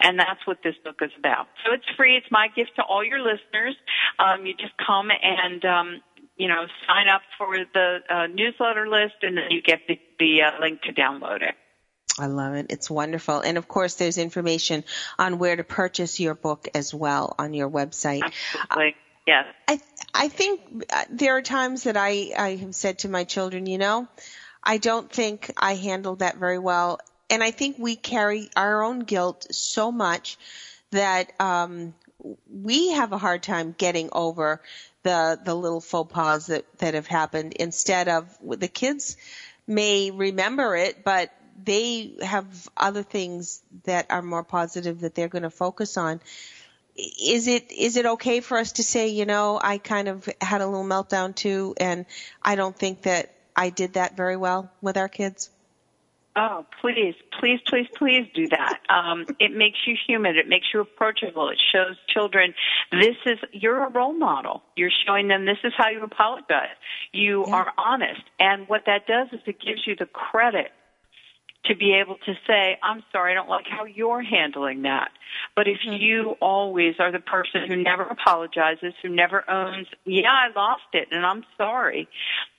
And 0.00 0.18
that's 0.18 0.44
what 0.46 0.58
this 0.64 0.74
book 0.82 0.96
is 1.02 1.10
about. 1.18 1.46
So 1.64 1.72
it's 1.72 1.84
free. 1.96 2.16
It's 2.16 2.30
my 2.30 2.48
gift 2.48 2.72
to 2.76 2.82
all 2.82 3.04
your 3.04 3.20
listeners. 3.20 3.76
Um, 4.18 4.46
you 4.46 4.54
just 4.54 4.74
come 4.84 5.08
and, 5.10 5.64
um, 5.64 6.00
you 6.36 6.48
know, 6.48 6.66
sign 6.88 7.08
up 7.08 7.22
for 7.38 7.56
the 7.72 7.98
uh, 8.08 8.26
newsletter 8.26 8.88
list 8.88 9.22
and 9.22 9.36
then 9.36 9.50
you 9.50 9.62
get 9.62 9.80
the, 9.86 10.00
the 10.18 10.42
uh, 10.42 10.60
link 10.60 10.82
to 10.82 10.92
download 10.92 11.42
it. 11.42 11.54
I 12.18 12.26
love 12.26 12.54
it. 12.54 12.66
It's 12.70 12.90
wonderful. 12.90 13.40
And 13.40 13.56
of 13.58 13.68
course, 13.68 13.94
there's 13.94 14.18
information 14.18 14.84
on 15.18 15.38
where 15.38 15.56
to 15.56 15.64
purchase 15.64 16.20
your 16.20 16.34
book 16.34 16.68
as 16.74 16.92
well 16.92 17.34
on 17.38 17.54
your 17.54 17.70
website. 17.70 18.22
Absolutely. 18.22 18.96
Yes. 19.26 19.46
I 19.68 19.80
I 20.12 20.28
think 20.28 20.84
uh, 20.92 21.04
there 21.10 21.36
are 21.36 21.42
times 21.42 21.84
that 21.84 21.96
I 21.96 22.32
I 22.36 22.56
have 22.56 22.74
said 22.74 23.00
to 23.00 23.08
my 23.08 23.24
children, 23.24 23.66
you 23.66 23.78
know, 23.78 24.08
I 24.62 24.78
don't 24.78 25.10
think 25.10 25.50
I 25.56 25.74
handled 25.74 26.20
that 26.20 26.36
very 26.36 26.58
well, 26.58 26.98
and 27.30 27.42
I 27.42 27.50
think 27.50 27.76
we 27.78 27.96
carry 27.96 28.50
our 28.56 28.82
own 28.82 29.00
guilt 29.00 29.46
so 29.50 29.92
much 29.92 30.38
that 30.90 31.32
um, 31.40 31.94
we 32.50 32.92
have 32.92 33.12
a 33.12 33.18
hard 33.18 33.42
time 33.42 33.74
getting 33.76 34.08
over 34.12 34.60
the 35.02 35.38
the 35.42 35.54
little 35.54 35.80
faux 35.80 36.12
pas 36.12 36.46
that 36.46 36.64
that 36.78 36.94
have 36.94 37.06
happened. 37.06 37.54
Instead 37.54 38.08
of 38.08 38.36
the 38.42 38.68
kids 38.68 39.16
may 39.66 40.10
remember 40.10 40.76
it, 40.76 41.04
but 41.04 41.30
they 41.64 42.14
have 42.22 42.46
other 42.76 43.02
things 43.02 43.62
that 43.84 44.06
are 44.10 44.22
more 44.22 44.42
positive 44.42 45.00
that 45.00 45.14
they're 45.14 45.28
going 45.28 45.42
to 45.42 45.50
focus 45.50 45.96
on 45.96 46.20
is 46.96 47.46
it 47.48 47.72
is 47.72 47.96
it 47.96 48.06
okay 48.06 48.40
for 48.40 48.58
us 48.58 48.72
to 48.72 48.82
say, 48.82 49.08
you 49.08 49.24
know, 49.24 49.58
I 49.62 49.78
kind 49.78 50.08
of 50.08 50.28
had 50.40 50.60
a 50.60 50.66
little 50.66 50.84
meltdown 50.84 51.34
too, 51.34 51.74
and 51.78 52.04
I 52.42 52.54
don't 52.54 52.76
think 52.76 53.02
that 53.02 53.30
I 53.56 53.70
did 53.70 53.94
that 53.94 54.14
very 54.16 54.36
well 54.36 54.70
with 54.80 54.96
our 54.96 55.08
kids? 55.08 55.50
Oh, 56.34 56.64
please, 56.80 57.14
please, 57.38 57.60
please, 57.66 57.86
please 57.94 58.26
do 58.34 58.48
that. 58.48 58.78
Um, 58.88 59.26
it 59.38 59.52
makes 59.54 59.78
you 59.86 59.94
human. 60.06 60.36
It 60.36 60.48
makes 60.48 60.66
you 60.72 60.80
approachable. 60.80 61.50
It 61.50 61.58
shows 61.72 61.96
children 62.08 62.54
this 62.90 63.16
is 63.26 63.38
you're 63.52 63.84
a 63.84 63.90
role 63.90 64.14
model. 64.14 64.62
You're 64.74 64.92
showing 65.06 65.28
them 65.28 65.44
this 65.44 65.58
is 65.62 65.74
how 65.76 65.90
you 65.90 66.02
apologize. 66.02 66.76
You 67.12 67.44
Yeah. 67.46 67.54
are 67.54 67.72
honest, 67.76 68.22
and 68.38 68.66
what 68.68 68.86
that 68.86 69.06
does 69.06 69.28
is 69.32 69.40
it 69.46 69.60
gives 69.60 69.86
you 69.86 69.94
the 69.96 70.06
credit 70.06 70.72
to 71.66 71.76
be 71.76 71.94
able 71.94 72.16
to 72.26 72.34
say, 72.46 72.78
I'm 72.82 73.04
sorry, 73.12 73.32
I 73.32 73.34
don't 73.34 73.48
like 73.48 73.66
how 73.68 73.84
you're 73.84 74.22
handling 74.22 74.82
that. 74.82 75.10
But 75.54 75.68
if 75.68 75.78
you 75.84 76.36
always 76.40 76.96
are 76.98 77.12
the 77.12 77.20
person 77.20 77.68
who 77.68 77.76
never 77.76 78.02
apologizes, 78.02 78.94
who 79.00 79.08
never 79.08 79.48
owns, 79.48 79.86
yeah, 80.04 80.30
I 80.30 80.48
lost 80.54 80.82
it 80.92 81.08
and 81.12 81.24
I'm 81.24 81.44
sorry, 81.56 82.08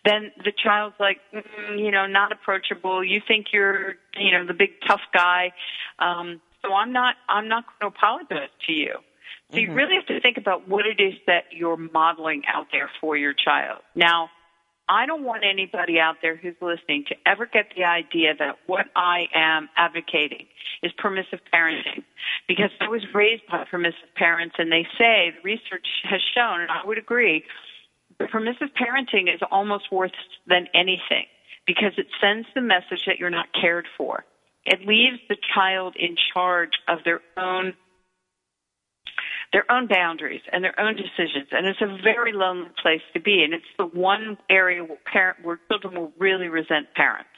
then 0.06 0.32
the 0.44 0.52
child's 0.52 0.96
like, 1.00 1.20
mm, 1.34 1.78
you 1.78 1.92
know, 1.92 2.06
not 2.08 2.32
approachable. 2.32 3.04
You 3.04 3.22
think 3.28 3.48
you're, 3.52 3.96
you 4.18 4.32
know, 4.32 4.46
the 4.46 4.54
big 4.54 4.72
tough 4.88 5.02
guy. 5.14 5.52
Um, 6.00 6.42
so 6.62 6.74
I'm 6.74 6.94
not, 6.94 7.16
I'm 7.28 7.50
not 7.50 7.66
going 7.66 7.92
to 7.92 7.98
apologize 7.98 8.50
to 8.68 8.72
you. 8.72 8.96
So 9.52 9.60
you 9.60 9.72
really 9.74 9.96
have 9.96 10.08
to 10.08 10.20
think 10.20 10.38
about 10.38 10.68
what 10.68 10.88
it 10.88 11.00
is 11.00 11.14
that 11.28 11.44
you're 11.52 11.78
modeling 11.78 12.42
out 12.52 12.68
there 12.72 12.90
for 13.00 13.16
your 13.16 13.34
child. 13.34 13.82
Now, 13.94 14.30
I 14.94 15.08
don't 15.08 15.24
want 15.24 15.44
anybody 15.44 16.00
out 16.00 16.18
there 16.22 16.36
who's 16.36 16.54
listening 16.62 17.06
to 17.08 17.16
ever 17.26 17.48
get 17.48 17.74
the 17.76 17.84
idea 17.84 18.36
that 18.38 18.60
what 18.68 18.86
I 18.96 19.26
am 19.34 19.68
advocating 19.76 20.46
is 20.84 20.92
permissive 21.00 21.40
parenting. 21.52 22.04
Because 22.48 22.70
I 22.80 22.90
was 22.90 23.02
raised 23.12 23.42
by 23.50 23.66
permissive 23.70 24.14
parents 24.16 24.54
and 24.60 24.72
they 24.72 24.86
say 25.00 25.32
the 25.32 25.42
research 25.44 25.88
has 26.04 26.22
shown, 26.36 26.62
and 26.62 26.70
I 26.70 26.86
would 26.86 27.00
agree, 27.00 27.44
that 28.20 28.30
permissive 28.30 28.70
parenting 28.80 29.34
is 29.34 29.42
almost 29.50 29.92
worse 29.92 30.12
than 30.46 30.68
anything 30.76 31.26
because 31.66 31.94
it 31.98 32.06
sends 32.22 32.48
the 32.54 32.62
message 32.62 33.06
that 33.08 33.18
you're 33.18 33.32
not 33.32 33.48
cared 33.60 33.88
for. 33.98 34.26
It 34.64 34.86
leaves 34.86 35.18
the 35.28 35.38
child 35.56 35.96
in 35.98 36.16
charge 36.34 36.74
of 36.88 37.00
their 37.04 37.22
own 37.36 37.74
their 39.54 39.72
own 39.72 39.88
boundaries 39.88 40.42
and 40.52 40.64
their 40.64 40.78
own 40.80 40.96
decisions. 40.96 41.48
And 41.52 41.68
it's 41.68 41.80
a 41.82 41.98
very 42.04 42.34
lonely 42.34 42.72
place 42.82 43.04
to 43.14 43.22
be. 43.22 43.44
And 43.44 43.54
it's 43.54 43.64
the 43.78 43.86
one 43.86 44.38
area 44.50 44.84
where, 44.84 44.98
parent, 45.06 45.38
where 45.44 45.60
children 45.70 45.96
will 45.96 46.12
really 46.18 46.48
resent 46.48 46.88
parents. 46.96 47.30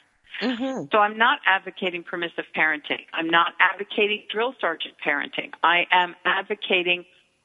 Mm-hmm. 0.42 0.86
So 0.90 0.98
I'm 0.98 1.16
not 1.16 1.38
advocating 1.46 2.02
permissive 2.02 2.46
parenting. 2.56 3.04
I'm 3.12 3.28
not 3.28 3.52
advocating 3.60 4.24
drill 4.32 4.54
sergeant 4.60 4.94
parenting. 5.06 5.52
I 5.62 5.84
am 5.92 6.14
advocating 6.24 7.04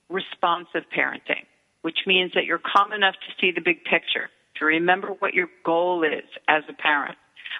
responsive 0.10 0.84
parenting, 0.98 1.46
which 1.82 2.00
means 2.08 2.32
that 2.36 2.46
you're 2.46 2.60
calm 2.60 2.94
enough 2.94 3.16
to 3.16 3.34
see 3.40 3.52
the 3.52 3.62
big 3.62 3.84
picture, 3.84 4.30
to 4.58 4.66
remember 4.66 5.10
what 5.20 5.34
your 5.34 5.48
goal 5.66 6.04
is 6.04 6.28
as 6.48 6.64
a 6.70 6.74
parent. 6.74 7.16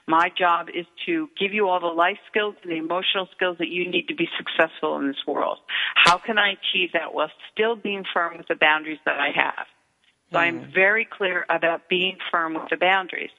My 0.08 0.30
job 0.38 0.68
is 0.74 0.86
to 1.06 1.30
give 1.40 1.54
you 1.54 1.68
all 1.68 1.80
the 1.80 1.88
life 1.88 2.18
skills 2.30 2.56
and 2.64 2.72
the 2.72 2.78
emotional 2.78 3.28
skills 3.36 3.58
that 3.60 3.70
you 3.70 3.90
need 3.90 4.08
to 4.08 4.16
be 4.16 4.28
successful 4.38 4.98
in 4.98 5.08
this 5.08 5.24
world. 5.28 5.60
How 5.96 6.18
can 6.18 6.38
I 6.38 6.54
achieve 6.54 6.92
that 6.94 7.14
while 7.14 7.32
still 7.54 7.76
being 7.76 8.04
firm 8.14 8.38
with 8.38 8.48
the 8.48 8.56
boundaries 8.56 9.00
that 9.06 9.20
I 9.20 9.30
have? 9.36 9.66
So 10.32 10.40
I'm 10.40 10.72
very 10.74 11.06
clear 11.06 11.46
about 11.50 11.90
being 11.90 12.18
firm 12.32 12.54
with 12.54 12.70
the 12.70 12.78
boundaries. 12.78 13.32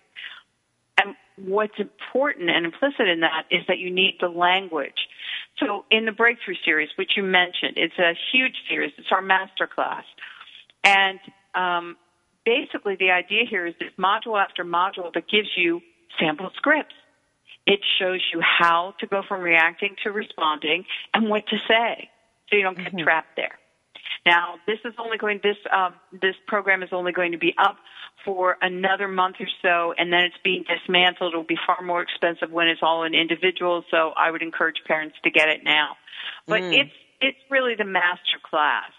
And 1.03 1.17
what's 1.37 1.79
important 1.79 2.51
and 2.51 2.67
implicit 2.67 3.09
in 3.09 3.21
that 3.21 3.45
is 3.51 3.63
that 3.69 3.79
you 3.79 3.91
need 3.91 4.19
the 4.21 4.29
language. 4.29 5.09
So 5.59 5.85
in 5.91 6.05
the 6.05 6.13
Breakthrough 6.13 6.57
series, 6.65 6.91
which 6.97 7.13
you 7.17 7.23
mentioned, 7.23 7.75
it's 7.77 7.99
a 7.99 8.13
huge 8.33 8.55
series. 8.69 8.93
It's 8.99 9.09
our 9.11 9.23
master 9.23 9.67
class. 9.67 10.05
And 10.85 11.19
um, 11.55 11.97
basically 12.45 12.97
the 12.97 13.11
idea 13.11 13.45
here 13.49 13.67
is 13.67 13.75
this 13.79 13.93
module 13.99 14.43
after 14.43 14.65
module 14.65 15.13
that 15.15 15.29
gives 15.31 15.49
you 15.57 15.81
sample 16.19 16.51
scripts. 16.57 16.95
It 17.67 17.81
shows 17.99 18.21
you 18.33 18.41
how 18.41 18.95
to 19.01 19.07
go 19.07 19.23
from 19.27 19.41
reacting 19.41 19.95
to 20.03 20.11
responding 20.11 20.85
and 21.15 21.29
what 21.29 21.47
to 21.49 21.59
say 21.69 22.11
so 22.51 22.57
you 22.57 22.63
don't 22.63 22.77
get 22.77 22.97
trapped 22.99 23.37
there. 23.37 23.59
Now, 24.27 24.55
this 24.67 24.79
is 24.85 24.95
only 24.99 25.17
going 25.17 25.41
this 25.43 25.57
um, 25.73 25.95
this 26.13 26.35
program 26.47 26.83
is 26.83 26.91
only 26.93 27.13
going 27.13 27.33
to 27.33 27.39
be 27.39 27.55
up 27.59 27.77
for 28.25 28.57
another 28.63 29.09
month 29.09 29.37
or 29.41 29.49
so, 29.63 29.95
and 29.99 30.13
then 30.13 30.21
it's 30.23 30.37
being 30.45 30.65
dismantled. 30.69 31.33
It'll 31.33 31.45
be 31.45 31.59
far 31.67 31.83
more 31.83 32.03
expensive 32.03 32.51
when 32.51 32.69
it's 32.69 32.83
all 32.83 33.05
in 33.05 33.15
individuals. 33.15 33.85
So 33.91 34.13
I 34.17 34.31
would 34.31 34.43
encourage 34.43 34.77
parents 34.87 35.17
to 35.25 35.31
get 35.31 35.49
it 35.49 35.65
now. 35.65 35.97
But 36.47 36.63
it's 36.63 36.93
it's 37.21 37.39
really 37.51 37.75
the 37.77 37.85
master 37.85 38.39
class 38.49 38.91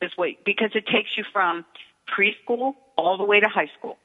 this 0.00 0.10
way 0.18 0.38
because 0.44 0.70
it 0.74 0.84
takes 0.86 1.10
you 1.16 1.24
from 1.32 1.64
preschool 2.16 2.74
all 2.96 3.16
the 3.16 3.24
way 3.24 3.40
to 3.40 3.48
high 3.48 3.70
school, 3.78 3.96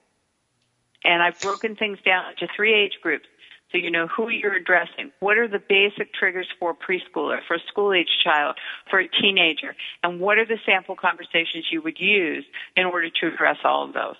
and 1.03 1.21
I've 1.21 1.39
broken 1.39 1.75
things 1.75 1.99
down 2.05 2.31
into 2.31 2.47
three 2.55 2.73
age 2.73 2.99
groups. 3.01 3.25
So 3.71 3.77
you 3.77 3.89
know 3.89 4.07
who 4.07 4.29
you're 4.29 4.53
addressing. 4.53 5.11
What 5.21 5.37
are 5.37 5.47
the 5.47 5.59
basic 5.59 6.13
triggers 6.13 6.47
for 6.59 6.71
a 6.71 6.75
preschooler, 6.75 7.39
for 7.47 7.55
a 7.55 7.59
school 7.67 7.93
age 7.93 8.09
child, 8.21 8.57
for 8.89 8.99
a 8.99 9.07
teenager? 9.07 9.75
And 10.03 10.19
what 10.19 10.37
are 10.37 10.45
the 10.45 10.57
sample 10.65 10.95
conversations 10.95 11.65
you 11.71 11.81
would 11.81 11.99
use 11.99 12.43
in 12.75 12.85
order 12.85 13.09
to 13.09 13.27
address 13.27 13.57
all 13.63 13.85
of 13.85 13.93
those 13.93 14.17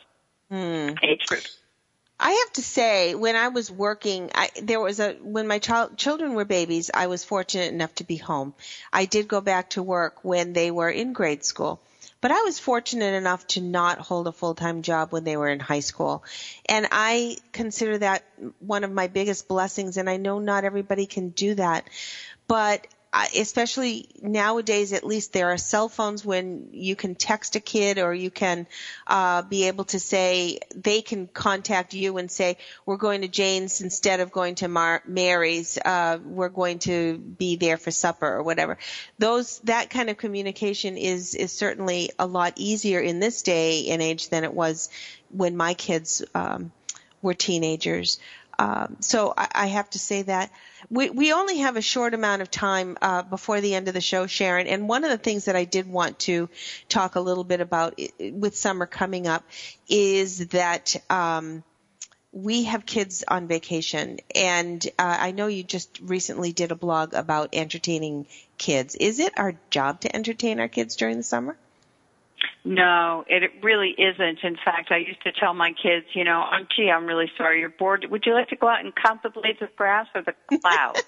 hmm. 0.50 0.96
age 1.04 1.26
groups? 1.28 1.58
I 2.24 2.32
have 2.32 2.54
to 2.54 2.62
say, 2.62 3.16
when 3.16 3.36
I 3.36 3.48
was 3.48 3.72
working, 3.72 4.30
I, 4.36 4.52
there 4.62 4.80
was 4.80 5.00
a 5.00 5.14
when 5.22 5.48
my 5.48 5.58
child 5.58 5.98
children 5.98 6.36
were 6.36 6.46
babies. 6.46 6.92
I 6.94 7.08
was 7.08 7.24
fortunate 7.24 7.74
enough 7.74 7.96
to 7.96 8.04
be 8.04 8.16
home. 8.16 8.54
I 8.94 9.06
did 9.06 9.28
go 9.28 9.42
back 9.42 9.72
to 9.72 9.82
work 9.82 10.24
when 10.24 10.54
they 10.54 10.70
were 10.70 10.90
in 10.90 11.14
grade 11.14 11.44
school, 11.44 11.82
but 12.22 12.32
I 12.32 12.42
was 12.42 12.60
fortunate 12.60 13.14
enough 13.14 13.46
to 13.48 13.62
not 13.62 14.00
hold 14.00 14.28
a 14.28 14.32
full 14.32 14.56
time 14.56 14.82
job 14.82 15.12
when 15.12 15.24
they 15.24 15.38
were 15.38 15.50
in 15.50 15.60
high 15.60 15.80
school, 15.80 16.24
and 16.68 16.88
I 16.92 17.38
consider 17.52 17.98
that 17.98 18.24
one 18.60 18.84
of 18.84 18.92
my 18.92 19.08
biggest 19.08 19.48
blessings. 19.48 19.98
And 19.98 20.10
I 20.10 20.18
know 20.18 20.40
not 20.40 20.64
everybody 20.64 21.06
can 21.06 21.30
do 21.30 21.56
that, 21.56 21.90
but 22.48 22.88
especially 23.14 24.08
nowadays, 24.22 24.94
at 24.94 25.04
least 25.04 25.34
there 25.34 25.50
are 25.50 25.58
cell 25.58 25.90
phones 25.90 26.24
when 26.24 26.70
you 26.72 26.96
can 26.96 27.16
text 27.16 27.56
a 27.58 27.60
kid 27.60 28.00
or 28.00 28.14
you 28.14 28.32
can 28.32 28.68
uh, 29.06 29.42
be 29.42 29.68
able 29.68 29.84
to 29.86 30.00
say 30.00 30.60
they 30.74 31.02
can 31.02 31.28
contact 31.28 31.94
you 31.94 32.18
and 32.18 32.32
say 32.32 32.58
we're 32.86 32.98
going 32.98 33.22
to 33.22 33.28
Jane's 33.28 33.82
instead 33.82 34.22
of 34.22 34.32
going 34.32 34.56
to 34.56 34.70
Mar- 34.70 35.04
Mary's. 35.06 35.78
Uh, 35.78 36.20
we're 36.24 36.50
going 36.50 36.80
to 36.80 37.18
be 37.18 37.58
there 37.58 37.78
for 37.78 37.92
supper 37.92 38.28
or 38.28 38.44
whatever. 38.44 38.78
Those 39.20 39.60
that 39.60 39.90
kind 39.90 40.10
of 40.10 40.18
communication 40.18 40.96
is 40.98 41.36
is 41.36 41.52
certainly 41.52 42.12
a 42.18 42.26
lot 42.26 42.54
easier 42.56 43.00
in 43.02 43.20
this 43.20 43.42
day 43.42 43.90
and 43.90 44.02
age 44.02 44.30
than 44.30 44.46
it 44.46 44.54
was 44.54 44.90
when 45.30 45.58
my 45.58 45.74
kids 45.74 46.24
um, 46.34 46.72
were 47.22 47.34
teenagers. 47.34 48.20
Um, 48.62 48.98
so 49.00 49.34
I, 49.36 49.48
I 49.56 49.66
have 49.66 49.90
to 49.90 50.00
say 50.00 50.22
that 50.22 50.52
we, 50.88 51.10
we 51.10 51.34
only 51.34 51.58
have 51.60 51.78
a 51.78 51.82
short 51.82 52.14
amount 52.14 52.44
of 52.44 52.52
time 52.52 52.96
uh, 53.02 53.24
before 53.24 53.60
the 53.60 53.74
end 53.74 53.88
of 53.88 53.96
the 53.96 54.02
show, 54.02 54.28
Sharon. 54.28 54.68
And 54.68 54.88
one 54.88 55.04
of 55.04 55.10
the 55.10 55.18
things 55.18 55.46
that 55.46 55.56
I 55.56 55.66
did 55.66 55.88
want 55.88 56.20
to 56.20 56.48
talk 56.88 57.16
a 57.16 57.20
little 57.22 57.44
bit 57.44 57.60
about 57.60 58.00
with 58.20 58.56
summer 58.56 58.86
coming 58.86 59.26
up 59.26 59.44
is 59.90 60.50
that 60.50 60.96
um, 61.10 61.64
we 62.32 62.66
have 62.66 62.86
kids 62.86 63.24
on 63.28 63.48
vacation, 63.48 64.20
and 64.36 64.86
uh, 65.00 65.18
I 65.20 65.32
know 65.32 65.48
you 65.48 65.64
just 65.64 66.00
recently 66.00 66.54
did 66.54 66.72
a 66.72 66.76
blog 66.76 67.16
about 67.16 67.50
entertaining 67.54 68.28
kids. 68.60 68.94
Is 68.94 69.20
it 69.20 69.34
our 69.38 69.56
job 69.72 70.02
to 70.02 70.16
entertain 70.16 70.60
our 70.60 70.68
kids 70.68 70.96
during 70.96 71.18
the 71.18 71.24
summer? 71.24 71.58
No, 72.64 73.24
it 73.28 73.52
really 73.64 73.96
isn't. 73.98 74.40
In 74.44 74.56
fact, 74.64 74.92
I 74.92 74.98
used 74.98 75.22
to 75.24 75.32
tell 75.32 75.54
my 75.54 75.72
kids, 75.72 76.06
you 76.14 76.24
know, 76.24 76.46
oh, 76.52 76.66
gee, 76.76 76.92
I'm 76.92 77.06
really 77.06 77.32
sorry 77.38 77.60
you're 77.60 77.70
bored. 77.70 78.06
Would 78.10 78.24
you 78.26 78.34
like 78.34 78.50
to 78.50 78.56
go 78.56 78.68
out 78.68 78.84
and 78.86 78.94
count 78.96 79.24
the 79.24 79.30
blades 79.30 79.62
of 79.62 79.76
grass 79.76 80.08
or 80.14 80.22
the 80.22 80.36
clouds? 80.60 81.04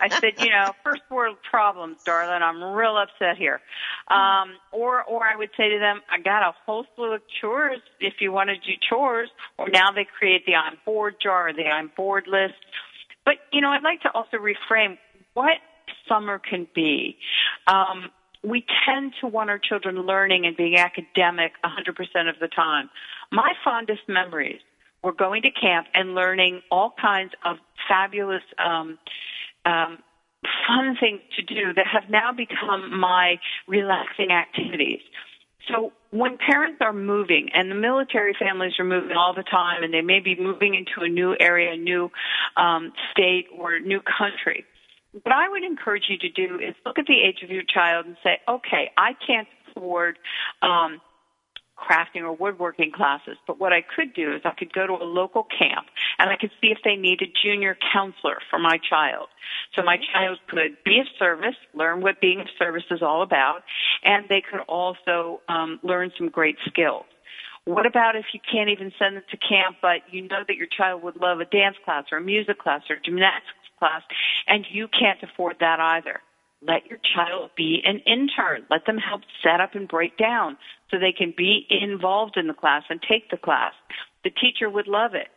I 0.00 0.08
said, 0.08 0.32
you 0.40 0.50
know, 0.50 0.72
first 0.82 1.02
world 1.08 1.36
problems, 1.48 1.98
darling. 2.04 2.42
I'm 2.42 2.62
real 2.62 2.96
upset 2.96 3.36
here. 3.36 3.60
Um, 4.08 4.54
or, 4.72 5.04
or 5.04 5.24
I 5.24 5.36
would 5.36 5.50
say 5.56 5.68
to 5.68 5.78
them, 5.78 6.00
I 6.10 6.20
got 6.20 6.42
a 6.42 6.52
whole 6.66 6.84
slew 6.96 7.14
of 7.14 7.22
chores 7.40 7.80
if 8.00 8.14
you 8.20 8.32
want 8.32 8.50
to 8.50 8.56
do 8.56 8.72
chores. 8.88 9.30
Or 9.58 9.68
now 9.68 9.92
they 9.92 10.06
create 10.18 10.46
the 10.46 10.56
I'm 10.56 10.78
bored 10.84 11.14
jar 11.22 11.48
or 11.48 11.52
the 11.52 11.66
I'm 11.66 11.92
bored 11.96 12.24
list. 12.26 12.54
But, 13.24 13.34
you 13.52 13.60
know, 13.60 13.68
I'd 13.68 13.84
like 13.84 14.00
to 14.02 14.10
also 14.12 14.38
reframe 14.38 14.98
what 15.34 15.58
summer 16.08 16.40
can 16.40 16.66
be. 16.74 17.16
Um, 17.68 18.10
we 18.44 18.64
tend 18.86 19.12
to 19.20 19.26
want 19.26 19.50
our 19.50 19.58
children 19.58 19.96
learning 19.96 20.46
and 20.46 20.56
being 20.56 20.76
academic 20.76 21.52
100% 21.64 22.28
of 22.28 22.36
the 22.40 22.48
time. 22.48 22.90
My 23.30 23.52
fondest 23.64 24.02
memories 24.08 24.60
were 25.02 25.12
going 25.12 25.42
to 25.42 25.50
camp 25.50 25.86
and 25.94 26.14
learning 26.14 26.62
all 26.70 26.94
kinds 27.00 27.32
of 27.44 27.56
fabulous, 27.88 28.42
um, 28.58 28.98
um, 29.64 29.98
fun 30.66 30.96
things 31.00 31.20
to 31.36 31.42
do 31.42 31.72
that 31.74 31.86
have 31.86 32.10
now 32.10 32.32
become 32.32 32.98
my 32.98 33.36
relaxing 33.68 34.30
activities. 34.30 35.00
So 35.68 35.92
when 36.10 36.38
parents 36.38 36.78
are 36.80 36.92
moving, 36.92 37.50
and 37.54 37.70
the 37.70 37.76
military 37.76 38.34
families 38.38 38.72
are 38.78 38.84
moving 38.84 39.16
all 39.16 39.32
the 39.34 39.44
time, 39.44 39.84
and 39.84 39.94
they 39.94 40.00
may 40.00 40.18
be 40.18 40.36
moving 40.38 40.74
into 40.74 41.02
a 41.02 41.08
new 41.08 41.36
area, 41.38 41.72
a 41.72 41.76
new 41.76 42.10
um, 42.56 42.92
state, 43.12 43.46
or 43.56 43.78
new 43.78 44.00
country, 44.00 44.64
what 45.12 45.32
I 45.32 45.48
would 45.48 45.62
encourage 45.62 46.04
you 46.08 46.18
to 46.18 46.28
do 46.30 46.58
is 46.58 46.74
look 46.86 46.98
at 46.98 47.06
the 47.06 47.20
age 47.20 47.42
of 47.42 47.50
your 47.50 47.62
child 47.62 48.06
and 48.06 48.16
say, 48.22 48.40
okay, 48.48 48.90
I 48.96 49.12
can't 49.26 49.46
afford 49.70 50.18
um, 50.62 51.00
crafting 51.76 52.22
or 52.22 52.32
woodworking 52.32 52.92
classes, 52.92 53.36
but 53.46 53.58
what 53.58 53.72
I 53.72 53.82
could 53.82 54.14
do 54.14 54.34
is 54.34 54.40
I 54.44 54.52
could 54.56 54.72
go 54.72 54.86
to 54.86 54.94
a 54.94 55.04
local 55.04 55.44
camp 55.44 55.86
and 56.18 56.30
I 56.30 56.36
could 56.36 56.50
see 56.60 56.68
if 56.68 56.78
they 56.84 56.96
need 56.96 57.20
a 57.20 57.26
junior 57.42 57.76
counselor 57.92 58.38
for 58.48 58.58
my 58.58 58.78
child. 58.88 59.28
So 59.74 59.82
my 59.82 59.98
child 60.12 60.38
could 60.48 60.76
be 60.84 61.00
of 61.00 61.06
service, 61.18 61.56
learn 61.74 62.00
what 62.00 62.20
being 62.20 62.40
of 62.40 62.46
service 62.58 62.84
is 62.90 63.02
all 63.02 63.22
about, 63.22 63.62
and 64.04 64.24
they 64.28 64.42
could 64.48 64.60
also 64.60 65.40
um, 65.48 65.78
learn 65.82 66.10
some 66.16 66.28
great 66.28 66.56
skills. 66.66 67.04
What 67.64 67.86
about 67.86 68.16
if 68.16 68.26
you 68.32 68.40
can't 68.40 68.70
even 68.70 68.92
send 68.98 69.16
them 69.16 69.22
to 69.30 69.36
camp, 69.36 69.76
but 69.80 70.02
you 70.10 70.22
know 70.22 70.42
that 70.46 70.56
your 70.56 70.66
child 70.66 71.02
would 71.04 71.16
love 71.16 71.40
a 71.40 71.44
dance 71.44 71.76
class 71.84 72.04
or 72.10 72.18
a 72.18 72.20
music 72.20 72.58
class 72.58 72.82
or 72.90 72.96
gymnastics 73.04 73.61
class, 73.82 74.02
and 74.46 74.64
you 74.70 74.86
can't 74.86 75.18
afford 75.22 75.56
that 75.58 75.80
either? 75.80 76.20
Let 76.64 76.86
your 76.86 77.00
child 77.16 77.50
be 77.56 77.82
an 77.84 77.98
intern. 78.06 78.64
Let 78.70 78.86
them 78.86 78.98
help 78.98 79.22
set 79.42 79.60
up 79.60 79.74
and 79.74 79.88
break 79.88 80.16
down 80.16 80.56
so 80.88 80.98
they 80.98 81.10
can 81.10 81.34
be 81.36 81.66
involved 81.68 82.36
in 82.36 82.46
the 82.46 82.54
class 82.54 82.84
and 82.88 83.00
take 83.02 83.30
the 83.30 83.36
class. 83.36 83.72
The 84.22 84.30
teacher 84.30 84.70
would 84.70 84.86
love 84.86 85.14
it. 85.14 85.28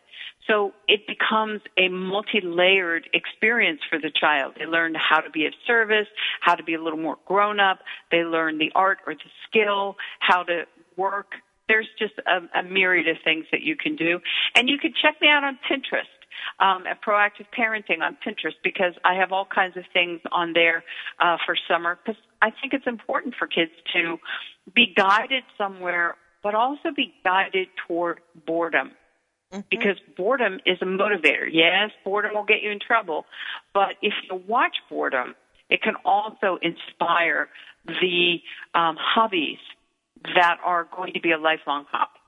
So 0.48 0.74
it 0.88 1.08
becomes 1.08 1.62
a 1.80 1.88
multi-layered 1.90 3.10
experience 3.14 3.82
for 3.90 3.98
the 3.98 4.12
child. 4.12 4.54
They 4.60 4.68
learn 4.68 4.94
how 4.94 5.20
to 5.22 5.32
be 5.32 5.48
of 5.48 5.54
service, 5.66 6.08
how 6.42 6.54
to 6.54 6.64
be 6.64 6.76
a 6.76 6.82
little 6.82 7.00
more 7.00 7.18
grown 7.26 7.60
up. 7.60 7.80
They 8.12 8.24
learn 8.24 8.60
the 8.60 8.72
art 8.76 9.00
or 9.08 9.16
the 9.16 9.32
skill, 9.50 9.96
how 10.20 10.44
to 10.44 10.66
work. 10.96 11.32
There's 11.68 11.90
just 11.98 12.14
a, 12.28 12.60
a 12.60 12.62
myriad 12.62 13.08
of 13.08 13.18
things 13.24 13.46
that 13.52 13.62
you 13.62 13.76
can 13.76 13.96
do. 13.96 14.20
And 14.56 14.70
you 14.70 14.78
can 14.78 14.94
check 15.02 15.16
me 15.20 15.30
out 15.30 15.44
on 15.44 15.58
Pinterest 15.68 16.14
um, 16.60 16.86
at 16.88 17.02
Proactive 17.02 17.48
Parenting 17.58 18.02
on 18.02 18.18
Pinterest 18.26 18.56
because 18.64 18.94
I 19.04 19.16
have 19.16 19.32
all 19.32 19.46
kinds 19.46 19.78
of 19.78 19.84
things 19.94 20.22
on 20.32 20.54
there 20.54 20.84
uh, 21.20 21.38
for 21.46 21.56
summer 21.68 21.98
because 22.04 22.22
I 22.42 22.52
think 22.52 22.74
it's 22.74 22.88
important 22.88 23.36
for 23.38 23.48
kids 23.48 23.72
to 23.94 24.18
be 24.74 24.94
guided 24.96 25.44
somewhere, 25.58 26.16
but 26.44 26.56
also 26.56 26.92
be 26.96 27.14
guided 27.24 27.68
toward 27.88 28.20
boredom. 28.46 28.92
Mm-hmm. 29.52 29.62
Because 29.70 29.98
boredom 30.18 30.60
is 30.66 30.78
a 30.82 30.86
motivator. 30.86 31.48
Yes, 31.52 31.92
boredom 32.04 32.34
will 32.34 32.46
get 32.46 32.64
you 32.64 32.72
in 32.72 32.80
trouble, 32.80 33.26
but 33.74 33.96
if 34.02 34.14
you 34.30 34.42
watch 34.48 34.76
boredom, 34.90 35.36
it 35.70 35.82
can 35.82 35.96
also 36.04 36.58
inspire 36.62 37.50
the 37.86 38.38
um, 38.74 38.98
hobbies 39.00 39.60
that 40.36 40.58
are 40.64 40.88
going 40.96 41.14
to 41.14 41.20
be 41.20 41.32
a 41.32 41.38
lifelong 41.38 41.86
hobby. 41.92 42.20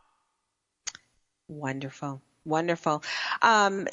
Wonderful. 1.47 2.21
Wonderful. 2.47 3.03
Um, 3.41 3.89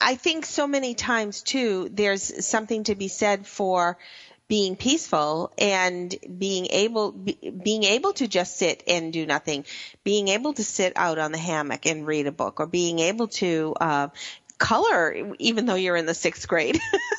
I 0.00 0.14
think 0.14 0.46
so 0.46 0.66
many 0.66 0.94
times 0.94 1.42
too, 1.42 1.90
there's 1.92 2.46
something 2.46 2.84
to 2.84 2.94
be 2.94 3.08
said 3.08 3.46
for 3.46 3.98
being 4.48 4.76
peaceful 4.76 5.52
and 5.58 6.14
being 6.38 6.68
able 6.70 7.12
be, 7.12 7.36
being 7.62 7.84
able 7.84 8.14
to 8.14 8.26
just 8.26 8.56
sit 8.56 8.82
and 8.88 9.12
do 9.12 9.26
nothing, 9.26 9.66
being 10.04 10.28
able 10.28 10.54
to 10.54 10.64
sit 10.64 10.94
out 10.96 11.18
on 11.18 11.32
the 11.32 11.38
hammock 11.38 11.84
and 11.84 12.06
read 12.06 12.26
a 12.26 12.32
book, 12.32 12.60
or 12.60 12.66
being 12.66 12.98
able 12.98 13.28
to 13.28 13.74
uh, 13.78 14.08
color 14.56 15.34
even 15.38 15.66
though 15.66 15.74
you're 15.74 15.96
in 15.96 16.06
the 16.06 16.14
sixth 16.14 16.48
grade. 16.48 16.80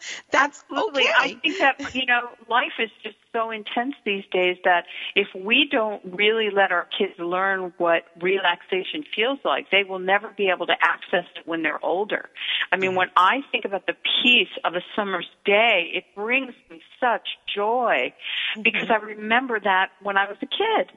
That's 0.30 0.62
Absolutely. 0.70 1.02
okay. 1.02 1.12
I 1.16 1.34
think 1.34 1.58
that, 1.58 1.94
you 1.94 2.06
know, 2.06 2.28
life 2.48 2.72
is 2.78 2.90
just 3.02 3.16
so 3.32 3.50
intense 3.50 3.94
these 4.04 4.24
days 4.32 4.56
that 4.64 4.84
if 5.14 5.28
we 5.34 5.68
don't 5.70 6.02
really 6.04 6.50
let 6.50 6.72
our 6.72 6.86
kids 6.98 7.14
learn 7.18 7.72
what 7.78 8.04
relaxation 8.20 9.04
feels 9.14 9.38
like, 9.44 9.70
they 9.70 9.84
will 9.84 9.98
never 9.98 10.28
be 10.36 10.50
able 10.54 10.66
to 10.66 10.74
access 10.80 11.24
it 11.36 11.46
when 11.46 11.62
they're 11.62 11.84
older. 11.84 12.28
I 12.72 12.76
mean, 12.76 12.94
when 12.94 13.08
I 13.16 13.40
think 13.52 13.64
about 13.64 13.86
the 13.86 13.94
peace 14.22 14.48
of 14.64 14.74
a 14.74 14.80
summer's 14.96 15.28
day, 15.44 15.90
it 15.94 16.04
brings 16.14 16.54
me 16.70 16.80
such 17.00 17.26
joy 17.54 18.12
because 18.62 18.88
mm-hmm. 18.88 18.92
I 18.92 19.06
remember 19.14 19.60
that 19.60 19.90
when 20.02 20.16
I 20.16 20.28
was 20.28 20.36
a 20.42 20.46
kid. 20.46 20.90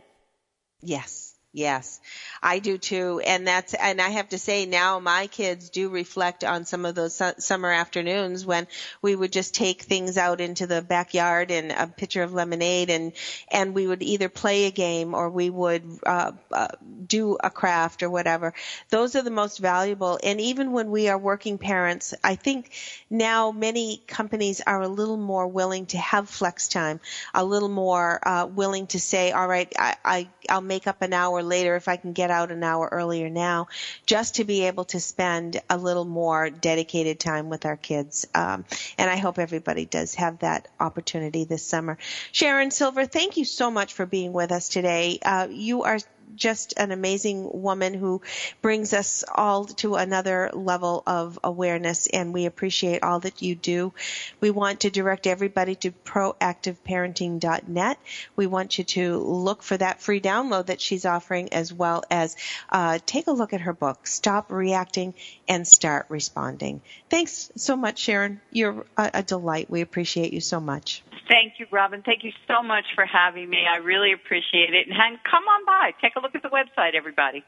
Yes. 0.82 1.33
Yes, 1.56 2.02
I 2.42 2.58
do 2.58 2.80
too. 2.80 3.22
And 3.24 3.46
that's, 3.48 3.76
and 3.76 4.02
I 4.02 4.10
have 4.10 4.30
to 4.30 4.40
say 4.40 4.66
now 4.66 4.98
my 5.00 5.28
kids 5.28 5.70
do 5.70 5.88
reflect 5.90 6.44
on 6.44 6.66
some 6.66 6.84
of 6.84 6.96
those 6.96 7.16
su- 7.16 7.34
summer 7.38 7.72
afternoons 7.72 8.44
when 8.44 8.66
we 9.04 9.16
would 9.16 9.32
just 9.32 9.54
take 9.54 9.84
things 9.84 10.18
out 10.18 10.42
into 10.42 10.66
the 10.66 10.82
backyard 10.82 11.52
and 11.52 11.72
a 11.72 11.86
pitcher 11.86 12.24
of 12.24 12.34
lemonade 12.34 12.90
and, 12.90 13.14
and 13.50 13.76
we 13.76 13.86
would 13.86 14.02
either 14.02 14.30
play 14.30 14.66
a 14.66 14.72
game 14.72 15.14
or 15.14 15.30
we 15.30 15.52
would, 15.52 15.84
uh, 16.08 16.32
uh, 16.52 16.70
do 17.06 17.38
a 17.44 17.52
craft 17.52 18.02
or 18.02 18.10
whatever. 18.10 18.56
Those 18.90 19.16
are 19.16 19.22
the 19.22 19.30
most 19.30 19.60
valuable. 19.60 20.20
And 20.24 20.42
even 20.42 20.72
when 20.72 20.90
we 20.90 21.08
are 21.10 21.20
working 21.20 21.60
parents, 21.60 22.16
I 22.24 22.34
think 22.34 22.72
now 23.10 23.52
many 23.52 24.02
companies 24.08 24.62
are 24.66 24.82
a 24.82 24.88
little 24.88 25.18
more 25.18 25.48
willing 25.48 25.86
to 25.88 25.98
have 25.98 26.30
flex 26.30 26.68
time, 26.68 27.00
a 27.34 27.44
little 27.44 27.70
more, 27.70 28.20
uh, 28.28 28.46
willing 28.48 28.88
to 28.88 29.00
say, 29.00 29.32
all 29.32 29.48
right, 29.48 29.72
I, 29.78 29.96
I, 30.04 30.30
I'll 30.50 30.62
make 30.62 30.88
up 30.88 31.02
an 31.02 31.14
hour 31.14 31.43
later 31.44 31.76
if 31.76 31.88
I 31.88 31.98
can 31.98 32.14
get 32.14 32.32
out 32.32 32.52
an 32.52 32.64
hour 32.64 32.88
earlier 32.92 33.30
now, 33.30 33.68
just 34.06 34.36
to 34.36 34.44
be 34.44 34.64
able 34.64 34.86
to 34.86 35.00
spend 35.00 35.62
a 35.70 35.78
little 35.78 36.06
more 36.06 36.50
dedicated 36.50 37.20
time 37.20 37.50
with 37.50 37.66
our 37.66 37.78
kids. 37.78 38.26
Um, 38.34 38.66
and 38.98 39.10
I 39.10 39.18
hope 39.18 39.40
everybody 39.40 39.86
does 39.86 40.16
have 40.16 40.40
that 40.40 40.68
opportunity 40.80 41.44
this 41.44 41.64
summer. 41.64 41.98
Sharon 42.32 42.72
Silver, 42.72 43.06
thank 43.06 43.38
you 43.38 43.46
so 43.46 43.70
much 43.70 43.94
for 43.94 44.06
being 44.06 44.34
with 44.34 44.52
us 44.52 44.70
today. 44.70 45.20
Uh, 45.24 45.48
you 45.50 45.84
are 45.84 46.00
just 46.36 46.74
an 46.78 46.92
amazing 46.92 47.50
woman 47.52 47.94
who 47.94 48.22
brings 48.62 48.94
us 48.94 49.24
all 49.34 49.66
to 49.66 49.96
another 49.96 50.50
level 50.54 51.04
of 51.06 51.38
awareness 51.44 52.08
and 52.08 52.34
we 52.34 52.46
appreciate 52.46 53.04
all 53.04 53.20
that 53.20 53.42
you 53.42 53.56
do. 53.56 53.94
We 54.40 54.52
want 54.52 54.80
to 54.82 54.90
direct 54.90 55.28
everybody 55.28 55.76
to 55.76 55.92
proactiveparenting.net. 55.92 57.98
We 58.36 58.48
want 58.48 58.78
you 58.78 58.84
to 58.84 59.18
look 59.18 59.64
for 59.64 59.78
that 59.78 60.02
free 60.02 60.20
download 60.22 60.68
that 60.68 60.82
she's 60.82 61.06
offering 61.06 61.54
as 61.54 61.74
well 61.74 62.04
as 62.10 62.36
uh, 62.70 63.00
take 63.06 63.28
a 63.28 63.32
look 63.32 63.54
at 63.54 63.62
her 63.62 63.74
book, 63.74 64.08
Stop 64.08 64.52
Reacting 64.52 65.14
and 65.48 65.68
Start 65.68 66.06
Responding. 66.10 66.82
Thanks 67.10 67.52
so 67.56 67.76
much, 67.76 68.00
Sharon. 68.00 68.42
You're 68.52 68.86
a, 68.98 69.12
a 69.16 69.24
delight. 69.24 69.70
We 69.70 69.82
appreciate 69.82 70.34
you 70.34 70.42
so 70.42 70.60
much. 70.60 71.04
Thank 71.28 71.54
you, 71.60 71.68
Robin. 71.72 72.02
Thank 72.04 72.24
you 72.24 72.32
so 72.48 72.62
much 72.62 72.86
for 72.96 73.06
having 73.06 73.50
me. 73.50 73.60
I 73.68 73.78
really 73.78 74.12
appreciate 74.12 74.74
it. 74.74 74.88
And 74.90 75.18
come 75.24 75.44
on 75.44 75.66
by. 75.66 75.92
Take 76.02 76.16
a 76.16 76.20
look 76.24 76.36
at 76.36 76.42
the 76.42 76.50
website, 76.50 76.96
everybody. 76.96 77.44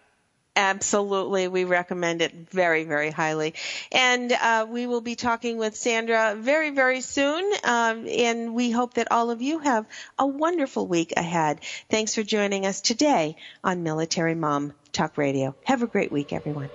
Absolutely. 0.57 1.49
We 1.49 1.65
recommend 1.65 2.21
it 2.21 2.33
very, 2.49 2.85
very 2.85 3.11
highly. 3.11 3.55
And 3.91 4.31
uh, 4.31 4.65
we 4.69 4.87
will 4.87 5.01
be 5.01 5.15
talking 5.15 5.57
with 5.57 5.75
Sandra 5.75 6.35
very, 6.37 6.69
very 6.69 7.01
soon. 7.01 7.43
Um, 7.65 8.07
and 8.07 8.55
we 8.55 8.71
hope 8.71 8.93
that 8.93 9.11
all 9.11 9.31
of 9.31 9.41
you 9.41 9.59
have 9.59 9.85
a 10.17 10.25
wonderful 10.25 10.87
week 10.87 11.13
ahead. 11.17 11.59
Thanks 11.89 12.15
for 12.15 12.23
joining 12.23 12.65
us 12.65 12.79
today 12.79 13.35
on 13.65 13.83
Military 13.83 14.35
Mom 14.35 14.73
Talk 14.93 15.17
Radio. 15.17 15.55
Have 15.65 15.83
a 15.83 15.87
great 15.87 16.11
week, 16.11 16.31
everyone. 16.31 16.69